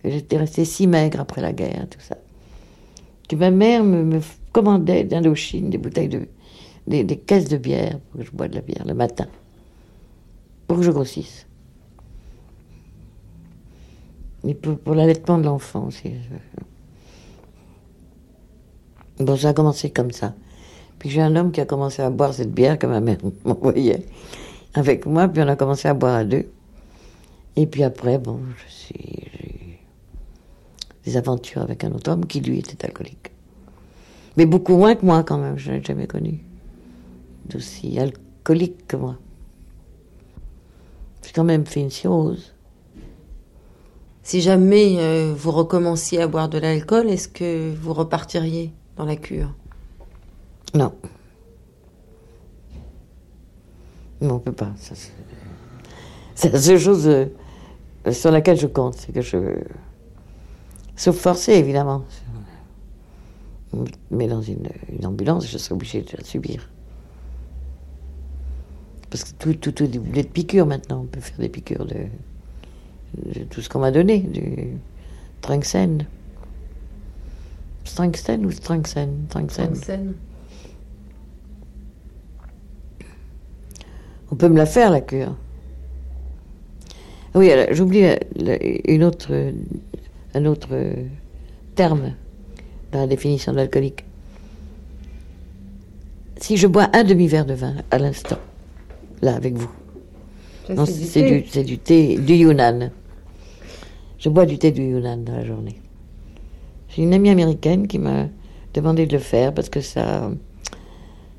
J'étais 0.03 0.37
restée 0.37 0.65
si 0.65 0.85
maigre 0.85 1.19
après 1.19 1.41
la 1.41 1.51
guerre, 1.51 1.87
tout 1.89 1.99
ça. 1.99 2.17
Que 3.27 3.35
ma 3.35 3.49
mère 3.49 3.83
me, 3.83 4.19
commandait 4.51 5.03
d'Indochine 5.03 5.69
des 5.69 5.79
bouteilles 5.79 6.09
de. 6.09 6.27
Des, 6.87 7.05
caisses 7.17 7.49
de 7.49 7.57
bière 7.57 7.99
pour 7.99 8.19
que 8.19 8.25
je 8.25 8.31
bois 8.31 8.47
de 8.47 8.55
la 8.55 8.61
bière 8.61 8.85
le 8.85 8.93
matin. 8.93 9.27
Pour 10.67 10.77
que 10.77 10.83
je 10.83 10.91
grossisse. 10.91 11.47
Et 14.47 14.53
pour, 14.53 14.93
l'allaitement 14.93 15.39
de 15.39 15.45
l'enfant 15.45 15.87
aussi. 15.87 16.11
Bon, 19.19 19.35
ça 19.35 19.49
a 19.49 19.53
commencé 19.53 19.89
comme 19.89 20.11
ça. 20.11 20.35
Puis 20.99 21.09
j'ai 21.09 21.21
un 21.21 21.35
homme 21.35 21.51
qui 21.51 21.61
a 21.61 21.65
commencé 21.65 22.01
à 22.01 22.09
boire 22.09 22.33
cette 22.33 22.51
bière 22.51 22.77
que 22.77 22.85
ma 22.85 22.99
mère 22.99 23.17
m'envoyait 23.45 24.05
avec 24.75 25.05
moi, 25.05 25.27
puis 25.27 25.41
on 25.41 25.47
a 25.47 25.55
commencé 25.55 25.87
à 25.87 25.93
boire 25.93 26.15
à 26.15 26.23
deux. 26.23 26.51
Et 27.55 27.65
puis 27.65 27.83
après, 27.83 28.19
bon, 28.19 28.39
je 28.57 28.71
suis, 28.71 29.79
des 31.05 31.17
aventures 31.17 31.61
avec 31.61 31.83
un 31.83 31.91
autre 31.93 32.11
homme 32.11 32.25
qui, 32.25 32.41
lui, 32.41 32.59
était 32.59 32.85
alcoolique. 32.85 33.31
Mais 34.37 34.45
beaucoup 34.45 34.75
moins 34.75 34.95
que 34.95 35.05
moi, 35.05 35.23
quand 35.23 35.37
même. 35.37 35.57
Je 35.57 35.71
n'ai 35.71 35.83
jamais 35.83 36.07
connu 36.07 36.43
d'aussi 37.45 37.99
alcoolique 37.99 38.87
que 38.87 38.97
moi. 38.97 39.17
J'ai 41.23 41.31
quand 41.31 41.43
même 41.43 41.65
fait 41.65 41.81
une 41.81 41.91
chose. 41.91 42.53
Si 44.23 44.41
jamais 44.41 44.97
euh, 44.99 45.33
vous 45.37 45.51
recommenciez 45.51 46.21
à 46.21 46.27
boire 46.27 46.49
de 46.49 46.57
l'alcool, 46.57 47.09
est-ce 47.09 47.27
que 47.27 47.73
vous 47.73 47.93
repartiriez 47.93 48.73
dans 48.95 49.05
la 49.05 49.15
cure? 49.15 49.53
Non. 50.73 50.93
Non, 54.21 54.35
on 54.35 54.39
peut 54.39 54.51
pas. 54.51 54.73
C'est 56.35 56.51
la 56.51 56.59
seule 56.59 56.79
chose. 56.79 57.07
Euh, 57.07 57.25
sur 58.11 58.31
laquelle 58.31 58.59
je 58.59 58.67
compte, 58.67 58.95
c'est 58.95 59.11
que 59.11 59.21
je. 59.21 59.37
Sauf 60.95 61.17
forcé, 61.17 61.53
évidemment. 61.53 62.03
Mais 64.09 64.27
dans 64.27 64.41
une, 64.41 64.69
ambulance, 65.03 65.47
je 65.47 65.57
serais 65.57 65.73
obligée 65.73 66.01
de 66.01 66.17
la 66.17 66.23
subir. 66.23 66.69
Parce 69.15 69.31
que 69.31 69.37
tout, 69.39 69.53
tout, 69.53 69.71
tout 69.71 69.85
est 69.85 70.23
de 70.23 70.27
piqûres 70.27 70.65
maintenant. 70.65 71.03
On 71.03 71.05
peut 71.05 71.21
faire 71.21 71.37
des 71.39 71.47
piqûres 71.47 71.85
de, 71.85 73.45
tout 73.45 73.61
ce 73.61 73.69
qu'on 73.69 73.79
m'a 73.79 73.91
donné, 73.91 74.19
du 74.19 74.73
Trinxène. 75.39 76.05
Trinxène 77.85 78.45
ou 78.45 78.51
Trinxène 78.51 79.25
Trinxène. 79.29 80.15
On 84.31 84.35
peut 84.35 84.49
me 84.49 84.57
la 84.57 84.65
faire, 84.65 84.91
la 84.91 84.99
cure. 84.99 85.37
Oui, 87.35 87.51
j'oublie 87.71 88.17
une 88.85 89.05
autre, 89.05 89.53
un 90.33 90.45
autre 90.45 90.93
terme 91.75 92.15
dans 92.91 92.99
la 92.99 93.07
définition 93.07 93.53
de 93.53 93.57
l'alcoolique. 93.59 94.03
Si 96.41 96.57
je 96.57 96.67
bois 96.67 96.89
un 96.91 97.05
demi-verre 97.05 97.45
de 97.45 97.53
vin 97.53 97.75
à 97.91 97.97
l'instant, 97.97 98.39
là 99.21 99.35
avec 99.35 99.55
vous, 99.55 99.69
c'est 100.85 101.23
du, 101.23 101.63
du, 101.63 101.77
thé 101.77 102.17
du 102.17 102.33
Yunnan. 102.33 102.91
Je 104.17 104.29
bois 104.29 104.45
du 104.45 104.57
thé 104.57 104.71
du 104.71 104.81
Yunnan 104.81 105.17
dans 105.17 105.33
la 105.35 105.45
journée. 105.45 105.79
J'ai 106.89 107.03
une 107.03 107.13
amie 107.13 107.29
américaine 107.29 107.87
qui 107.87 107.99
m'a 107.99 108.27
demandé 108.73 109.05
de 109.05 109.13
le 109.13 109.19
faire 109.19 109.53
parce 109.53 109.69
que 109.69 109.81
ça, 109.81 110.31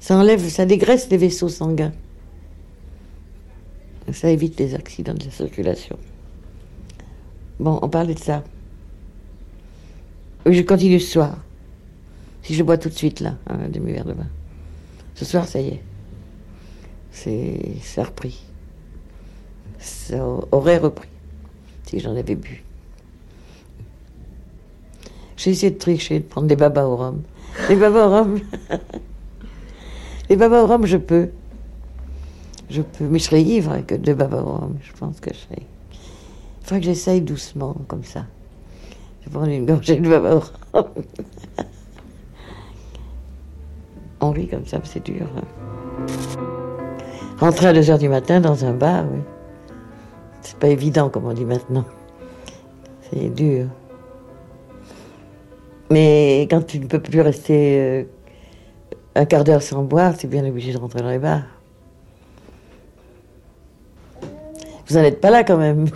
ça 0.01 0.17
enlève, 0.17 0.41
ça 0.49 0.67
dégraisse 0.67 1.09
les 1.11 1.17
vaisseaux 1.17 1.49
sanguins. 1.49 1.93
Ça 4.13 4.31
évite 4.31 4.59
les 4.61 4.75
accidents 4.75 5.15
de 5.15 5.29
circulation. 5.31 5.99
Bon, 7.59 7.79
on 7.83 7.89
parlait 7.89 8.15
de 8.15 8.21
ça. 8.21 8.45
Je 10.45 10.63
continue 10.63 11.01
ce 11.01 11.11
soir. 11.11 11.39
Si 12.43 12.55
je 12.55 12.63
bois 12.63 12.79
tout 12.79 12.89
de 12.89 12.95
suite, 12.95 13.19
là, 13.21 13.37
un 13.49 13.69
demi-verre 13.69 14.05
de 14.05 14.13
vin. 14.13 14.29
Ce 15.17 15.25
soir, 15.25 15.49
ça 15.49 15.61
y 15.61 15.69
est. 15.69 15.83
Ça 17.17 18.03
a 18.03 18.05
repris. 18.05 18.45
Ça 19.79 20.23
aurait 20.53 20.77
repris 20.79 21.09
si 21.87 21.99
j'en 21.99 22.15
avais 22.15 22.35
bu. 22.35 22.63
J'ai 25.37 25.51
essayé 25.51 25.71
de 25.71 25.79
tricher, 25.79 26.21
de 26.21 26.25
prendre 26.25 26.47
des 26.47 26.57
babas 26.57 26.85
au 26.85 26.97
rhum. 26.97 27.23
Les 27.69 27.77
babas 27.77 28.07
au 28.07 28.11
rhum. 28.11 28.41
les 30.29 30.37
babas 30.37 30.63
au 30.63 30.67
rhum, 30.67 30.87
je 30.87 30.97
peux. 30.99 31.31
Je 32.69 32.83
peux, 32.83 33.07
mais 33.07 33.19
je 33.19 33.25
serais 33.25 33.43
ivre 33.43 33.73
avec 33.73 34.01
deux 34.01 34.15
babas 34.15 34.45
Je 34.83 34.93
pense 34.93 35.21
que 35.21 35.33
je 35.33 35.39
serais. 35.39 35.63
Il 35.63 36.65
faudrait 36.65 36.81
que 36.81 36.87
j'essaye 36.87 37.21
doucement, 37.21 37.77
comme 37.89 38.05
ça. 38.05 38.27
Je 39.21 39.27
vais 39.27 39.37
prendre 39.37 39.53
une 39.53 39.67
gorgée 39.67 39.97
de 39.97 40.09
baba 40.09 40.41
On 44.21 44.31
rit 44.31 44.49
comme 44.49 44.67
ça, 44.67 44.81
c'est 44.85 45.05
dur. 45.05 45.27
Hein. 45.37 46.66
Rentrer 47.39 47.67
à 47.67 47.73
2 47.75 47.81
h 47.81 47.99
du 47.99 48.09
matin 48.09 48.41
dans 48.41 48.65
un 48.65 48.73
bar, 48.73 49.05
oui. 49.13 49.21
C'est 50.41 50.59
pas 50.59 50.69
évident, 50.69 51.11
comme 51.11 51.27
on 51.27 51.35
dit 51.35 51.45
maintenant. 51.45 51.85
C'est 53.03 53.29
dur. 53.29 53.67
Mais 55.91 56.47
quand 56.51 56.67
tu 56.67 56.79
ne 56.79 56.87
peux 56.87 57.01
plus 57.01 57.21
rester 57.21 57.79
euh, 57.79 58.05
un 59.15 59.27
quart 59.27 59.45
d'heure 59.45 59.63
sans 59.63 59.83
boire, 59.83 60.17
tu 60.17 60.27
es 60.27 60.29
bien 60.29 60.47
obligé 60.47 60.73
de 60.73 60.79
rentrer 60.79 61.01
dans 61.01 61.11
les 61.11 61.19
bars. 61.19 61.43
Vous 64.89 64.95
n'en 64.95 65.03
êtes 65.03 65.21
pas 65.21 65.31
là 65.31 65.45
quand 65.45 65.59
même. 65.59 65.87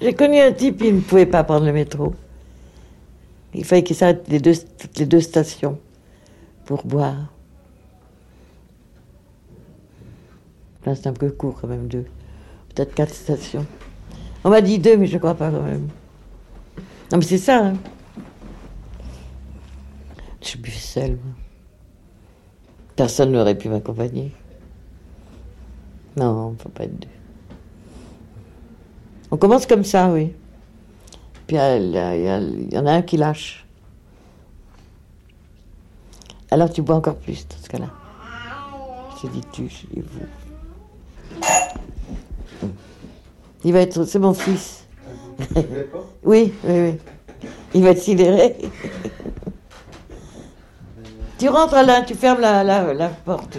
J'ai 0.00 0.14
connu 0.14 0.40
un 0.40 0.52
type, 0.52 0.80
il 0.82 0.96
ne 0.96 1.00
pouvait 1.00 1.26
pas 1.26 1.42
prendre 1.42 1.64
le 1.64 1.72
métro. 1.72 2.14
Il 3.54 3.64
fallait 3.64 3.82
qu'il 3.82 3.96
s'arrête 3.96 4.24
les 4.28 4.40
deux, 4.40 4.54
toutes 4.78 4.98
les 4.98 5.06
deux 5.06 5.20
stations 5.20 5.78
pour 6.66 6.84
boire. 6.84 7.32
C'est 10.94 11.08
un 11.08 11.12
peu 11.12 11.30
court 11.30 11.58
quand 11.60 11.68
même, 11.68 11.88
deux. 11.88 12.04
Peut-être 12.74 12.94
quatre 12.94 13.14
stations. 13.14 13.66
On 14.44 14.50
m'a 14.50 14.60
dit 14.60 14.78
deux, 14.78 14.96
mais 14.96 15.06
je 15.06 15.18
crois 15.18 15.34
pas 15.34 15.50
quand 15.50 15.62
même. 15.62 15.88
Non, 17.10 17.18
mais 17.18 17.24
c'est 17.24 17.38
ça. 17.38 17.66
Hein. 17.66 17.74
Je 20.40 20.48
suis 20.48 20.70
seule. 20.70 21.18
Personne 22.96 23.32
n'aurait 23.32 23.56
pu 23.56 23.68
m'accompagner. 23.68 24.32
Non, 26.16 26.56
faut 26.58 26.68
pas 26.68 26.84
être 26.84 26.98
deux. 26.98 27.08
On 29.30 29.36
commence 29.36 29.66
comme 29.66 29.84
ça, 29.84 30.10
oui. 30.10 30.32
Puis 31.46 31.56
il 31.56 32.70
y, 32.72 32.78
en 32.78 32.86
a 32.86 32.92
un 32.92 33.02
qui 33.02 33.16
lâche. 33.16 33.66
Alors 36.50 36.70
tu 36.70 36.82
bois 36.82 36.96
encore 36.96 37.16
plus 37.16 37.46
dans 37.46 37.56
ce 37.56 37.68
cas-là. 37.68 37.90
Je 39.22 39.28
dis 39.28 39.42
tu, 39.52 39.68
je 39.68 39.86
dis 39.86 40.00
vous. 40.00 40.47
Il 43.68 43.74
va 43.74 43.80
être. 43.80 44.04
C'est 44.04 44.18
mon 44.18 44.32
fils. 44.32 44.86
oui, 46.24 46.54
oui, 46.64 46.80
oui. 46.80 46.98
Il 47.74 47.82
va 47.82 47.90
être 47.90 48.00
sidéré. 48.00 48.56
Tu 51.36 51.50
rentres 51.50 51.74
Alain, 51.74 52.02
tu 52.02 52.14
fermes 52.14 52.40
la, 52.40 52.64
la, 52.64 52.94
la 52.94 53.08
porte. 53.10 53.58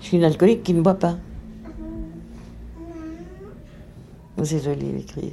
Je 0.00 0.06
suis 0.06 0.16
une 0.16 0.24
alcoolique 0.24 0.62
qui 0.62 0.72
ne 0.72 0.80
boit 0.80 0.94
pas. 0.94 1.16
C'est 4.42 4.64
joli 4.64 4.90
l'écrit. 4.92 5.32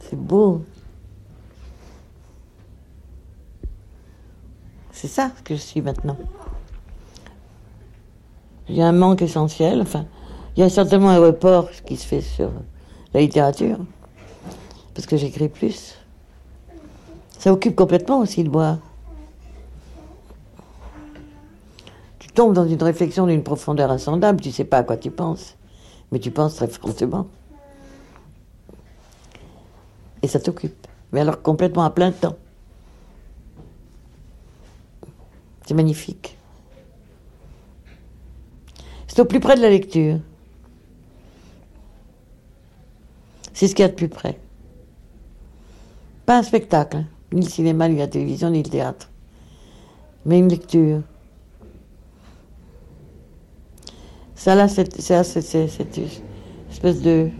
C'est 0.00 0.16
beau. 0.16 0.64
C'est 4.92 5.08
ça 5.08 5.30
que 5.44 5.54
je 5.54 5.60
suis 5.60 5.82
maintenant. 5.82 6.16
Il 8.68 8.76
y 8.76 8.82
a 8.82 8.86
un 8.86 8.92
manque 8.92 9.22
essentiel. 9.22 9.80
Enfin, 9.80 10.06
il 10.56 10.60
y 10.60 10.62
a 10.62 10.68
certainement 10.68 11.10
un 11.10 11.18
report 11.18 11.70
qui 11.86 11.96
se 11.96 12.06
fait 12.06 12.20
sur 12.20 12.50
la 13.12 13.20
littérature. 13.20 13.78
Parce 14.94 15.06
que 15.06 15.16
j'écris 15.16 15.48
plus. 15.48 15.96
Ça 17.38 17.52
occupe 17.52 17.76
complètement 17.76 18.20
aussi 18.20 18.44
de 18.44 18.48
boire. 18.48 18.78
Tu 22.18 22.28
tombes 22.28 22.54
dans 22.54 22.66
une 22.66 22.82
réflexion 22.82 23.26
d'une 23.26 23.42
profondeur 23.42 23.90
insondable, 23.90 24.40
tu 24.40 24.50
sais 24.50 24.64
pas 24.64 24.78
à 24.78 24.82
quoi 24.82 24.96
tu 24.96 25.10
penses. 25.10 25.56
Mais 26.10 26.18
tu 26.18 26.30
penses 26.30 26.56
très 26.56 26.68
fortement. 26.68 27.26
Et 30.22 30.28
ça 30.28 30.40
t'occupe. 30.40 30.86
Mais 31.12 31.20
alors 31.20 31.42
complètement 31.42 31.84
à 31.84 31.90
plein 31.90 32.12
temps. 32.12 32.36
C'est 35.66 35.74
magnifique. 35.74 36.38
C'est 39.14 39.22
au 39.22 39.26
plus 39.26 39.38
près 39.38 39.54
de 39.54 39.60
la 39.60 39.70
lecture. 39.70 40.18
C'est 43.52 43.68
ce 43.68 43.74
qu'il 43.76 43.84
y 43.84 43.86
a 43.86 43.88
de 43.88 43.94
plus 43.94 44.08
près. 44.08 44.40
Pas 46.26 46.36
un 46.36 46.42
spectacle, 46.42 47.04
ni 47.32 47.42
le 47.42 47.48
cinéma, 47.48 47.88
ni 47.88 47.96
la 47.96 48.08
télévision, 48.08 48.50
ni 48.50 48.60
le 48.60 48.68
théâtre. 48.68 49.08
Mais 50.26 50.40
une 50.40 50.48
lecture. 50.48 51.02
Ça 54.34 54.56
là, 54.56 54.66
c'est 54.66 54.92
cette 55.00 56.00
espèce 56.72 57.00
de 57.00 57.30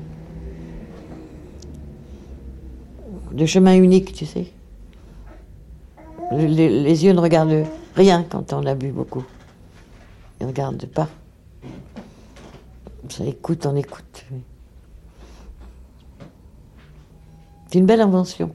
de 3.32 3.46
chemin 3.46 3.74
unique, 3.74 4.12
tu 4.12 4.26
sais. 4.26 4.46
Les, 6.30 7.04
yeux 7.04 7.14
ne 7.14 7.20
regardent 7.20 7.66
rien 7.96 8.22
quand 8.22 8.52
on 8.52 8.64
a 8.64 8.76
bu 8.76 8.92
beaucoup. 8.92 9.24
Ils 10.40 10.44
ne 10.44 10.48
regardent 10.50 10.86
pas. 10.86 11.08
Ça 13.08 13.24
écoute, 13.24 13.66
on 13.66 13.76
écoute. 13.76 14.24
C'est 17.66 17.78
une 17.78 17.86
belle 17.86 18.00
invention. 18.00 18.54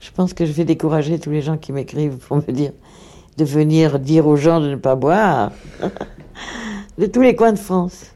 Je 0.00 0.10
pense 0.10 0.34
que 0.34 0.44
je 0.44 0.52
vais 0.52 0.64
décourager 0.64 1.18
tous 1.18 1.30
les 1.30 1.40
gens 1.40 1.56
qui 1.56 1.72
m'écrivent 1.72 2.18
pour 2.18 2.36
me 2.36 2.52
dire 2.52 2.72
de 3.38 3.44
venir 3.44 3.98
dire 3.98 4.26
aux 4.26 4.36
gens 4.36 4.60
de 4.60 4.68
ne 4.68 4.76
pas 4.76 4.94
boire. 4.94 5.52
de 6.98 7.06
tous 7.06 7.22
les 7.22 7.34
coins 7.34 7.52
de 7.52 7.58
France. 7.58 8.12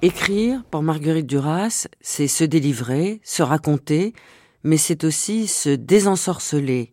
Écrire, 0.00 0.62
pour 0.70 0.82
Marguerite 0.82 1.26
Duras, 1.26 1.86
c'est 2.00 2.28
se 2.28 2.44
délivrer, 2.44 3.20
se 3.24 3.42
raconter, 3.42 4.14
mais 4.62 4.76
c'est 4.76 5.04
aussi 5.04 5.46
se 5.46 5.70
désensorceler. 5.70 6.92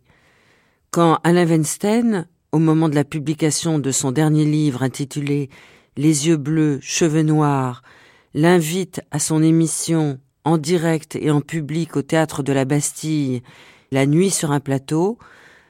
Quand 0.91 1.19
Alain 1.23 1.45
Weinstein, 1.45 2.27
au 2.51 2.59
moment 2.59 2.89
de 2.89 2.95
la 2.95 3.03
publication 3.03 3.79
de 3.79 3.91
son 3.91 4.11
dernier 4.11 4.45
livre 4.45 4.83
intitulé 4.83 5.49
Les 5.97 6.27
yeux 6.27 6.37
bleus, 6.37 6.79
cheveux 6.81 7.21
noirs, 7.21 7.83
l'invite 8.33 9.01
à 9.11 9.19
son 9.19 9.41
émission 9.41 10.19
en 10.43 10.57
direct 10.57 11.15
et 11.15 11.31
en 11.31 11.41
public 11.41 11.95
au 11.95 12.01
théâtre 12.01 12.43
de 12.43 12.53
la 12.53 12.65
Bastille, 12.65 13.41
La 13.91 14.05
nuit 14.05 14.31
sur 14.31 14.51
un 14.51 14.59
plateau, 14.59 15.17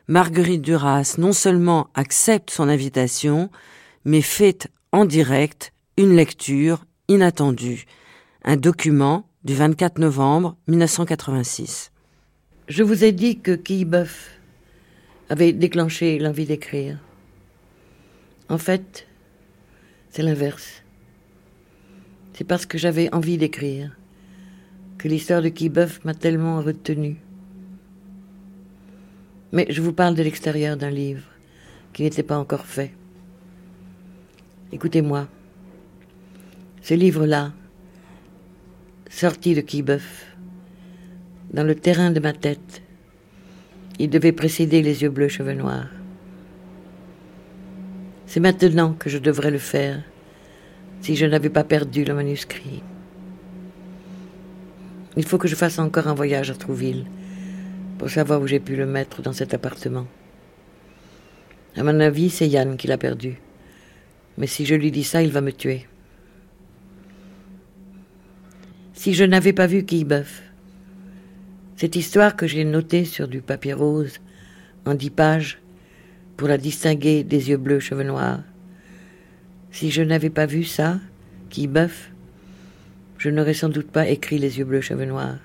Marguerite 0.08 0.62
Duras 0.62 1.16
non 1.18 1.34
seulement 1.34 1.88
accepte 1.94 2.50
son 2.50 2.68
invitation, 2.68 3.50
mais 4.06 4.22
fait 4.22 4.68
en 4.92 5.06
direct 5.06 5.74
une 5.98 6.16
lecture 6.16 6.86
inattendu, 7.08 7.86
un 8.44 8.58
document 8.58 9.28
du 9.44 9.54
24 9.54 10.00
novembre 10.00 10.56
1986. 10.68 11.92
Je 12.68 12.84
vous 12.84 13.04
ai 13.04 13.12
dit 13.12 13.40
que 13.40 13.52
avait 15.32 15.54
déclenché 15.54 16.20
l'envie 16.20 16.44
d'écrire. 16.46 17.00
En 18.50 18.58
fait, 18.58 19.08
c'est 20.10 20.24
l'inverse. 20.24 20.84
C'est 22.34 22.44
parce 22.44 22.66
que 22.66 22.78
j'avais 22.78 23.08
envie 23.16 23.38
d'écrire 23.38 23.96
que 24.98 25.08
l'histoire 25.08 25.42
de 25.42 25.48
Quillebeuf 25.48 26.04
m'a 26.04 26.14
tellement 26.14 26.60
retenu. 26.60 27.16
Mais 29.54 29.68
je 29.70 29.82
vous 29.82 29.94
parle 29.94 30.16
de 30.16 30.22
l'extérieur 30.22 30.76
d'un 30.76 30.90
livre 30.90 31.24
qui 31.94 32.04
n'était 32.04 32.24
pas 32.24 32.38
encore 32.38 32.66
fait. 32.66 32.92
Écoutez-moi. 34.74 35.30
Ce 36.82 36.94
livre-là, 36.94 37.54
sorti 39.10 39.56
de 39.56 39.62
Quillebeuf, 39.62 40.36
dans 41.54 41.64
le 41.64 41.76
terrain 41.76 42.12
de 42.12 42.20
ma 42.20 42.34
tête, 42.34 42.82
il 44.02 44.10
devait 44.10 44.32
précéder 44.32 44.82
les 44.82 45.04
yeux 45.04 45.10
bleus, 45.10 45.28
cheveux 45.28 45.54
noirs. 45.54 45.90
C'est 48.26 48.40
maintenant 48.40 48.94
que 48.94 49.10
je 49.12 49.20
devrais 49.20 49.52
le 49.52 49.60
faire, 49.60 50.02
si 51.02 51.16
je 51.16 51.28
n'avais 51.28 51.52
pas 51.52 51.64
perdu 51.64 52.04
le 52.04 52.16
manuscrit. 52.16 52.82
Il 55.18 55.24
faut 55.24 55.38
que 55.38 55.48
je 55.48 55.56
fasse 55.56 55.78
encore 55.78 56.08
un 56.08 56.16
voyage 56.16 56.50
à 56.50 56.56
Trouville 56.56 57.06
pour 58.00 58.10
savoir 58.10 58.42
où 58.42 58.48
j'ai 58.48 58.60
pu 58.60 58.76
le 58.76 58.88
mettre 58.88 59.22
dans 59.22 59.34
cet 59.34 59.54
appartement. 59.54 60.08
À 61.76 61.84
mon 61.84 62.00
avis, 62.00 62.32
c'est 62.32 62.48
Yann 62.48 62.78
qui 62.78 62.88
l'a 62.88 62.98
perdu. 62.98 63.38
Mais 64.40 64.48
si 64.48 64.66
je 64.66 64.74
lui 64.74 64.90
dis 64.90 65.04
ça, 65.04 65.22
il 65.22 65.32
va 65.32 65.42
me 65.42 65.52
tuer. 65.52 65.86
si 69.02 69.16
je 69.16 69.24
n'avais 69.24 69.54
pas 69.54 69.66
vu 69.66 69.84
Quillebeuf. 69.84 70.44
Cette 71.82 71.96
histoire 71.96 72.36
que 72.36 72.46
j'ai 72.46 72.64
notée 72.64 73.06
sur 73.06 73.28
du 73.28 73.42
papier 73.42 73.74
rose, 73.74 74.20
en 74.86 74.94
dix 74.94 75.10
pages, 75.10 75.58
pour 76.38 76.48
la 76.48 76.60
distinguer 76.60 77.24
des 77.24 77.50
yeux 77.50 77.58
bleus, 77.58 77.80
cheveux 77.80 78.04
noirs. 78.04 78.44
Si 79.72 79.90
je 79.90 80.04
n'avais 80.04 80.30
pas 80.30 80.46
vu 80.46 80.64
ça, 80.64 81.00
Quillebeuf, 81.50 82.12
je 83.18 83.32
n'aurais 83.32 83.56
sans 83.56 83.70
doute 83.70 83.90
pas 83.90 84.08
écrit 84.08 84.38
les 84.38 84.60
yeux 84.60 84.66
bleus, 84.66 84.82
cheveux 84.82 85.06
noirs. 85.06 85.40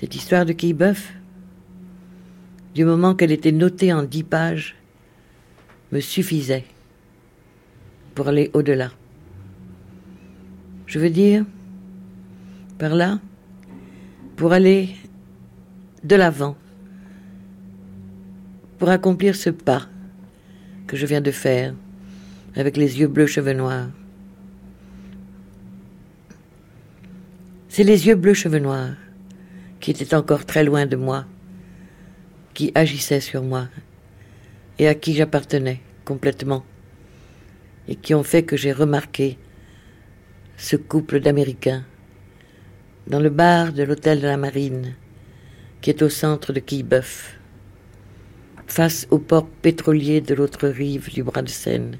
Cette 0.00 0.14
histoire 0.14 0.46
de 0.46 0.54
Quillebeuf, 0.54 1.12
du 2.74 2.86
moment 2.86 3.14
qu'elle 3.14 3.32
était 3.32 3.52
notée 3.52 3.92
en 3.92 4.02
dix 4.02 4.24
pages, 4.24 4.76
me 5.92 6.00
suffisait 6.00 6.64
pour 8.14 8.28
aller 8.28 8.50
au-delà. 8.54 8.92
Je 10.86 10.98
veux 10.98 11.10
dire, 11.10 11.44
par 12.78 12.94
là 12.94 13.20
pour 14.36 14.52
aller 14.52 14.88
de 16.02 16.16
l'avant, 16.16 16.56
pour 18.78 18.88
accomplir 18.88 19.36
ce 19.36 19.50
pas 19.50 19.86
que 20.86 20.96
je 20.96 21.06
viens 21.06 21.20
de 21.20 21.30
faire 21.30 21.74
avec 22.56 22.76
les 22.76 23.00
yeux 23.00 23.08
bleus, 23.08 23.26
cheveux 23.26 23.52
noirs. 23.52 23.88
C'est 27.68 27.84
les 27.84 28.06
yeux 28.06 28.14
bleus, 28.14 28.34
cheveux 28.34 28.58
noirs 28.58 28.94
qui 29.80 29.90
étaient 29.90 30.14
encore 30.14 30.46
très 30.46 30.64
loin 30.64 30.86
de 30.86 30.96
moi, 30.96 31.26
qui 32.54 32.72
agissaient 32.74 33.20
sur 33.20 33.42
moi 33.42 33.68
et 34.78 34.88
à 34.88 34.94
qui 34.94 35.14
j'appartenais 35.14 35.80
complètement 36.04 36.64
et 37.88 37.96
qui 37.96 38.14
ont 38.14 38.22
fait 38.22 38.42
que 38.42 38.56
j'ai 38.56 38.72
remarqué 38.72 39.38
ce 40.56 40.76
couple 40.76 41.20
d'Américains 41.20 41.84
dans 43.06 43.20
le 43.20 43.28
bar 43.30 43.72
de 43.72 43.82
l'hôtel 43.82 44.20
de 44.20 44.26
la 44.26 44.36
Marine, 44.36 44.94
qui 45.80 45.90
est 45.90 46.02
au 46.02 46.08
centre 46.08 46.52
de 46.52 46.60
Quillebeuf, 46.60 47.38
face 48.66 49.06
au 49.10 49.18
port 49.18 49.46
pétrolier 49.46 50.20
de 50.20 50.34
l'autre 50.34 50.68
rive 50.68 51.12
du 51.12 51.22
bras 51.22 51.42
de 51.42 51.48
Seine. 51.48 51.98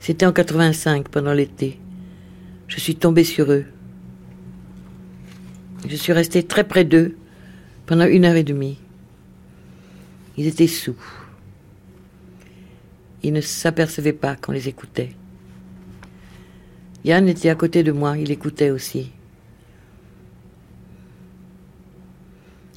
C'était 0.00 0.26
en 0.26 0.32
85, 0.32 1.08
pendant 1.08 1.32
l'été. 1.32 1.78
Je 2.66 2.80
suis 2.80 2.96
tombée 2.96 3.24
sur 3.24 3.52
eux. 3.52 3.64
Je 5.88 5.96
suis 5.96 6.12
restée 6.12 6.42
très 6.42 6.64
près 6.64 6.84
d'eux 6.84 7.16
pendant 7.86 8.06
une 8.06 8.24
heure 8.24 8.36
et 8.36 8.44
demie. 8.44 8.78
Ils 10.36 10.46
étaient 10.46 10.66
sous. 10.66 10.96
Ils 13.22 13.32
ne 13.32 13.40
s'apercevaient 13.40 14.12
pas 14.12 14.36
qu'on 14.36 14.52
les 14.52 14.68
écoutait. 14.68 15.10
Yann 17.08 17.26
était 17.26 17.48
à 17.48 17.54
côté 17.54 17.82
de 17.82 17.90
moi, 17.90 18.18
il 18.18 18.30
écoutait 18.30 18.68
aussi. 18.68 19.10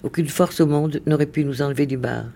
Aucune 0.03 0.29
force 0.29 0.61
au 0.61 0.67
monde 0.67 1.01
n'aurait 1.05 1.25
pu 1.25 1.43
nous 1.43 1.61
enlever 1.61 1.85
du 1.85 1.97
bar. 1.97 2.27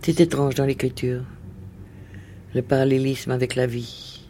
C'est 0.00 0.18
étrange 0.18 0.54
dans 0.54 0.64
l'écriture. 0.64 1.24
le 2.54 2.62
parallélisme 2.62 3.32
avec 3.32 3.54
la 3.54 3.66
vie. 3.66 4.24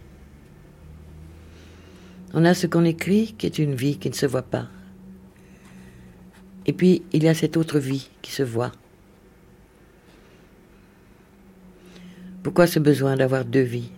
On 2.35 2.45
a 2.45 2.55
ce 2.55 2.67
qu'on 2.67 2.85
écrit 2.85 3.37
qui 3.39 3.47
est 3.47 3.61
une 3.61 3.77
vie 3.77 3.99
qui 3.99 4.11
ne 4.11 4.15
se 4.15 4.27
voit 4.27 4.43
pas. 4.43 4.67
Et 6.67 6.73
puis 6.73 7.05
il 7.13 7.23
y 7.23 7.29
a 7.29 7.35
cette 7.35 7.57
autre 7.57 7.79
vie 7.79 8.11
qui 8.21 8.33
se 8.33 8.43
voit. 8.43 8.73
Pourquoi 12.43 12.67
ce 12.67 12.79
besoin 12.79 13.17
d'avoir 13.17 13.45
deux 13.45 13.63
vies? 13.63 13.91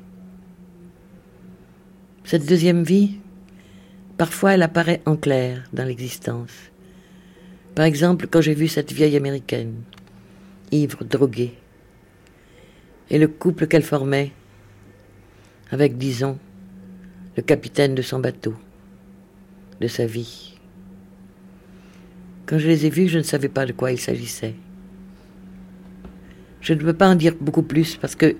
Cette 2.24 2.47
deuxième 2.47 2.82
vie, 2.82 3.18
parfois 4.16 4.53
elle 4.53 4.62
apparaît 4.62 5.03
en 5.05 5.16
clair 5.16 5.64
dans 5.72 5.84
l'existence. 5.84 6.53
Par 7.74 7.84
exemple, 7.84 8.26
quand 8.28 8.41
j'ai 8.41 8.55
vu 8.55 8.68
cette 8.68 8.93
vieille 8.93 9.16
américaine, 9.16 9.82
ivre, 10.72 11.05
droguée, 11.05 11.55
et 13.11 13.18
le 13.18 13.28
couple 13.28 13.66
qu'elle 13.66 13.82
formait 13.82 14.32
avec, 15.70 15.99
disons, 15.99 16.38
le 17.36 17.43
capitaine 17.43 17.95
de 17.95 18.03
son 18.03 18.20
bateau, 18.20 18.55
de 19.80 19.88
sa 19.88 20.07
vie. 20.07 20.55
Quand 22.47 22.59
je 22.59 22.68
les 22.68 22.86
ai 22.86 22.91
vus, 22.91 23.09
je 23.09 23.18
ne 23.18 23.22
savais 23.22 23.49
pas 23.49 23.66
de 23.66 23.72
quoi 23.72 23.93
il 23.93 24.01
s'agissait. 24.01 24.55
Je 26.61 26.74
ne 26.74 26.80
peux 26.80 26.92
pas 26.92 27.08
en 27.08 27.14
dire 27.14 27.34
beaucoup 27.40 27.62
plus 27.62 27.96
parce 27.96 28.14
que 28.14 28.36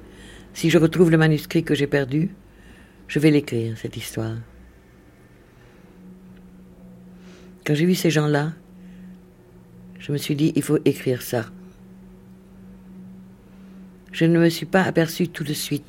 si 0.53 0.71
je 0.71 0.79
retrouve 0.79 1.11
le 1.11 1.16
manuscrit 1.16 1.64
que 1.64 1.75
j'ai 1.75 1.87
perdu, 1.87 2.31
je 3.09 3.18
vais 3.18 3.31
l'écrire, 3.31 3.77
cette 3.79 3.97
histoire. 3.97 4.37
Quand 7.64 7.75
j'ai 7.75 7.87
vu 7.87 7.95
ces 7.95 8.11
gens-là, 8.11 8.53
je 9.99 10.12
me 10.12 10.16
suis 10.16 10.35
dit, 10.35 10.53
il 10.57 10.62
faut 10.62 10.79
écrire 10.85 11.23
ça. 11.23 11.47
Je 14.12 14.25
ne 14.25 14.39
me 14.39 14.49
suis 14.49 14.66
pas 14.66 14.83
aperçu 14.83 15.29
tout 15.29 15.45
de 15.45 15.53
suite 15.53 15.87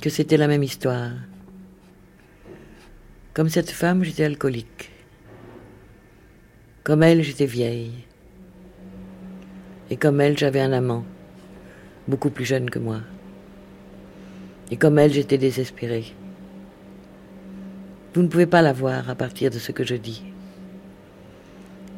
que 0.00 0.08
c'était 0.08 0.36
la 0.36 0.48
même 0.48 0.62
histoire. 0.62 1.12
Comme 3.34 3.48
cette 3.50 3.70
femme, 3.70 4.02
j'étais 4.02 4.24
alcoolique. 4.24 4.90
Comme 6.84 7.02
elle, 7.02 7.22
j'étais 7.22 7.46
vieille. 7.46 8.05
Et 9.90 9.96
comme 9.96 10.20
elle, 10.20 10.36
j'avais 10.36 10.60
un 10.60 10.72
amant, 10.72 11.04
beaucoup 12.08 12.30
plus 12.30 12.44
jeune 12.44 12.70
que 12.70 12.78
moi. 12.78 13.00
Et 14.70 14.76
comme 14.76 14.98
elle, 14.98 15.12
j'étais 15.12 15.38
désespérée. 15.38 16.12
Vous 18.14 18.22
ne 18.22 18.28
pouvez 18.28 18.46
pas 18.46 18.62
la 18.62 18.72
voir 18.72 19.08
à 19.08 19.14
partir 19.14 19.50
de 19.50 19.58
ce 19.58 19.70
que 19.70 19.84
je 19.84 19.94
dis. 19.94 20.24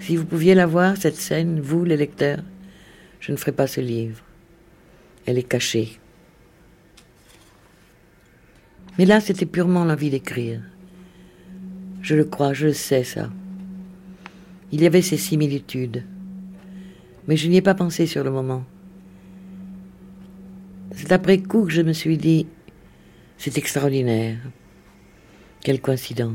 Si 0.01 0.17
vous 0.17 0.27
pouviez 0.27 0.55
la 0.55 0.67
voir, 0.67 0.97
cette 0.97 1.17
scène, 1.17 1.61
vous, 1.61 1.85
les 1.85 1.97
lecteurs, 1.97 2.41
je 3.21 3.33
ne 3.33 3.37
ferais 3.37 3.53
pas 3.53 3.67
ce 3.67 3.81
livre. 3.81 4.23
Elle 5.25 5.39
est 5.39 5.43
cachée. 5.49 5.99
Mais 8.99 9.07
là, 9.07 9.21
c'était 9.21 9.47
purement 9.47 9.85
l'envie 9.85 10.11
d'écrire. 10.11 10.61
Je 12.03 12.15
le 12.15 12.25
crois, 12.25 12.53
je 12.53 12.67
le 12.67 12.73
sais, 12.73 13.05
ça. 13.05 13.31
Il 14.73 14.83
y 14.83 14.87
avait 14.87 15.03
ces 15.03 15.17
similitudes 15.17 16.05
mais 17.29 17.37
je 17.37 17.47
n'y 17.47 17.59
ai 17.59 17.63
pas 17.63 17.75
pensé 17.75 18.07
sur 18.07 18.25
le 18.25 18.31
moment. 18.31 18.65
C'est 20.93 21.13
après 21.13 21.39
coup 21.39 21.67
que 21.67 21.73
je 21.73 21.83
me 21.83 21.93
suis 21.93 22.17
dit, 22.17 22.47
c'est 23.37 23.59
extraordinaire. 23.59 24.39
Quelle 25.61 25.81
coïncidence. 25.81 26.33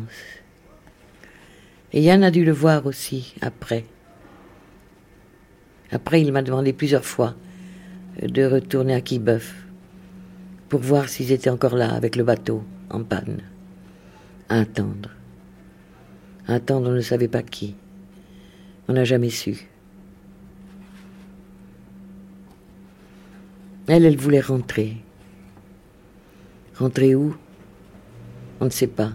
Et 1.92 2.02
Yann 2.02 2.24
a 2.24 2.30
dû 2.30 2.46
le 2.46 2.52
voir 2.52 2.86
aussi 2.86 3.34
après. 3.42 3.86
Après, 5.92 6.22
il 6.22 6.32
m'a 6.32 6.44
demandé 6.44 6.74
plusieurs 6.74 7.06
fois 7.06 7.36
de 8.22 8.46
retourner 8.46 8.94
à 8.94 9.02
Quibeuf 9.02 9.66
pour 10.70 10.82
voir 10.82 11.10
s'ils 11.10 11.32
étaient 11.32 11.50
encore 11.50 11.76
là 11.76 11.92
avec 11.94 12.16
le 12.16 12.24
bateau 12.24 12.64
en 12.92 13.04
panne. 13.04 13.42
À 14.48 14.60
attendre. 14.60 15.10
À 16.48 16.56
attendre, 16.56 16.90
on 16.90 16.94
ne 16.94 17.02
savait 17.02 17.28
pas 17.28 17.42
qui. 17.42 17.76
On 18.88 18.94
n'a 18.94 19.06
jamais 19.06 19.30
su. 19.30 19.73
Elle, 23.88 24.06
elle 24.06 24.18
voulait 24.18 24.40
rentrer. 24.40 24.98
Rentrer 26.76 27.16
où? 27.16 27.36
On 28.62 28.66
ne 28.66 28.70
sait 28.70 28.88
pas. 28.88 29.12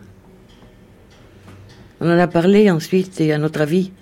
On 2.01 2.07
en 2.07 2.19
a 2.19 2.29
parlé 2.29 2.71
ensuite 2.71 3.21
et 3.21 3.33
à 3.33 3.39
notre 3.39 3.63
avis, 3.63 3.93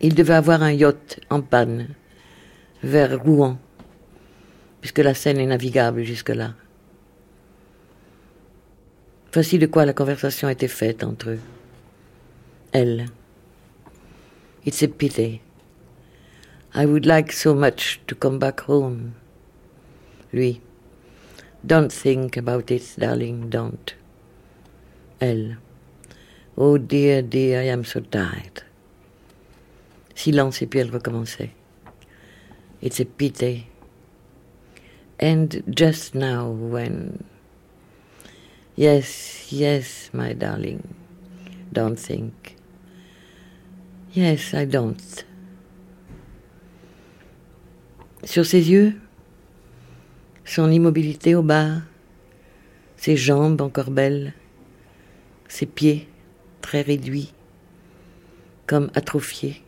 il 0.00 0.14
devait 0.14 0.34
avoir 0.34 0.62
un 0.62 0.72
yacht 0.72 1.20
en 1.30 1.42
panne 1.42 1.88
vers 2.82 3.22
Rouen, 3.22 3.58
puisque 4.80 4.98
la 4.98 5.14
Seine 5.14 5.38
est 5.38 5.46
navigable 5.46 6.04
jusque-là. 6.04 6.54
Voici 9.32 9.58
de 9.58 9.66
quoi 9.66 9.84
la 9.84 9.92
conversation 9.92 10.48
était 10.48 10.68
faite 10.68 11.04
entre 11.04 11.30
eux. 11.30 11.40
Elle. 12.72 13.06
It's 14.64 14.82
a 14.82 14.88
pity. 14.88 15.42
I 16.74 16.86
would 16.86 17.04
like 17.04 17.30
so 17.30 17.54
much 17.54 18.00
to 18.06 18.14
come 18.14 18.38
back 18.38 18.62
home 18.68 19.12
lui. 20.34 20.60
Don't 21.64 21.90
think 21.90 22.36
about 22.36 22.70
it, 22.70 22.82
darling, 22.98 23.48
don't. 23.48 23.94
Elle. 25.20 25.56
Oh 26.56 26.76
dear, 26.76 27.22
dear, 27.22 27.62
I 27.62 27.68
am 27.68 27.84
so 27.84 28.00
tired. 28.00 28.62
Silence 30.14 30.62
et 30.62 30.66
puis 30.66 30.80
elle 30.80 30.90
recommençait. 30.90 31.50
It's 32.82 33.00
a 33.00 33.04
pity. 33.04 33.66
And 35.18 35.62
just 35.70 36.14
now 36.14 36.50
when... 36.50 37.24
Yes, 38.76 39.50
yes, 39.52 40.10
my 40.12 40.34
darling. 40.34 40.94
Don't 41.72 41.98
think. 41.98 42.56
Yes, 44.12 44.52
I 44.52 44.66
don't. 44.66 45.24
Sur 48.24 48.44
ses 48.44 48.70
yeux, 48.70 49.00
son 50.44 50.70
immobilité 50.70 51.34
au 51.34 51.42
bar, 51.42 51.80
ses 52.96 53.16
jambes 53.16 53.60
encore 53.60 53.90
belles, 53.90 54.34
ses 55.48 55.66
pieds 55.66 56.08
très 56.60 56.82
réduits, 56.82 57.32
comme 58.66 58.90
atrophiés, 58.94 59.62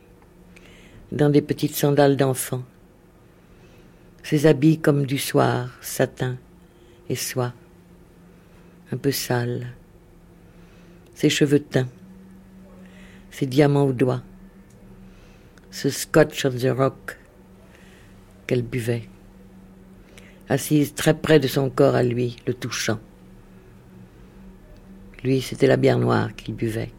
dans 1.11 1.29
des 1.29 1.41
petites 1.41 1.75
sandales 1.75 2.15
d'enfant, 2.15 2.63
ses 4.23 4.45
habits 4.45 4.79
comme 4.79 5.05
du 5.05 5.17
soir, 5.17 5.77
satin 5.81 6.37
et 7.09 7.15
soie, 7.15 7.53
un 8.91 8.97
peu 8.97 9.11
sales, 9.11 9.67
ses 11.15 11.29
cheveux 11.29 11.59
teints, 11.59 11.89
ses 13.31 13.47
diamants 13.47 13.85
aux 13.85 13.93
doigts, 13.93 14.21
ce 15.71 15.89
scotch 15.89 16.45
on 16.45 16.51
the 16.51 16.69
rock 16.75 17.17
qu'elle 18.45 18.63
buvait 18.63 19.09
assise 20.49 20.93
très 20.93 21.13
près 21.13 21.39
de 21.39 21.47
son 21.47 21.69
corps 21.69 21.95
à 21.95 22.03
lui, 22.03 22.37
le 22.45 22.53
touchant. 22.53 22.99
Lui, 25.23 25.41
c'était 25.41 25.67
la 25.67 25.77
bière 25.77 25.99
noire 25.99 26.35
qu'il 26.35 26.55
buvait, 26.55 26.91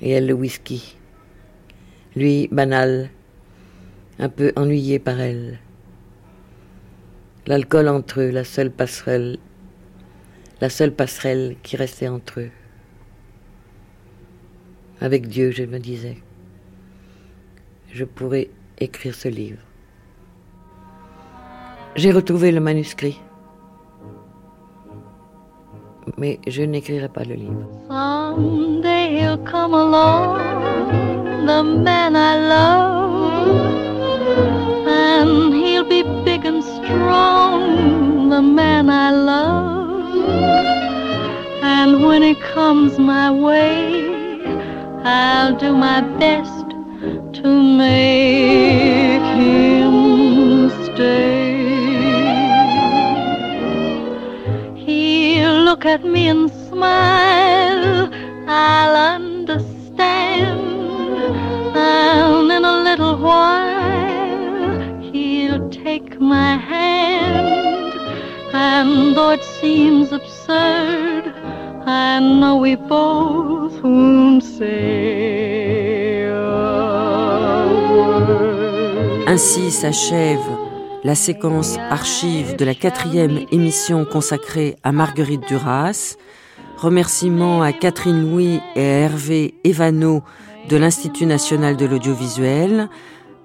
et 0.00 0.10
elle 0.10 0.26
le 0.26 0.34
whisky. 0.34 0.96
Lui, 2.16 2.48
banal, 2.50 3.10
un 4.18 4.28
peu 4.28 4.52
ennuyé 4.56 4.98
par 4.98 5.20
elle. 5.20 5.60
L'alcool 7.46 7.88
entre 7.88 8.20
eux, 8.20 8.30
la 8.30 8.44
seule 8.44 8.70
passerelle, 8.70 9.38
la 10.60 10.70
seule 10.70 10.92
passerelle 10.92 11.56
qui 11.62 11.76
restait 11.76 12.08
entre 12.08 12.40
eux. 12.40 12.50
Avec 15.00 15.28
Dieu, 15.28 15.52
je 15.52 15.62
me 15.62 15.78
disais, 15.78 16.18
je 17.92 18.04
pourrais 18.04 18.50
écrire 18.80 19.14
ce 19.14 19.28
livre. 19.28 19.67
J'ai 21.98 22.12
retrouvé 22.12 22.52
le 22.52 22.60
manuscrit. 22.60 23.18
Mais 26.16 26.38
je 26.46 26.62
n'écrirai 26.62 27.08
pas 27.08 27.24
le 27.24 27.34
livre. 27.34 27.66
Someday 27.88 29.18
he'll 29.18 29.38
come 29.38 29.74
along, 29.74 30.38
the 31.44 31.60
man 31.64 32.14
I 32.14 32.38
love, 32.54 33.66
and 34.86 35.52
he'll 35.52 35.82
be 35.82 36.04
big 36.24 36.46
and 36.46 36.62
strong, 36.62 38.30
the 38.30 38.42
man 38.42 38.88
I 38.88 39.10
love. 39.10 40.06
And 41.64 42.06
when 42.06 42.22
he 42.22 42.36
comes 42.54 42.96
my 42.96 43.28
way, 43.32 44.04
I'll 45.02 45.56
do 45.56 45.72
my 45.74 46.02
best 46.20 46.64
to 47.42 47.48
make 47.76 48.87
at 55.88 56.04
me 56.04 56.28
and 56.28 56.50
smile, 56.68 58.10
I'll 58.46 58.96
understand. 59.16 60.60
And 61.76 62.52
in 62.52 62.64
a 62.64 62.76
little 62.88 63.16
while, 63.16 65.00
he'll 65.00 65.68
take 65.70 66.20
my 66.20 66.56
hand 66.56 67.48
And 68.52 69.14
though 69.16 69.30
it 69.30 69.44
seems 69.44 70.12
absurd, 70.12 71.32
I 71.86 72.18
know 72.20 72.56
we 72.56 72.76
both 72.76 73.82
won't 73.82 74.42
say. 74.42 76.28
Ainsi 79.26 79.70
s'achève 79.70 80.67
la 81.08 81.14
séquence 81.14 81.78
archive 81.88 82.54
de 82.56 82.66
la 82.66 82.74
quatrième 82.74 83.40
émission 83.50 84.04
consacrée 84.04 84.76
à 84.82 84.92
Marguerite 84.92 85.48
Duras. 85.48 86.16
Remerciements 86.76 87.62
à 87.62 87.72
Catherine 87.72 88.30
Louis 88.30 88.60
et 88.76 88.80
à 88.82 88.98
Hervé 89.06 89.54
Evano 89.64 90.22
de 90.68 90.76
l'Institut 90.76 91.24
national 91.24 91.78
de 91.78 91.86
l'audiovisuel. 91.86 92.90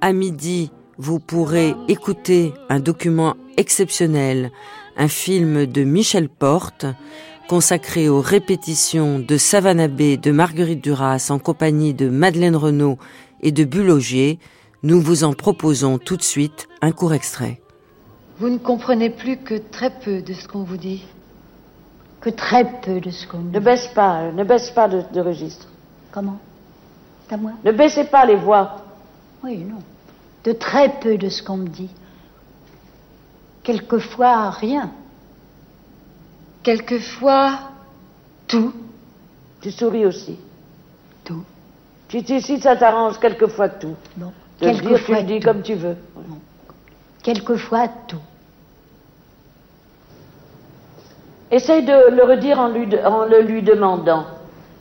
À 0.01 0.11
midi, 0.11 0.72
vous 0.97 1.22
pourrez 1.22 1.74
écouter 1.88 2.53
un 2.68 2.82
document 2.82 3.38
exceptionnel, 3.55 4.51
un 4.97 5.07
film 5.07 5.66
de 5.66 5.86
Michel 5.86 6.28
Porte, 6.28 6.86
consacré 7.47 8.09
aux 8.09 8.20
répétitions 8.20 9.20
de 9.20 9.38
Savanabé 9.38 10.18
de 10.18 10.32
Marguerite 10.32 10.84
Duras 10.84 11.28
en 11.30 11.39
compagnie 11.39 11.93
de 11.93 12.09
Madeleine 12.09 12.57
Renaud 12.57 12.97
et 13.41 13.53
de 13.53 13.64
Bulogier. 13.64 14.38
Nous 14.84 15.00
vous 15.00 15.24
en 15.24 15.34
proposons 15.34 15.98
tout 15.98 16.18
de 16.18 16.22
suite 16.24 16.68
un 16.82 16.92
court 16.92 17.14
extrait. 17.14 17.62
Vous 18.40 18.50
ne 18.50 18.58
comprenez 18.58 19.10
plus 19.10 19.38
que 19.38 19.56
très 19.56 19.90
peu 20.00 20.22
de 20.22 20.34
ce 20.34 20.48
qu'on 20.48 20.64
vous 20.64 20.78
dit. 20.78 21.06
Que 22.20 22.30
très 22.30 22.80
peu 22.82 23.00
de 23.00 23.10
ce 23.10 23.28
qu'on 23.28 23.40
Ne 23.40 23.60
baisse 23.60 23.88
pas, 23.90 24.22
euh, 24.24 24.32
ne 24.32 24.44
baisse 24.44 24.72
pas 24.72 24.88
de, 24.88 25.04
de 25.14 25.22
registre. 25.22 25.68
Comment? 26.12 26.38
C'est 27.28 27.36
à 27.36 27.38
moi? 27.38 27.52
Ne 27.64 27.72
baissez 27.72 28.06
pas 28.06 28.26
les 28.26 28.36
voix. 28.36 28.78
Oui, 29.44 29.58
non. 29.58 29.80
De 30.44 30.52
très 30.54 31.00
peu 31.00 31.18
de 31.18 31.30
ce 31.30 31.42
qu'on 31.44 31.58
me 31.58 31.68
dit. 31.68 31.90
Quelquefois, 33.64 34.50
rien. 34.52 34.92
Quelquefois, 36.64 37.60
Tout. 38.48 38.74
tu 39.62 39.72
souris 39.72 40.06
aussi. 40.06 40.38
Tout. 41.24 41.44
Tu, 42.10 42.24
tu- 42.24 42.42
si 42.42 42.60
ça 42.60 42.76
t'arrange, 42.76 43.20
quelquefois 43.20 43.70
tout. 43.70 43.96
Bon. 44.18 44.32
Tu 44.64 44.80
Quelquefois 44.80 45.20
le 45.20 45.24
dis 45.24 45.39
tout. 45.39 45.47
comme 45.47 45.61
tu 45.61 45.74
veux. 45.76 45.97
Quelquefois, 47.24 47.88
tout. 48.07 48.18
Essaye 51.51 51.84
de 51.86 52.09
le 52.16 52.24
redire 52.24 52.59
en, 52.59 52.70
lui, 52.70 52.88
en 53.05 53.26
le 53.26 53.41
lui 53.41 53.61
demandant. 53.61 54.26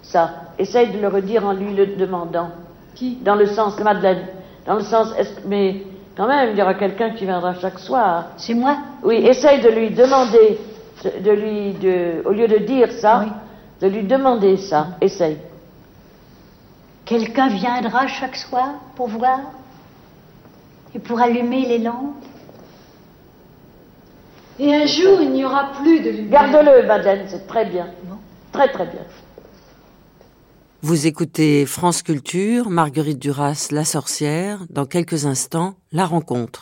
Ça. 0.03 0.31
Essaye 0.59 0.91
de 0.93 0.99
le 0.99 1.09
redire 1.09 1.45
en 1.47 1.53
lui 1.53 1.75
le 1.75 1.87
demandant. 1.97 2.51
Qui? 2.95 3.17
Dans 3.17 3.35
le 3.35 3.47
sens, 3.47 3.79
Madeleine. 3.81 4.27
Dans 4.67 4.75
le 4.75 4.83
sens, 4.83 5.13
mais 5.47 5.83
quand 6.17 6.27
même, 6.27 6.51
il 6.53 6.59
y 6.59 6.63
aura 6.63 6.75
quelqu'un 6.75 7.11
qui 7.11 7.25
viendra 7.25 7.55
chaque 7.55 7.79
soir. 7.79 8.27
C'est 8.37 8.55
moi? 8.55 8.77
Oui, 9.03 9.17
essaye 9.17 9.61
de 9.61 9.69
lui 9.71 9.91
demander, 9.91 10.59
de 11.05 11.31
lui, 11.31 11.73
de, 11.75 12.23
au 12.25 12.33
lieu 12.33 12.47
de 12.49 12.59
dire 12.59 12.91
ça, 12.93 13.25
de 13.81 13.87
lui 13.89 14.05
demander 14.05 14.57
ça. 14.57 14.89
Essaye. 15.01 15.39
Quelqu'un 17.05 17.49
viendra 17.49 18.07
chaque 18.07 18.37
soir 18.37 18.69
pour 18.95 19.09
voir? 19.09 19.41
Et 20.95 20.99
pour 20.99 21.21
allumer 21.21 21.67
les 21.67 21.79
lampes. 21.79 22.25
Et 24.59 24.75
un 24.75 24.87
jour, 24.87 25.21
il 25.21 25.33
n'y 25.33 25.45
aura 25.45 25.73
plus 25.81 26.01
de 26.01 26.11
lumière. 26.11 26.53
Garde-le, 26.53 26.87
Madeleine, 26.87 27.27
c'est 27.29 27.47
très 27.47 27.65
bien. 27.65 27.89
Très, 28.53 28.71
très 28.71 28.87
bien. 28.87 29.01
Vous 30.83 31.07
écoutez 31.07 31.65
France 31.65 32.03
Culture, 32.03 32.69
Marguerite 32.69 33.19
Duras, 33.19 33.69
La 33.71 33.85
Sorcière. 33.85 34.59
Dans 34.69 34.85
quelques 34.85 35.27
instants, 35.27 35.75
la 35.91 36.05
rencontre. 36.05 36.61